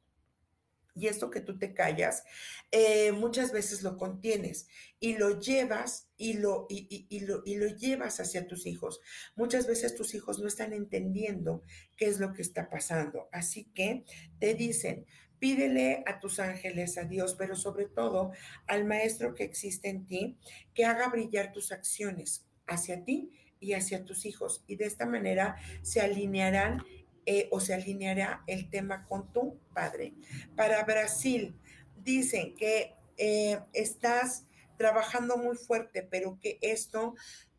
y 0.95 1.09
esto 1.09 1.31
que 1.31 1.41
tú 1.41 1.59
te 1.59 1.75
callas, 1.75 2.25
eh, 2.71 3.13
muchas 3.13 3.53
veces 3.53 3.83
lo 3.83 3.97
contienes 3.97 4.69
y 5.01 5.17
lo 5.17 5.41
llevas 5.41 6.09
y 6.17 6.35
lo, 6.35 6.67
y, 6.69 7.21
lo, 7.21 7.43
y 7.45 7.57
lo 7.57 7.67
llevas 7.67 8.21
hacia 8.21 8.47
tus 8.47 8.67
hijos. 8.67 9.01
Muchas 9.35 9.67
veces 9.67 9.95
tus 9.95 10.15
hijos 10.15 10.39
no 10.39 10.47
están 10.47 10.73
entendiendo 10.73 11.63
qué 11.97 12.07
es 12.07 12.21
lo 12.21 12.33
que 12.33 12.43
está 12.43 12.71
pasando. 12.71 13.29
Así 13.33 13.65
que 13.75 14.05
te 14.39 14.55
dicen, 14.55 15.07
pídele 15.39 16.05
a 16.07 16.21
tus 16.21 16.39
ángeles, 16.39 16.97
a 16.97 17.05
Dios, 17.05 17.35
pero 17.35 17.57
sobre 17.57 17.87
todo 17.87 18.33
al 18.67 18.85
Maestro 18.85 19.35
que 19.35 19.45
existe 19.45 19.89
en 19.89 20.07
ti, 20.07 20.39
que 20.75 20.85
haga 20.85 21.09
brillar 21.09 21.53
tus 21.53 21.73
acciones 21.73 22.47
hacia 22.67 23.05
ti 23.05 23.31
y 23.61 23.75
hacia 23.75 24.05
tus 24.05 24.27
hijos. 24.27 24.65
Y 24.67 24.77
de 24.77 24.87
esta 24.87 25.07
manera 25.07 25.57
se 25.83 26.01
alinearán 26.01 26.83
eh, 27.27 27.49
o 27.51 27.61
se 27.61 27.75
alineará 27.75 28.43
el 28.47 28.69
tema 28.71 29.05
con 29.05 29.33
tu 29.33 29.59
padre. 29.73 30.15
Para 30.57 30.85
Brasil, 30.85 31.57
dicen 32.03 32.55
que 32.55 32.95
eh, 33.17 33.61
estás 33.73 34.45
trabajando 34.77 35.37
muy 35.37 35.57
fuerte, 35.57 36.03
pero 36.03 36.39
que 36.41 36.59
esto 36.61 37.15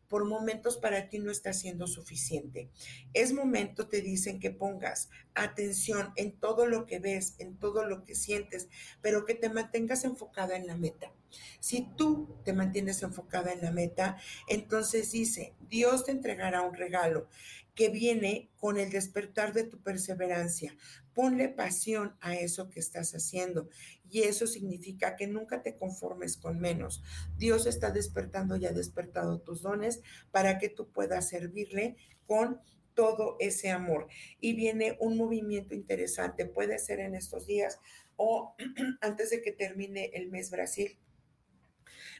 por 0.08 0.24
momentos 0.24 0.76
para 0.76 1.08
ti 1.08 1.18
no 1.18 1.30
está 1.30 1.52
siendo 1.52 1.86
suficiente. 1.86 2.70
Es 3.12 3.32
momento, 3.32 3.88
te 3.88 4.02
dicen, 4.02 4.38
que 4.38 4.50
pongas 4.50 5.10
atención 5.34 6.12
en 6.16 6.32
todo 6.38 6.66
lo 6.66 6.86
que 6.86 6.98
ves, 6.98 7.34
en 7.38 7.56
todo 7.56 7.84
lo 7.84 8.04
que 8.04 8.14
sientes, 8.14 8.68
pero 9.02 9.24
que 9.24 9.34
te 9.34 9.48
mantengas 9.48 10.04
enfocada 10.04 10.56
en 10.56 10.66
la 10.66 10.76
meta. 10.76 11.12
Si 11.60 11.88
tú 11.96 12.36
te 12.44 12.52
mantienes 12.52 13.02
enfocada 13.02 13.52
en 13.52 13.62
la 13.62 13.70
meta, 13.70 14.16
entonces 14.48 15.12
dice, 15.12 15.54
Dios 15.68 16.04
te 16.04 16.12
entregará 16.12 16.62
un 16.62 16.74
regalo 16.74 17.28
que 17.76 17.90
viene 17.90 18.48
con 18.56 18.78
el 18.78 18.90
despertar 18.90 19.52
de 19.52 19.64
tu 19.64 19.82
perseverancia. 19.82 20.76
Ponle 21.12 21.48
pasión 21.48 22.16
a 22.20 22.34
eso 22.34 22.70
que 22.70 22.80
estás 22.80 23.14
haciendo 23.14 23.68
y 24.10 24.22
eso 24.22 24.46
significa 24.46 25.14
que 25.14 25.26
nunca 25.26 25.62
te 25.62 25.76
conformes 25.76 26.36
con 26.36 26.58
menos. 26.58 27.02
Dios 27.36 27.66
está 27.66 27.90
despertando 27.90 28.56
y 28.56 28.66
ha 28.66 28.72
despertado 28.72 29.40
tus 29.40 29.62
dones 29.62 30.00
para 30.30 30.58
que 30.58 30.70
tú 30.70 30.90
puedas 30.90 31.28
servirle 31.28 31.96
con 32.26 32.60
todo 32.94 33.36
ese 33.40 33.70
amor. 33.70 34.08
Y 34.40 34.54
viene 34.54 34.96
un 34.98 35.16
movimiento 35.16 35.74
interesante, 35.74 36.46
puede 36.46 36.78
ser 36.78 37.00
en 37.00 37.14
estos 37.14 37.46
días 37.46 37.78
o 38.16 38.56
antes 39.02 39.30
de 39.30 39.42
que 39.42 39.52
termine 39.52 40.10
el 40.14 40.30
mes 40.30 40.50
Brasil. 40.50 40.98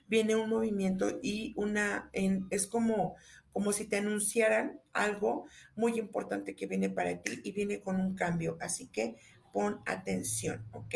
Viene 0.09 0.37
un 0.37 0.49
movimiento 0.49 1.19
y 1.23 1.53
una, 1.57 2.11
es 2.51 2.67
como 2.67 3.17
como 3.57 3.73
si 3.73 3.87
te 3.87 3.97
anunciaran 3.97 4.83
algo 4.93 5.47
muy 5.77 5.99
importante 5.99 6.55
que 6.55 6.67
viene 6.67 6.91
para 6.91 7.23
ti 7.23 7.41
y 7.43 7.53
viene 7.53 7.81
con 7.81 7.99
un 7.99 8.15
cambio. 8.15 8.59
Así 8.61 8.89
que 8.89 9.17
pon 9.51 9.81
atención, 9.87 10.69
¿ok? 10.73 10.95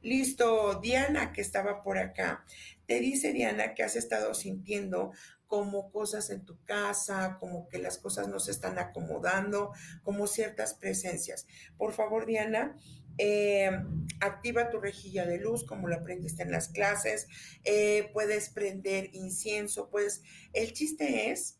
Listo, 0.00 0.80
Diana, 0.80 1.32
que 1.32 1.42
estaba 1.42 1.82
por 1.82 1.98
acá. 1.98 2.46
Te 2.86 2.98
dice 2.98 3.34
Diana 3.34 3.74
que 3.74 3.82
has 3.82 3.94
estado 3.94 4.32
sintiendo 4.32 5.12
como 5.46 5.90
cosas 5.90 6.30
en 6.30 6.46
tu 6.46 6.64
casa, 6.64 7.36
como 7.38 7.68
que 7.68 7.76
las 7.76 7.98
cosas 7.98 8.26
no 8.26 8.40
se 8.40 8.52
están 8.52 8.78
acomodando, 8.78 9.72
como 10.02 10.26
ciertas 10.26 10.72
presencias. 10.72 11.46
Por 11.76 11.92
favor, 11.92 12.24
Diana, 12.24 12.74
eh, 13.18 13.70
activa 14.20 14.70
tu 14.70 14.80
rejilla 14.80 15.26
de 15.26 15.38
luz 15.38 15.64
como 15.64 15.88
lo 15.88 15.96
aprendiste 15.96 16.42
en 16.42 16.52
las 16.52 16.68
clases, 16.68 17.28
eh, 17.64 18.10
puedes 18.12 18.50
prender 18.50 19.10
incienso, 19.12 19.90
pues 19.90 20.22
el 20.52 20.72
chiste 20.72 21.30
es 21.30 21.58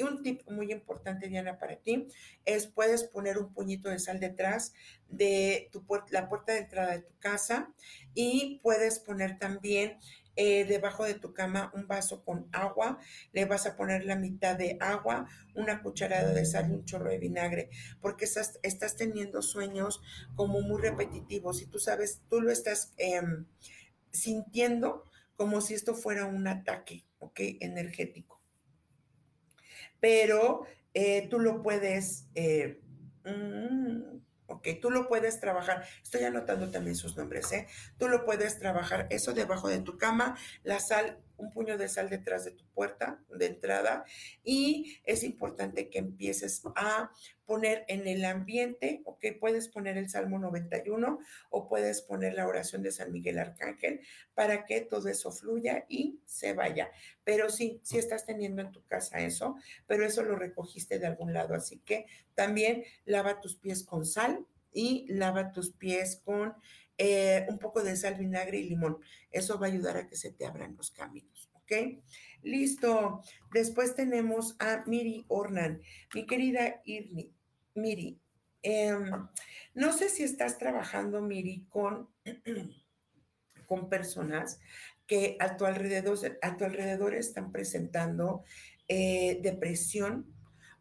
y 0.00 0.02
un 0.02 0.22
tip 0.22 0.48
muy 0.48 0.72
importante, 0.72 1.28
Diana, 1.28 1.58
para 1.58 1.76
ti 1.76 2.08
es 2.46 2.66
puedes 2.66 3.04
poner 3.04 3.38
un 3.38 3.52
puñito 3.52 3.90
de 3.90 3.98
sal 3.98 4.18
detrás 4.18 4.72
de 5.08 5.68
tu 5.72 5.84
la 6.10 6.28
puerta 6.28 6.52
de 6.52 6.60
entrada 6.60 6.92
de 6.92 7.02
tu 7.02 7.18
casa 7.18 7.74
y 8.14 8.60
puedes 8.62 8.98
poner 8.98 9.38
también 9.38 9.98
eh, 10.36 10.64
debajo 10.64 11.04
de 11.04 11.14
tu 11.14 11.32
cama 11.32 11.70
un 11.74 11.86
vaso 11.86 12.24
con 12.24 12.48
agua, 12.52 12.98
le 13.32 13.44
vas 13.44 13.66
a 13.66 13.76
poner 13.76 14.04
la 14.04 14.16
mitad 14.16 14.56
de 14.56 14.76
agua, 14.80 15.28
una 15.54 15.82
cucharada 15.82 16.32
de 16.32 16.44
sal 16.44 16.70
y 16.70 16.74
un 16.74 16.84
chorro 16.84 17.10
de 17.10 17.18
vinagre, 17.18 17.70
porque 18.00 18.24
estás, 18.24 18.58
estás 18.62 18.96
teniendo 18.96 19.42
sueños 19.42 20.02
como 20.36 20.60
muy 20.60 20.80
repetitivos 20.80 21.62
y 21.62 21.66
tú 21.66 21.78
sabes, 21.78 22.20
tú 22.28 22.40
lo 22.40 22.50
estás 22.50 22.92
em, 22.96 23.46
sintiendo 24.10 25.04
como 25.36 25.60
si 25.60 25.74
esto 25.74 25.94
fuera 25.94 26.26
un 26.26 26.46
ataque, 26.46 27.04
¿ok? 27.18 27.40
Energético 27.60 28.40
pero 30.00 30.62
eh, 30.94 31.28
tú 31.28 31.38
lo 31.38 31.62
puedes, 31.62 32.26
eh, 32.34 32.80
ok, 34.60 34.80
tú 34.80 34.90
lo 34.90 35.08
puedes 35.08 35.40
trabajar. 35.40 35.84
Estoy 36.02 36.24
anotando 36.24 36.70
también 36.70 36.96
sus 36.96 37.16
nombres, 37.16 37.50
¿eh? 37.52 37.66
Tú 37.98 38.08
lo 38.08 38.24
puedes 38.24 38.58
trabajar 38.58 39.06
eso 39.10 39.32
debajo 39.32 39.68
de 39.68 39.80
tu 39.80 39.98
cama, 39.98 40.36
la 40.62 40.78
sal 40.80 41.18
un 41.40 41.52
puño 41.52 41.78
de 41.78 41.88
sal 41.88 42.08
detrás 42.08 42.44
de 42.44 42.52
tu 42.52 42.64
puerta 42.66 43.22
de 43.28 43.46
entrada 43.46 44.04
y 44.44 45.00
es 45.04 45.24
importante 45.24 45.88
que 45.88 45.98
empieces 45.98 46.62
a 46.76 47.10
poner 47.50 47.84
en 47.88 48.06
el 48.06 48.24
ambiente, 48.24 49.02
ok, 49.04 49.26
puedes 49.40 49.66
poner 49.66 49.98
el 49.98 50.08
Salmo 50.08 50.38
91 50.38 51.18
o 51.50 51.68
puedes 51.68 52.00
poner 52.00 52.34
la 52.34 52.46
oración 52.46 52.82
de 52.82 52.92
San 52.92 53.10
Miguel 53.10 53.40
Arcángel 53.40 54.00
para 54.34 54.64
que 54.64 54.82
todo 54.82 55.08
eso 55.08 55.32
fluya 55.32 55.84
y 55.88 56.20
se 56.26 56.52
vaya. 56.52 56.92
Pero 57.24 57.50
sí, 57.50 57.80
sí 57.82 57.98
estás 57.98 58.24
teniendo 58.24 58.62
en 58.62 58.70
tu 58.70 58.84
casa 58.84 59.18
eso, 59.18 59.56
pero 59.88 60.06
eso 60.06 60.22
lo 60.22 60.36
recogiste 60.36 61.00
de 61.00 61.08
algún 61.08 61.32
lado, 61.32 61.54
así 61.54 61.78
que 61.80 62.06
también 62.34 62.84
lava 63.04 63.40
tus 63.40 63.56
pies 63.56 63.82
con 63.82 64.06
sal 64.06 64.46
y 64.72 65.06
lava 65.08 65.50
tus 65.50 65.72
pies 65.72 66.22
con 66.24 66.54
eh, 67.02 67.46
un 67.48 67.58
poco 67.58 67.82
de 67.82 67.96
sal, 67.96 68.16
vinagre 68.16 68.58
y 68.58 68.68
limón. 68.68 68.98
Eso 69.30 69.58
va 69.58 69.66
a 69.66 69.70
ayudar 69.70 69.96
a 69.96 70.06
que 70.06 70.16
se 70.16 70.32
te 70.32 70.44
abran 70.44 70.76
los 70.76 70.90
caminos, 70.90 71.50
¿ok? 71.54 72.02
Listo. 72.42 73.22
Después 73.52 73.94
tenemos 73.94 74.56
a 74.58 74.84
Miri 74.86 75.24
Ornan. 75.28 75.80
Mi 76.14 76.26
querida 76.26 76.82
Irni, 76.84 77.32
Miri, 77.74 78.20
Em, 78.62 79.10
no 79.74 79.92
sé 79.92 80.08
si 80.08 80.22
estás 80.22 80.58
trabajando, 80.58 81.22
Miri, 81.22 81.66
con, 81.68 82.10
con 83.66 83.88
personas 83.88 84.60
que 85.06 85.36
a 85.40 85.56
tu 85.56 85.64
alrededor, 85.64 86.38
a 86.42 86.56
tu 86.56 86.64
alrededor 86.64 87.14
están 87.14 87.52
presentando 87.52 88.44
eh, 88.86 89.40
depresión 89.42 90.34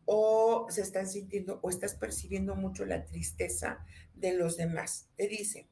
o 0.06 0.68
se 0.70 0.82
están 0.82 1.08
sintiendo 1.08 1.60
o 1.62 1.70
estás 1.70 1.96
percibiendo 1.96 2.56
mucho 2.56 2.86
la 2.86 3.06
tristeza 3.06 3.86
de 4.14 4.34
los 4.34 4.58
demás. 4.58 5.08
Te 5.16 5.28
dice, 5.28 5.70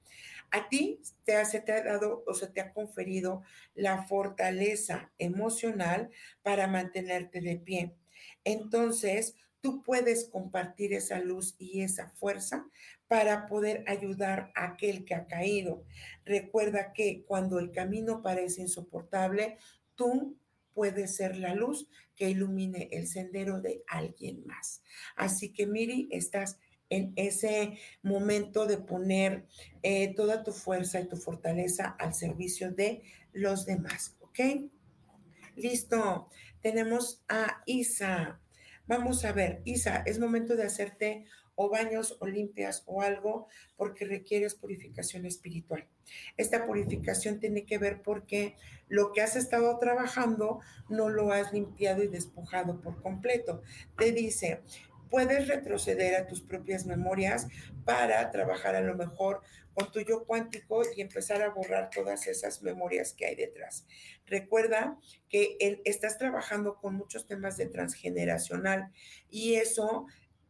a 0.52 0.70
ti 0.70 1.02
te, 1.24 1.44
se 1.46 1.60
te 1.60 1.72
ha 1.72 1.84
dado 1.84 2.24
o 2.26 2.34
se 2.34 2.48
te 2.48 2.62
ha 2.62 2.74
conferido 2.74 3.44
la 3.76 4.04
fortaleza 4.04 5.12
emocional 5.18 6.10
para 6.42 6.68
mantenerte 6.68 7.42
de 7.42 7.58
pie. 7.58 7.96
Entonces, 8.44 9.36
tú 9.62 9.84
puedes 9.84 10.30
compartir 10.30 10.94
esa 10.94 11.20
luz 11.20 11.56
y 11.60 11.82
esa 11.82 12.10
fuerza 12.12 12.68
para 13.08 13.48
poder 13.48 13.84
ayudar 13.88 14.52
a 14.56 14.66
aquel 14.68 15.06
que 15.06 15.16
ha 15.16 15.28
caído. 15.28 15.84
Recuerda 16.26 16.94
que 16.94 17.24
cuando 17.26 17.60
el 17.60 17.72
camino 17.72 18.22
parece 18.22 18.62
insoportable, 18.62 19.58
tú 19.96 20.38
puedes 20.74 21.16
ser 21.16 21.38
la 21.38 21.56
luz 21.56 21.88
que 22.16 22.30
ilumine 22.30 22.90
el 22.92 23.08
sendero 23.08 23.62
de 23.62 23.84
alguien 23.88 24.46
más. 24.46 24.84
Así 25.16 25.54
que 25.54 25.66
Miri, 25.66 26.08
estás 26.12 26.60
en 26.90 27.14
ese 27.16 27.78
momento 28.02 28.66
de 28.66 28.78
poner 28.78 29.46
eh, 29.84 30.14
toda 30.16 30.44
tu 30.44 30.52
fuerza 30.52 31.00
y 31.00 31.08
tu 31.08 31.18
fortaleza 31.18 31.96
al 32.00 32.14
servicio 32.14 32.72
de 32.72 33.04
los 33.34 33.66
demás, 33.66 34.16
¿ok? 34.22 34.40
Listo. 35.56 36.30
Tenemos 36.62 37.24
a 37.28 37.64
Isa. 37.66 38.40
Vamos 38.88 39.26
a 39.26 39.32
ver, 39.32 39.62
Isa, 39.66 40.04
es 40.06 40.20
momento 40.20 40.56
de 40.56 40.64
hacerte 40.64 41.26
o 41.56 41.70
baños 41.70 42.16
o 42.20 42.28
limpias 42.28 42.84
o 42.86 43.02
algo 43.02 43.48
porque 43.76 44.06
requieres 44.06 44.54
purificación 44.54 45.26
espiritual. 45.26 45.88
Esta 46.38 46.66
purificación 46.66 47.40
tiene 47.40 47.66
que 47.66 47.80
ver 47.80 48.02
porque 48.04 48.56
lo 48.88 49.12
que 49.12 49.22
has 49.22 49.36
estado 49.36 49.78
trabajando 49.80 50.60
no 50.88 51.10
lo 51.10 51.32
has 51.32 51.52
limpiado 51.52 52.04
y 52.04 52.08
despojado 52.08 52.80
por 52.80 53.02
completo. 53.02 53.64
Te 53.98 54.12
dice, 54.12 54.62
puedes 55.10 55.48
retroceder 55.48 56.16
a 56.16 56.28
tus 56.28 56.42
propias 56.42 56.86
memorias 56.86 57.48
para 57.86 58.30
trabajar 58.32 58.76
a 58.76 58.82
lo 58.82 58.96
mejor 58.96 59.42
con 59.74 59.92
tu 59.92 60.02
yo 60.02 60.26
cuántico 60.26 60.82
y 60.96 61.02
empezar 61.02 61.42
a 61.42 61.50
borrar 61.50 61.90
todas 61.90 62.26
esas 62.28 62.64
memorias 62.64 63.14
que 63.14 63.28
hay 63.28 63.36
detrás. 63.36 63.86
Recuerda 64.26 64.98
que 65.30 65.58
estás 65.86 66.18
trabajando 66.18 66.78
con 66.78 66.96
muchos 66.96 67.28
temas 67.28 67.58
de 67.58 67.68
transgeneracional 67.68 68.92
y 69.30 69.56
eso 69.56 70.08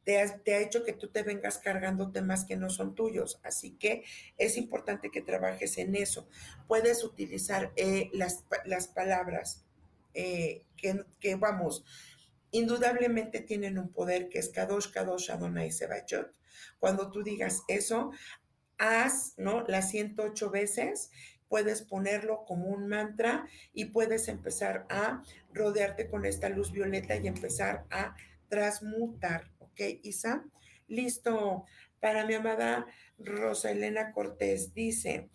te 0.08 0.20
ha, 0.56 0.60
hecho 0.62 0.86
que 0.86 0.94
tú 0.94 1.10
te 1.10 1.22
vengas 1.22 1.58
cargando 1.58 2.14
temas 2.14 2.46
que 2.46 2.56
no 2.56 2.70
son 2.70 2.96
tuyos. 2.96 3.42
Así 3.44 3.72
que 3.72 4.06
es 4.38 4.56
importante 4.56 5.12
que 5.12 5.22
trabajes 5.22 5.78
en 5.78 5.96
eso. 5.98 6.30
Puedes 6.66 7.04
utilizar 7.04 7.74
eh, 7.76 8.10
las, 8.14 8.46
las, 8.64 8.88
palabras 8.88 9.66
eh, 10.14 10.64
que, 10.78 11.36
vamos, 11.36 11.84
indudablemente 12.52 13.42
tienen 13.42 13.78
un 13.78 13.92
poder 13.92 14.30
que 14.30 14.40
es 14.40 14.50
Kadosh, 14.50 14.92
Kadosh, 14.92 15.32
Adonai, 15.32 15.72
Sebachot. 15.72 16.34
Cuando 16.80 17.12
tú 17.12 17.24
digas 17.24 17.64
eso, 17.68 18.12
haz, 18.78 19.34
¿no? 19.38 19.64
Las 19.68 19.90
108 19.90 20.50
veces, 20.50 21.12
puedes 21.48 21.82
ponerlo 21.82 22.46
como 22.46 22.68
un 22.68 22.88
mantra 22.88 23.48
y 23.74 23.86
puedes 23.86 24.28
empezar 24.28 24.86
a 24.90 25.24
rodearte 25.54 26.10
con 26.10 26.26
esta 26.26 26.50
luz 26.50 26.72
violeta 26.72 27.16
y 27.16 27.28
empezar 27.28 27.86
a 27.90 28.16
transmutar, 28.50 29.52
¿ok, 29.60 29.80
Isa? 30.04 30.46
Listo. 30.88 31.66
Para 32.00 32.26
mi 32.26 32.36
amada 32.36 32.86
Rosa 33.18 33.72
Elena 33.72 34.12
Cortés 34.12 34.74
dice, 34.76 35.30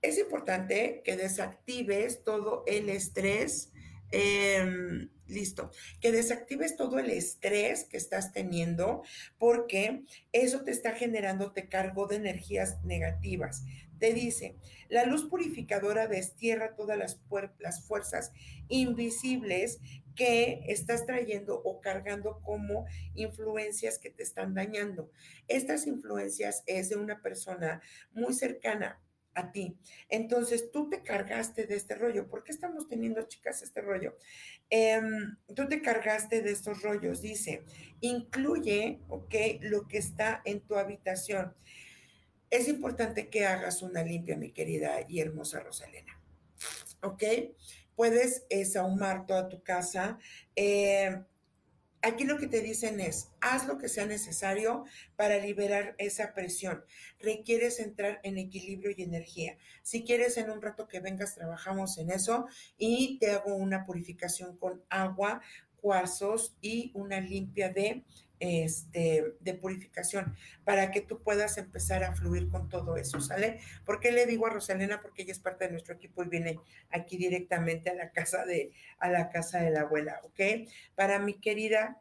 es 0.00 0.18
importante 0.18 1.02
que 1.04 1.16
desactives 1.16 2.22
todo 2.22 2.64
el 2.66 2.88
estrés 2.88 3.70
Em, 4.10 5.10
listo, 5.26 5.70
que 6.00 6.12
desactives 6.12 6.76
todo 6.76 6.98
el 6.98 7.10
estrés 7.10 7.84
que 7.84 7.98
estás 7.98 8.32
teniendo 8.32 9.02
porque 9.38 10.04
eso 10.32 10.64
te 10.64 10.70
está 10.70 10.92
generando, 10.92 11.52
te 11.52 11.68
cargo 11.68 12.06
de 12.06 12.16
energías 12.16 12.82
negativas. 12.84 13.64
Te 13.98 14.14
dice, 14.14 14.56
la 14.88 15.04
luz 15.04 15.28
purificadora 15.28 16.06
destierra 16.06 16.74
todas 16.74 16.96
las, 16.96 17.20
las 17.58 17.82
fuerzas 17.82 18.32
invisibles 18.68 19.80
que 20.14 20.64
estás 20.68 21.04
trayendo 21.04 21.60
o 21.62 21.80
cargando 21.80 22.40
como 22.40 22.86
influencias 23.14 23.98
que 23.98 24.10
te 24.10 24.22
están 24.22 24.54
dañando. 24.54 25.10
Estas 25.46 25.86
influencias 25.86 26.62
es 26.66 26.88
de 26.88 26.96
una 26.96 27.20
persona 27.20 27.82
muy 28.12 28.32
cercana 28.32 29.00
a 29.38 29.52
ti. 29.52 29.76
Entonces, 30.08 30.70
tú 30.70 30.88
te 30.88 31.02
cargaste 31.02 31.66
de 31.66 31.76
este 31.76 31.94
rollo. 31.94 32.28
¿Por 32.28 32.44
qué 32.44 32.52
estamos 32.52 32.88
teniendo, 32.88 33.22
chicas, 33.22 33.62
este 33.62 33.80
rollo? 33.80 34.16
Em, 34.70 35.36
tú 35.54 35.68
te 35.68 35.80
cargaste 35.80 36.42
de 36.42 36.50
estos 36.50 36.82
rollos. 36.82 37.22
Dice, 37.22 37.62
incluye, 38.00 39.00
¿ok? 39.08 39.34
Lo 39.60 39.86
que 39.86 39.98
está 39.98 40.42
en 40.44 40.60
tu 40.60 40.76
habitación. 40.76 41.54
Es 42.50 42.68
importante 42.68 43.28
que 43.28 43.46
hagas 43.46 43.82
una 43.82 44.02
limpia, 44.02 44.36
mi 44.36 44.52
querida 44.52 45.00
y 45.08 45.20
hermosa 45.20 45.60
Rosalena. 45.60 46.20
¿Ok? 47.02 47.22
Puedes 47.94 48.44
sahumar 48.72 49.26
toda 49.26 49.48
tu 49.48 49.62
casa. 49.62 50.18
Eh, 50.56 51.22
Aquí 52.00 52.24
lo 52.24 52.38
que 52.38 52.46
te 52.46 52.60
dicen 52.60 53.00
es, 53.00 53.30
haz 53.40 53.66
lo 53.66 53.76
que 53.76 53.88
sea 53.88 54.06
necesario 54.06 54.84
para 55.16 55.38
liberar 55.38 55.96
esa 55.98 56.32
presión. 56.32 56.84
Requieres 57.18 57.80
entrar 57.80 58.20
en 58.22 58.38
equilibrio 58.38 58.92
y 58.96 59.02
energía. 59.02 59.58
Si 59.82 60.04
quieres 60.04 60.36
en 60.36 60.50
un 60.50 60.62
rato 60.62 60.86
que 60.86 61.00
vengas, 61.00 61.34
trabajamos 61.34 61.98
en 61.98 62.10
eso 62.10 62.46
y 62.78 63.18
te 63.18 63.32
hago 63.32 63.54
una 63.54 63.84
purificación 63.84 64.56
con 64.58 64.80
agua, 64.90 65.40
cuarzos 65.80 66.54
y 66.60 66.92
una 66.94 67.20
limpia 67.20 67.70
de 67.70 68.04
este, 68.40 69.34
de 69.40 69.54
purificación 69.54 70.36
para 70.64 70.90
que 70.90 71.00
tú 71.00 71.22
puedas 71.22 71.58
empezar 71.58 72.04
a 72.04 72.14
fluir 72.14 72.48
con 72.48 72.68
todo 72.68 72.96
eso, 72.96 73.20
¿sale? 73.20 73.60
¿Por 73.84 74.00
qué 74.00 74.12
le 74.12 74.26
digo 74.26 74.46
a 74.46 74.50
Rosalena? 74.50 75.00
Porque 75.00 75.22
ella 75.22 75.32
es 75.32 75.40
parte 75.40 75.64
de 75.66 75.72
nuestro 75.72 75.94
equipo 75.94 76.22
y 76.22 76.28
viene 76.28 76.60
aquí 76.90 77.16
directamente 77.16 77.90
a 77.90 77.94
la 77.94 78.10
casa 78.12 78.44
de, 78.44 78.72
a 78.98 79.10
la 79.10 79.28
casa 79.30 79.60
de 79.60 79.70
la 79.70 79.80
abuela, 79.80 80.20
¿ok? 80.24 80.68
Para 80.94 81.18
mi 81.18 81.34
querida 81.34 82.00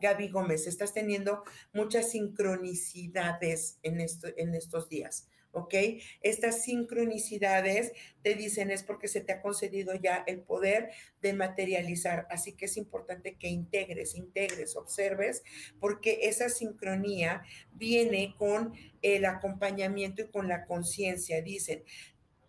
Gaby 0.00 0.28
Gómez, 0.28 0.66
estás 0.66 0.92
teniendo 0.92 1.44
muchas 1.72 2.10
sincronicidades 2.10 3.78
en, 3.82 4.00
esto, 4.00 4.28
en 4.36 4.54
estos 4.54 4.88
días. 4.88 5.28
¿Ok? 5.54 5.74
Estas 6.20 6.62
sincronicidades 6.62 7.92
te 8.22 8.34
dicen 8.34 8.70
es 8.70 8.82
porque 8.82 9.08
se 9.08 9.20
te 9.20 9.32
ha 9.32 9.40
concedido 9.42 9.94
ya 9.94 10.24
el 10.26 10.40
poder 10.40 10.90
de 11.22 11.32
materializar, 11.32 12.26
así 12.30 12.52
que 12.52 12.66
es 12.66 12.76
importante 12.76 13.36
que 13.36 13.48
integres, 13.48 14.14
integres, 14.14 14.76
observes, 14.76 15.42
porque 15.80 16.20
esa 16.22 16.48
sincronía 16.48 17.42
viene 17.72 18.34
con 18.36 18.74
el 19.02 19.24
acompañamiento 19.24 20.22
y 20.22 20.30
con 20.30 20.48
la 20.48 20.66
conciencia, 20.66 21.42
dicen. 21.42 21.84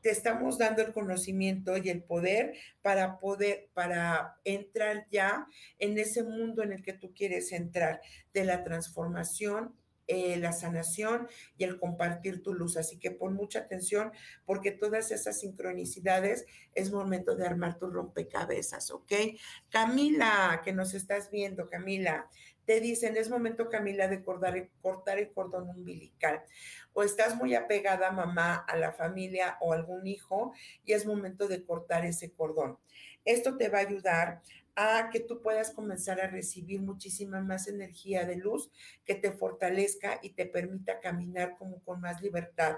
Te 0.01 0.11
estamos 0.11 0.59
dando 0.59 0.83
el 0.83 0.93
conocimiento 0.93 1.77
y 1.77 1.89
el 1.89 2.03
poder 2.03 2.53
para 2.83 3.17
poder, 3.17 3.69
para 3.73 4.39
entrar 4.43 5.07
ya 5.09 5.47
en 5.79 5.97
ese 5.97 6.21
mundo 6.21 6.61
en 6.61 6.73
el 6.73 6.83
que 6.83 6.93
tú 6.93 7.11
quieres 7.15 7.51
entrar, 7.51 8.01
de 8.31 8.45
la 8.45 8.63
transformación 8.63 9.73
eh, 10.07 10.37
la 10.37 10.53
sanación 10.53 11.27
y 11.57 11.63
el 11.63 11.79
compartir 11.79 12.43
tu 12.43 12.53
luz. 12.53 12.77
Así 12.77 12.97
que 12.97 13.11
pon 13.11 13.33
mucha 13.33 13.59
atención 13.59 14.11
porque 14.45 14.71
todas 14.71 15.11
esas 15.11 15.39
sincronicidades 15.39 16.45
es 16.73 16.91
momento 16.91 17.35
de 17.35 17.45
armar 17.45 17.77
tu 17.77 17.87
rompecabezas, 17.87 18.91
¿ok? 18.91 19.11
Camila, 19.69 20.61
que 20.63 20.73
nos 20.73 20.93
estás 20.93 21.31
viendo, 21.31 21.69
Camila, 21.69 22.29
te 22.65 22.79
dicen, 22.79 23.15
es 23.15 23.29
momento, 23.29 23.69
Camila, 23.69 24.07
de 24.07 24.23
cortar, 24.23 24.69
cortar 24.81 25.19
el 25.19 25.31
cordón 25.31 25.69
umbilical. 25.69 26.43
O 26.93 27.03
estás 27.03 27.35
muy 27.35 27.53
apegada, 27.53 28.11
mamá, 28.11 28.55
a 28.55 28.75
la 28.75 28.91
familia 28.91 29.57
o 29.61 29.73
algún 29.73 30.07
hijo 30.07 30.53
y 30.83 30.93
es 30.93 31.05
momento 31.05 31.47
de 31.47 31.63
cortar 31.63 32.05
ese 32.05 32.31
cordón. 32.31 32.77
Esto 33.23 33.57
te 33.57 33.69
va 33.69 33.79
a 33.79 33.81
ayudar 33.81 34.41
a 34.75 35.09
que 35.09 35.21
tú 35.21 35.41
puedas 35.41 35.71
comenzar 35.71 36.19
a 36.19 36.27
recibir 36.27 36.81
muchísima 36.81 37.41
más 37.41 37.67
energía 37.67 38.25
de 38.25 38.35
luz 38.35 38.69
que 39.05 39.15
te 39.15 39.31
fortalezca 39.31 40.19
y 40.21 40.31
te 40.31 40.45
permita 40.45 40.99
caminar 40.99 41.57
como 41.57 41.79
con 41.83 42.01
más 42.01 42.21
libertad, 42.21 42.77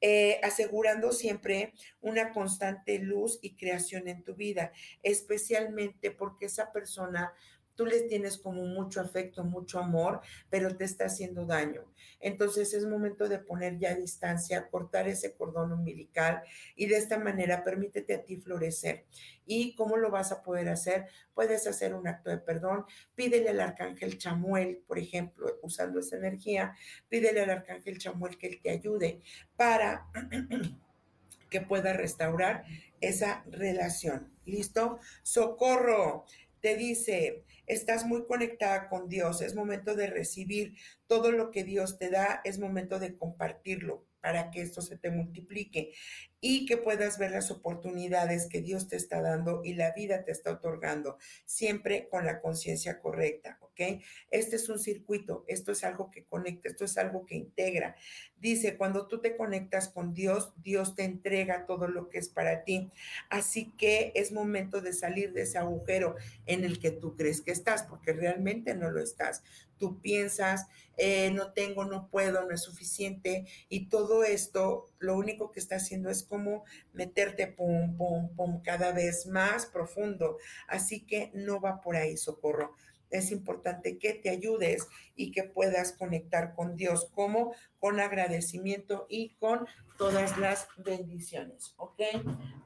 eh, 0.00 0.40
asegurando 0.42 1.12
siempre 1.12 1.72
una 2.00 2.32
constante 2.32 2.98
luz 2.98 3.38
y 3.42 3.54
creación 3.54 4.08
en 4.08 4.24
tu 4.24 4.34
vida, 4.34 4.72
especialmente 5.02 6.10
porque 6.10 6.46
esa 6.46 6.72
persona 6.72 7.32
tú 7.76 7.86
les 7.86 8.08
tienes 8.08 8.38
como 8.38 8.64
mucho 8.64 9.00
afecto, 9.00 9.44
mucho 9.44 9.78
amor, 9.78 10.20
pero 10.50 10.76
te 10.76 10.84
está 10.84 11.04
haciendo 11.04 11.44
daño. 11.46 11.84
Entonces 12.20 12.74
es 12.74 12.86
momento 12.86 13.28
de 13.28 13.38
poner 13.38 13.78
ya 13.78 13.94
distancia, 13.94 14.68
cortar 14.68 15.06
ese 15.06 15.34
cordón 15.34 15.72
umbilical 15.72 16.42
y 16.74 16.86
de 16.86 16.96
esta 16.96 17.18
manera 17.18 17.62
permítete 17.62 18.14
a 18.14 18.24
ti 18.24 18.36
florecer. 18.36 19.04
¿Y 19.44 19.74
cómo 19.76 19.96
lo 19.96 20.10
vas 20.10 20.32
a 20.32 20.42
poder 20.42 20.68
hacer? 20.68 21.06
Puedes 21.34 21.66
hacer 21.66 21.94
un 21.94 22.08
acto 22.08 22.30
de 22.30 22.38
perdón, 22.38 22.84
pídele 23.14 23.50
al 23.50 23.60
arcángel 23.60 24.18
Chamuel, 24.18 24.78
por 24.86 24.98
ejemplo, 24.98 25.58
usando 25.62 26.00
esa 26.00 26.16
energía, 26.16 26.74
pídele 27.08 27.42
al 27.42 27.50
arcángel 27.50 27.98
Chamuel 27.98 28.38
que 28.38 28.48
él 28.48 28.60
te 28.62 28.70
ayude 28.70 29.20
para 29.56 30.08
que 31.50 31.60
pueda 31.60 31.92
restaurar 31.92 32.64
esa 33.00 33.44
relación. 33.50 34.32
¿Listo? 34.44 34.98
Socorro 35.22 36.24
te 36.60 36.76
dice, 36.76 37.44
estás 37.66 38.06
muy 38.06 38.26
conectada 38.26 38.88
con 38.88 39.08
Dios, 39.08 39.42
es 39.42 39.54
momento 39.54 39.94
de 39.94 40.06
recibir 40.06 40.74
todo 41.06 41.32
lo 41.32 41.50
que 41.50 41.64
Dios 41.64 41.98
te 41.98 42.10
da, 42.10 42.40
es 42.44 42.58
momento 42.58 42.98
de 42.98 43.16
compartirlo 43.16 44.04
para 44.26 44.50
que 44.50 44.60
esto 44.60 44.82
se 44.82 44.98
te 44.98 45.08
multiplique 45.08 45.92
y 46.40 46.66
que 46.66 46.76
puedas 46.76 47.16
ver 47.16 47.30
las 47.30 47.52
oportunidades 47.52 48.48
que 48.48 48.60
Dios 48.60 48.88
te 48.88 48.96
está 48.96 49.22
dando 49.22 49.62
y 49.64 49.74
la 49.74 49.92
vida 49.92 50.24
te 50.24 50.32
está 50.32 50.50
otorgando, 50.50 51.16
siempre 51.44 52.08
con 52.08 52.26
la 52.26 52.40
conciencia 52.40 52.98
correcta, 52.98 53.56
¿ok? 53.60 54.02
Este 54.32 54.56
es 54.56 54.68
un 54.68 54.80
circuito, 54.80 55.44
esto 55.46 55.70
es 55.70 55.84
algo 55.84 56.10
que 56.10 56.24
conecta, 56.24 56.68
esto 56.68 56.84
es 56.84 56.98
algo 56.98 57.24
que 57.24 57.36
integra. 57.36 57.94
Dice, 58.36 58.76
cuando 58.76 59.06
tú 59.06 59.20
te 59.20 59.36
conectas 59.36 59.88
con 59.88 60.12
Dios, 60.12 60.52
Dios 60.56 60.96
te 60.96 61.04
entrega 61.04 61.64
todo 61.64 61.86
lo 61.86 62.08
que 62.08 62.18
es 62.18 62.28
para 62.28 62.64
ti. 62.64 62.90
Así 63.30 63.72
que 63.78 64.10
es 64.16 64.32
momento 64.32 64.80
de 64.80 64.92
salir 64.92 65.32
de 65.34 65.42
ese 65.42 65.58
agujero 65.58 66.16
en 66.46 66.64
el 66.64 66.80
que 66.80 66.90
tú 66.90 67.14
crees 67.14 67.42
que 67.42 67.52
estás, 67.52 67.84
porque 67.84 68.12
realmente 68.12 68.74
no 68.74 68.90
lo 68.90 69.00
estás 69.00 69.44
tú 69.78 70.00
piensas, 70.00 70.66
eh, 70.96 71.30
no 71.30 71.52
tengo, 71.52 71.84
no 71.84 72.08
puedo, 72.08 72.44
no 72.46 72.54
es 72.54 72.62
suficiente, 72.62 73.46
y 73.68 73.88
todo 73.88 74.24
esto 74.24 74.90
lo 74.98 75.16
único 75.16 75.52
que 75.52 75.60
está 75.60 75.76
haciendo 75.76 76.10
es 76.10 76.22
como 76.22 76.64
meterte 76.92 77.46
pum, 77.46 77.96
pum, 77.96 78.34
pum, 78.34 78.62
cada 78.62 78.92
vez 78.92 79.26
más 79.26 79.66
profundo. 79.66 80.38
Así 80.68 81.04
que 81.04 81.30
no 81.34 81.60
va 81.60 81.80
por 81.80 81.96
ahí, 81.96 82.16
socorro. 82.16 82.74
Es 83.10 83.30
importante 83.30 83.98
que 83.98 84.14
te 84.14 84.30
ayudes 84.30 84.88
y 85.14 85.30
que 85.30 85.44
puedas 85.44 85.92
conectar 85.92 86.54
con 86.54 86.74
Dios, 86.76 87.08
como 87.14 87.54
con 87.78 88.00
agradecimiento 88.00 89.06
y 89.08 89.34
con 89.36 89.66
todas 89.96 90.36
las 90.38 90.68
bendiciones, 90.76 91.74
¿ok? 91.76 92.00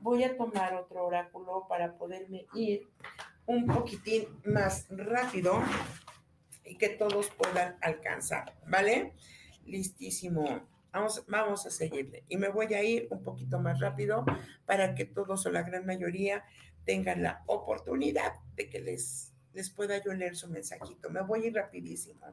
Voy 0.01 0.25
a 0.25 0.37
tomar 0.37 0.75
otro 0.75 1.05
oráculo 1.05 1.67
para 1.69 1.97
poderme 1.97 2.47
ir 2.55 2.89
un 3.47 3.67
poquitín 3.67 4.27
más 4.45 4.87
rápido 4.89 5.63
y 6.71 6.77
que 6.77 6.89
todos 6.89 7.31
puedan 7.31 7.77
alcanzar, 7.81 8.57
¿vale? 8.64 9.14
Listísimo. 9.66 10.68
Vamos, 10.93 11.25
vamos 11.27 11.66
a 11.66 11.71
seguirle. 11.71 12.25
Y 12.29 12.37
me 12.37 12.49
voy 12.49 12.73
a 12.75 12.83
ir 12.85 13.09
un 13.11 13.25
poquito 13.25 13.59
más 13.59 13.81
rápido 13.81 14.25
para 14.66 14.95
que 14.95 15.05
todos 15.05 15.45
o 15.47 15.51
la 15.51 15.62
gran 15.62 15.85
mayoría 15.85 16.45
tengan 16.85 17.25
la 17.25 17.43
oportunidad 17.47 18.35
de 18.55 18.71
que 18.71 18.79
les, 18.81 19.33
les 19.53 19.68
pueda 19.71 20.01
yo 20.01 20.12
leer 20.14 20.37
su 20.37 20.49
mensajito. 20.49 21.11
Me 21.11 21.23
voy 21.23 21.43
a 21.43 21.47
ir 21.49 21.55
rapidísimo. 21.55 22.25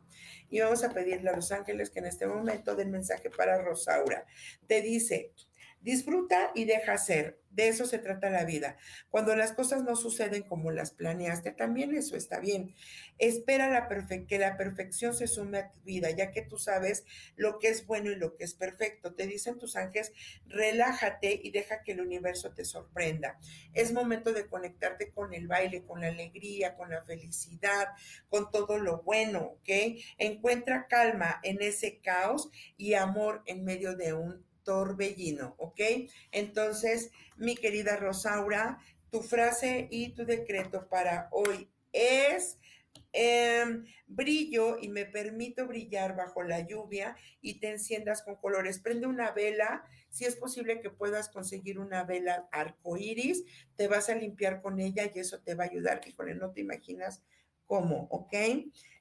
Y 0.52 0.60
vamos 0.60 0.84
a 0.84 0.94
pedirle 0.94 1.32
a 1.32 1.36
los 1.36 1.52
ángeles 1.52 1.90
que 1.90 1.98
en 1.98 2.06
este 2.06 2.28
momento 2.28 2.76
den 2.76 2.92
mensaje 2.92 3.32
para 3.32 3.60
Rosaura. 3.60 4.24
Te 4.68 4.84
dice, 4.84 5.34
disfruta 5.82 6.52
y 6.56 6.66
deja 6.66 6.98
ser. 6.98 7.40
De 7.50 7.70
eso 7.70 7.88
se 7.88 7.98
trata 7.98 8.30
la 8.30 8.46
vida. 8.46 8.78
Cuando 9.10 9.36
las 9.36 9.52
cosas 9.52 9.82
no 9.82 9.96
suceden 9.96 10.44
como 10.44 10.70
las 10.70 10.92
planeaste, 10.92 11.52
también 11.54 11.96
eso 11.96 12.16
está 12.16 12.40
bien. 12.40 12.76
Espera 13.18 13.68
la 13.70 13.88
que 14.28 14.38
la 14.38 14.58
perfección 14.58 15.16
se 15.16 15.26
sume 15.26 15.58
a 15.58 15.72
tu 15.72 15.82
vida, 15.82 16.12
ya 16.12 16.32
que 16.32 16.44
tú 16.44 16.60
sabes 16.60 17.04
lo 17.36 17.58
que 17.58 17.70
es 17.70 17.88
bueno 17.88 18.12
y 18.12 18.16
lo 18.16 18.36
que 18.36 18.44
es 18.44 18.54
perfecto. 18.54 19.16
Te 19.16 19.26
dicen 19.26 19.58
tus 19.58 19.76
ángeles, 19.76 20.12
relájate 20.46 21.40
y 21.42 21.50
deja 21.50 21.82
que 21.82 21.94
el 21.94 22.02
universo 22.02 22.54
te 22.54 22.64
sorprenda. 22.64 23.40
Es 23.74 23.92
momento 23.92 24.34
de 24.34 24.46
conectarte 24.46 25.10
con 25.10 25.34
el 25.34 25.48
baile, 25.48 25.84
con 25.84 26.02
la 26.02 26.10
alegría, 26.10 26.76
con 26.76 26.92
la 26.92 27.02
felicidad, 27.02 27.88
con 28.30 28.52
todo 28.52 28.78
lo 28.78 29.02
bueno, 29.02 29.40
¿ok? 29.40 29.98
Encuentra 30.20 30.86
calma 30.88 31.40
en 31.42 31.62
ese 31.64 31.98
caos 32.02 32.52
y 32.78 32.94
amor 32.94 33.42
en 33.48 33.64
medio 33.64 33.96
de 33.96 34.14
un 34.14 34.47
torbellino, 34.68 35.56
¿ok? 35.60 35.80
Entonces, 36.34 37.10
mi 37.38 37.56
querida 37.56 37.96
Rosaura, 37.96 38.80
tu 39.10 39.22
frase 39.22 39.88
y 39.90 40.10
tu 40.10 40.26
decreto 40.26 40.90
para 40.90 41.30
hoy 41.32 41.70
es... 41.94 42.60
Em, 43.14 43.86
brillo 44.06 44.78
y 44.80 44.90
me 44.90 45.06
permito 45.06 45.66
brillar 45.66 46.16
bajo 46.16 46.44
la 46.44 46.68
lluvia 46.68 47.16
y 47.42 47.60
te 47.60 47.70
enciendas 47.70 48.22
con 48.22 48.36
colores. 48.36 48.80
Prende 48.80 49.08
una 49.08 49.32
vela, 49.32 49.84
si 50.10 50.26
es 50.26 50.36
posible 50.36 50.82
que 50.82 50.90
puedas 50.90 51.30
conseguir 51.30 51.80
una 51.80 52.04
vela 52.04 52.48
arcoíris, 52.52 53.44
te 53.76 53.88
vas 53.88 54.10
a 54.10 54.16
limpiar 54.16 54.62
con 54.62 54.80
ella 54.80 55.10
y 55.14 55.20
eso 55.20 55.40
te 55.40 55.56
va 55.56 55.64
a 55.64 55.68
ayudar. 55.68 56.02
Híjole, 56.06 56.36
no 56.36 56.52
te 56.52 56.62
imaginas 56.62 57.24
cómo, 57.66 58.08
¿ok? 58.12 58.34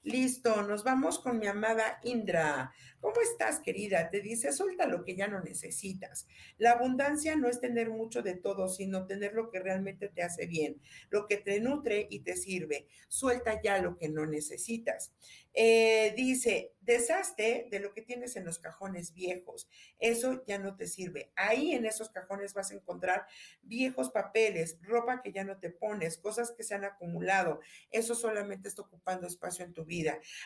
Listo, 0.06 0.62
nos 0.62 0.84
vamos 0.84 1.18
con 1.18 1.40
mi 1.40 1.48
amada 1.48 1.98
Indra. 2.04 2.72
¿Cómo 3.00 3.20
estás, 3.20 3.58
querida? 3.58 4.08
Te 4.08 4.20
dice, 4.20 4.52
suelta 4.52 4.86
lo 4.86 5.04
que 5.04 5.16
ya 5.16 5.26
no 5.26 5.40
necesitas. 5.40 6.28
La 6.58 6.72
abundancia 6.72 7.34
no 7.34 7.48
es 7.48 7.60
tener 7.60 7.90
mucho 7.90 8.22
de 8.22 8.34
todo, 8.34 8.68
sino 8.68 9.06
tener 9.08 9.34
lo 9.34 9.50
que 9.50 9.58
realmente 9.58 10.08
te 10.08 10.22
hace 10.22 10.46
bien, 10.46 10.80
lo 11.10 11.26
que 11.26 11.38
te 11.38 11.60
nutre 11.60 12.06
y 12.08 12.20
te 12.20 12.36
sirve. 12.36 12.86
Suelta 13.08 13.60
ya 13.60 13.78
lo 13.78 13.96
que 13.96 14.08
no 14.08 14.26
necesitas. 14.26 15.12
Eh, 15.58 16.12
dice, 16.16 16.74
deshazte 16.80 17.66
de 17.70 17.80
lo 17.80 17.94
que 17.94 18.02
tienes 18.02 18.36
en 18.36 18.44
los 18.44 18.58
cajones 18.58 19.12
viejos. 19.12 19.68
Eso 19.98 20.44
ya 20.46 20.58
no 20.58 20.76
te 20.76 20.86
sirve. 20.86 21.32
Ahí 21.34 21.72
en 21.72 21.84
esos 21.84 22.10
cajones 22.10 22.54
vas 22.54 22.70
a 22.70 22.74
encontrar 22.74 23.26
viejos 23.62 24.10
papeles, 24.10 24.78
ropa 24.82 25.22
que 25.22 25.32
ya 25.32 25.44
no 25.44 25.58
te 25.58 25.70
pones, 25.70 26.18
cosas 26.18 26.52
que 26.52 26.62
se 26.62 26.74
han 26.74 26.84
acumulado. 26.84 27.60
Eso 27.90 28.14
solamente 28.14 28.68
está 28.68 28.82
ocupando 28.82 29.26
espacio 29.26 29.64
en 29.64 29.72
tu 29.72 29.84
vida 29.84 29.95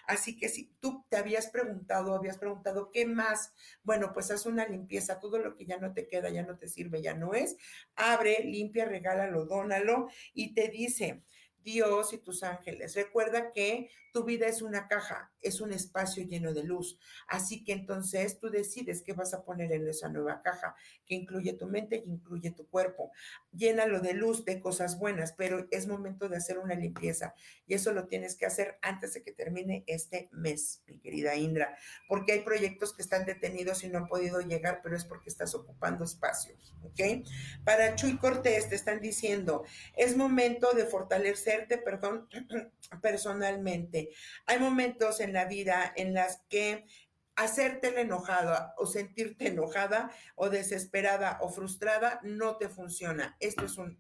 Así 0.07 0.37
que 0.37 0.49
si 0.49 0.71
tú 0.81 1.05
te 1.09 1.17
habías 1.17 1.49
preguntado, 1.49 2.15
habías 2.15 2.39
preguntado, 2.39 2.91
¿qué 2.91 3.07
más? 3.07 3.55
Bueno, 3.83 4.13
pues 4.13 4.31
haz 4.31 4.47
una 4.47 4.67
limpieza, 4.67 5.21
todo 5.21 5.39
lo 5.39 5.57
que 5.57 5.67
ya 5.67 5.79
no 5.79 5.93
te 5.93 6.07
queda, 6.07 6.31
ya 6.31 6.43
no 6.43 6.59
te 6.59 6.69
sirve, 6.69 7.03
ya 7.03 7.15
no 7.15 7.35
es. 7.35 7.57
Abre, 7.97 8.45
limpia, 8.45 8.85
regálalo, 8.85 9.47
dónalo 9.47 10.09
y 10.35 10.55
te 10.55 10.69
dice, 10.69 11.23
Dios 11.63 12.13
y 12.13 12.19
tus 12.19 12.43
ángeles. 12.43 12.95
Recuerda 12.95 13.53
que 13.53 13.91
tu 14.13 14.25
vida 14.25 14.47
es 14.47 14.63
una 14.63 14.89
caja, 14.89 15.33
es 15.41 15.61
un 15.61 15.73
espacio 15.73 16.25
lleno 16.25 16.53
de 16.53 16.65
luz. 16.65 16.99
Así 17.29 17.65
que 17.65 17.73
entonces 17.73 18.39
tú 18.39 18.51
decides 18.51 19.03
qué 19.03 19.13
vas 19.13 19.35
a 19.35 19.45
poner 19.45 19.73
en 19.73 19.89
esa 19.89 20.09
nueva 20.09 20.43
caja, 20.43 20.75
que 21.07 21.15
incluye 21.15 21.53
tu 21.55 21.67
mente 21.67 22.03
incluye 22.07 22.51
tu 22.51 22.67
cuerpo. 22.69 23.13
Llénalo 23.53 24.01
de 24.01 24.15
luz, 24.15 24.45
de 24.45 24.61
cosas 24.61 24.99
buenas, 24.99 25.33
pero 25.33 25.67
es 25.71 25.87
momento 25.87 26.29
de 26.29 26.37
hacer 26.37 26.59
una 26.59 26.75
limpieza 26.75 27.35
y 27.67 27.75
eso 27.75 27.93
lo 27.93 28.07
tienes 28.07 28.37
que 28.37 28.47
hacer 28.47 28.79
antes 28.83 29.15
de 29.15 29.23
que 29.23 29.33
termine 29.33 29.85
este 29.87 30.29
mes, 30.33 30.83
mi 30.87 30.99
querida 30.99 31.37
Indra, 31.37 31.77
porque 32.09 32.33
hay 32.33 32.41
proyectos 32.41 32.95
que 32.95 33.03
están 33.03 33.25
detenidos 33.25 33.85
y 33.85 33.89
no 33.89 33.99
han 33.99 34.09
podido 34.09 34.41
llegar, 34.41 34.81
pero 34.83 34.97
es 34.97 35.05
porque 35.05 35.31
estás 35.31 35.55
ocupando 35.55 36.05
espacios, 36.05 36.75
¿ok? 36.83 37.27
Para 37.65 37.95
Chuy 37.95 38.19
Cortés 38.19 38.69
te 38.69 38.75
están 38.75 39.01
diciendo, 39.01 39.65
es 39.97 40.17
momento 40.17 40.73
de 40.73 40.85
fortalecerte, 40.85 41.79
perdón, 41.79 42.29
personalmente. 43.03 44.00
Hay 44.47 44.59
momentos 44.59 45.21
en 45.21 45.33
la 45.33 45.45
vida 45.45 45.93
en 45.97 46.15
las 46.15 46.43
que 46.49 46.87
hacerte 47.37 47.99
enojada 47.99 48.75
o 48.77 48.87
sentirte 48.87 49.49
enojada 49.49 50.11
o 50.35 50.51
desesperada 50.51 51.39
o 51.41 51.49
frustrada 51.49 52.21
no 52.23 52.57
te 52.57 52.69
funciona. 52.69 53.37
Esto 53.41 53.65
es 53.65 53.79
un, 53.79 53.97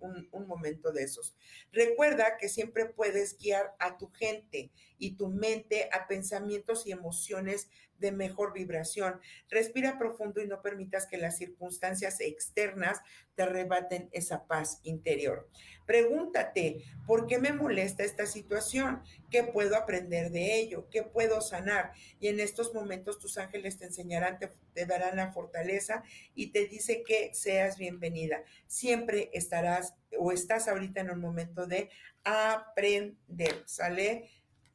momento 0.46 0.92
de 0.92 1.05
esos. 1.05 1.34
Recuerda 1.72 2.36
que 2.38 2.48
siempre 2.48 2.86
puedes 2.86 3.38
guiar 3.38 3.74
a 3.78 3.96
tu 3.96 4.11
gente 4.11 4.70
y 5.01 5.16
tu 5.16 5.28
mente 5.28 5.88
a 5.92 6.07
pensamientos 6.07 6.86
y 6.86 6.92
emociones 6.92 7.68
de 8.01 8.12
mejor 8.12 8.53
vibración. 8.53 9.20
Respira 9.48 9.98
profundo 9.98 10.40
y 10.40 10.46
no 10.46 10.62
permitas 10.62 11.07
que 11.07 11.18
las 11.18 11.36
circunstancias 11.36 12.20
externas 12.20 13.01
te 13.34 13.42
arrebaten 13.42 14.09
esa 14.12 14.46
paz 14.46 14.80
interior. 14.82 15.48
Pregúntate, 15.86 16.84
¿por 17.07 17.26
qué 17.26 17.38
me 17.38 17.53
molesta 17.53 18.05
esta 18.05 18.26
situación? 18.26 19.03
¿Qué 19.30 19.44
puedo 19.44 19.76
aprender 19.76 20.30
de 20.30 20.59
ello? 20.59 20.88
¿Qué 20.90 21.03
puedo 21.03 21.40
sanar? 21.40 21.92
Y 22.20 22.28
en 22.28 22.40
estos 22.40 22.72
momentos 22.74 23.18
tus 23.18 23.38
ángeles 23.38 23.78
te 23.78 23.86
enseñarán, 23.86 24.38
te, 24.38 24.51
te 24.72 24.86
darán 24.86 25.16
la 25.16 25.32
fortaleza 25.32 26.03
y 26.34 26.53
te 26.53 26.66
dice 26.66 27.03
que 27.03 27.34
seas 27.34 27.76
bienvenida. 27.76 28.42
Siempre 28.66 29.30
estarás 29.32 29.94
o 30.18 30.32
estás 30.32 30.68
ahorita 30.68 31.01
en 31.01 31.11
un 31.11 31.20
momento 31.20 31.66
de 31.66 31.90
aprender, 32.24 33.62
¿sale? 33.66 34.30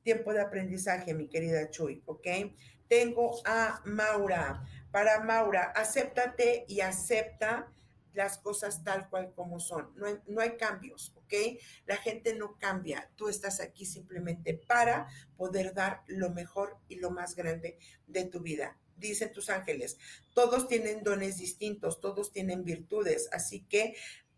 Tiempo 0.05 0.33
de 0.33 0.41
aprendizaje, 0.41 1.15
mi 1.15 1.27
querida 1.27 1.71
Chuy, 1.71 2.03
¿ok? 2.05 2.27
Tengo 2.87 3.41
a 3.43 3.81
Maura. 3.85 4.63
Para 4.91 5.21
Maura, 5.21 5.73
acéptate 5.75 6.63
y 6.67 6.81
acepta 6.81 7.73
las 8.13 8.37
cosas 8.37 8.83
tal 8.83 9.09
cual 9.09 9.33
como 9.33 9.59
son. 9.59 9.91
No 9.95 10.05
hay, 10.05 10.19
no 10.27 10.41
hay 10.41 10.57
cambios, 10.57 11.11
¿ok? 11.15 11.33
La 11.87 11.97
gente 11.97 12.35
no 12.35 12.55
cambia. 12.59 13.09
Tú 13.15 13.29
estás 13.29 13.59
aquí 13.59 13.83
simplemente 13.83 14.53
para 14.53 15.07
poder 15.37 15.73
dar 15.73 16.03
lo 16.05 16.29
mejor 16.29 16.77
y 16.87 16.97
lo 16.97 17.09
más 17.09 17.35
grande 17.35 17.79
de 18.05 18.25
tu 18.25 18.41
vida 18.41 18.77
dicen 18.97 19.33
tus 19.33 19.49
ángeles, 19.49 19.97
todos 20.33 20.69
tienen 20.69 21.03
dones 21.03 21.37
distintos, 21.37 21.99
todos 21.99 22.31
tienen 22.31 22.63
virtudes, 22.63 23.27
así 23.33 23.61
que 23.61 23.95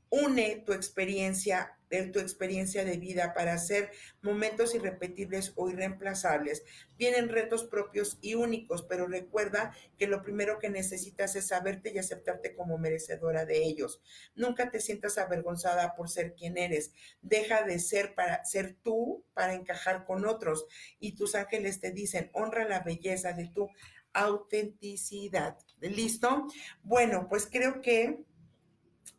une 0.09 0.63
tu 0.65 0.73
experiencia, 0.73 1.77
de 1.89 2.07
tu 2.07 2.19
experiencia 2.19 2.83
de 2.83 2.97
vida 2.97 3.33
para 3.33 3.53
hacer 3.53 3.91
momentos 4.21 4.75
irrepetibles 4.75 5.53
o 5.55 5.69
irreemplazables. 5.69 6.63
Vienen 6.97 7.29
retos 7.29 7.63
propios 7.63 8.17
y 8.21 8.35
únicos, 8.35 8.83
pero 8.83 9.07
recuerda 9.07 9.73
que 9.97 10.07
lo 10.07 10.21
primero 10.21 10.59
que 10.59 10.69
necesitas 10.69 11.35
es 11.35 11.47
saberte 11.47 11.91
y 11.93 11.97
aceptarte 11.97 12.55
como 12.55 12.77
merecedora 12.77 13.45
de 13.45 13.63
ellos. 13.63 14.01
Nunca 14.35 14.69
te 14.69 14.81
sientas 14.81 15.17
avergonzada 15.17 15.95
por 15.95 16.09
ser 16.09 16.33
quien 16.35 16.57
eres. 16.57 16.91
Deja 17.21 17.63
de 17.63 17.79
ser 17.79 18.15
para 18.15 18.43
ser 18.43 18.75
tú 18.83 19.23
para 19.33 19.53
encajar 19.53 20.05
con 20.05 20.25
otros. 20.25 20.65
Y 20.99 21.15
tus 21.15 21.35
ángeles 21.35 21.79
te 21.79 21.91
dicen, 21.91 22.29
honra 22.33 22.67
la 22.67 22.81
belleza 22.81 23.33
de 23.33 23.47
tu 23.47 23.69
autenticidad. 24.13 25.57
¿Listo? 25.79 26.47
Bueno, 26.83 27.27
pues 27.29 27.47
creo 27.49 27.81
que 27.81 28.17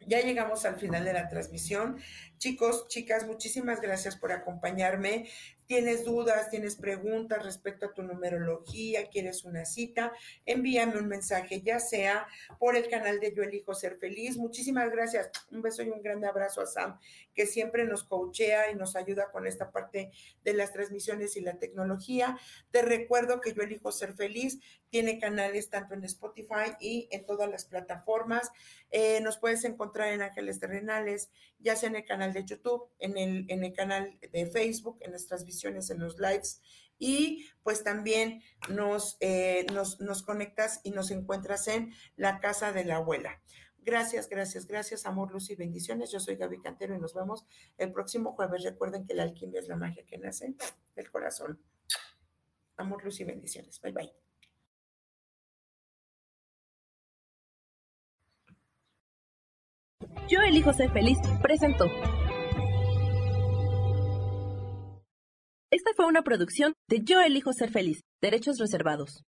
ya 0.08 0.20
llegamos 0.20 0.64
al 0.64 0.76
final 0.76 1.04
de 1.04 1.12
la 1.12 1.28
transmisión. 1.28 1.98
Chicos, 2.38 2.88
chicas, 2.88 3.26
muchísimas 3.26 3.80
gracias 3.80 4.16
por 4.16 4.32
acompañarme 4.32 5.28
tienes 5.68 6.04
dudas, 6.04 6.48
tienes 6.50 6.76
preguntas 6.76 7.44
respecto 7.44 7.86
a 7.86 7.92
tu 7.92 8.02
numerología, 8.02 9.08
quieres 9.10 9.44
una 9.44 9.66
cita, 9.66 10.12
envíame 10.46 10.98
un 10.98 11.06
mensaje, 11.06 11.60
ya 11.60 11.78
sea 11.78 12.26
por 12.58 12.74
el 12.74 12.88
canal 12.88 13.20
de 13.20 13.34
Yo 13.34 13.42
Elijo 13.42 13.74
Ser 13.74 13.98
Feliz. 13.98 14.38
Muchísimas 14.38 14.90
gracias. 14.90 15.30
Un 15.52 15.60
beso 15.60 15.82
y 15.82 15.90
un 15.90 16.02
grande 16.02 16.26
abrazo 16.26 16.62
a 16.62 16.66
Sam, 16.66 16.98
que 17.38 17.46
siempre 17.46 17.84
nos 17.84 18.02
coachea 18.02 18.72
y 18.72 18.74
nos 18.74 18.96
ayuda 18.96 19.30
con 19.30 19.46
esta 19.46 19.70
parte 19.70 20.10
de 20.42 20.54
las 20.54 20.72
transmisiones 20.72 21.36
y 21.36 21.40
la 21.40 21.56
tecnología. 21.56 22.36
Te 22.72 22.82
recuerdo 22.82 23.40
que 23.40 23.52
Yo 23.52 23.62
Elijo 23.62 23.92
Ser 23.92 24.12
Feliz 24.14 24.58
tiene 24.90 25.20
canales 25.20 25.70
tanto 25.70 25.94
en 25.94 26.02
Spotify 26.02 26.74
y 26.80 27.06
en 27.12 27.24
todas 27.26 27.48
las 27.48 27.64
plataformas. 27.64 28.50
Eh, 28.90 29.20
nos 29.20 29.38
puedes 29.38 29.62
encontrar 29.64 30.12
en 30.12 30.22
Ángeles 30.22 30.58
Terrenales, 30.58 31.30
ya 31.60 31.76
sea 31.76 31.90
en 31.90 31.94
el 31.94 32.04
canal 32.04 32.32
de 32.32 32.44
YouTube, 32.44 32.90
en 32.98 33.16
el, 33.16 33.44
en 33.48 33.62
el 33.62 33.72
canal 33.72 34.18
de 34.20 34.46
Facebook, 34.46 34.98
en 35.02 35.12
nuestras 35.12 35.44
visiones 35.44 35.90
en 35.90 36.00
los 36.00 36.18
lives 36.18 36.60
y 36.98 37.46
pues 37.62 37.84
también 37.84 38.42
nos, 38.68 39.16
eh, 39.20 39.64
nos, 39.72 40.00
nos 40.00 40.24
conectas 40.24 40.80
y 40.82 40.90
nos 40.90 41.12
encuentras 41.12 41.68
en 41.68 41.94
la 42.16 42.40
casa 42.40 42.72
de 42.72 42.84
la 42.84 42.96
abuela. 42.96 43.40
Gracias, 43.88 44.28
gracias, 44.28 44.66
gracias, 44.66 45.06
amor, 45.06 45.32
luz 45.32 45.48
y 45.48 45.54
bendiciones. 45.54 46.12
Yo 46.12 46.20
soy 46.20 46.36
Gaby 46.36 46.60
Cantero 46.60 46.94
y 46.94 47.00
nos 47.00 47.14
vemos 47.14 47.46
el 47.78 47.90
próximo 47.90 48.32
jueves. 48.32 48.62
Recuerden 48.62 49.06
que 49.06 49.14
la 49.14 49.22
alquimia 49.22 49.60
es 49.60 49.66
la 49.66 49.76
magia 49.76 50.04
que 50.04 50.18
nace 50.18 50.54
del 50.94 51.10
corazón. 51.10 51.58
Amor, 52.76 53.02
luz 53.02 53.18
y 53.20 53.24
bendiciones. 53.24 53.80
Bye, 53.80 53.92
bye. 53.92 54.12
Yo 60.28 60.40
elijo 60.42 60.74
ser 60.74 60.92
feliz. 60.92 61.16
Presento. 61.40 61.86
Esta 65.70 65.92
fue 65.96 66.04
una 66.04 66.20
producción 66.20 66.74
de 66.88 67.02
Yo 67.04 67.22
elijo 67.22 67.54
ser 67.54 67.70
feliz, 67.70 68.02
derechos 68.20 68.58
reservados. 68.58 69.24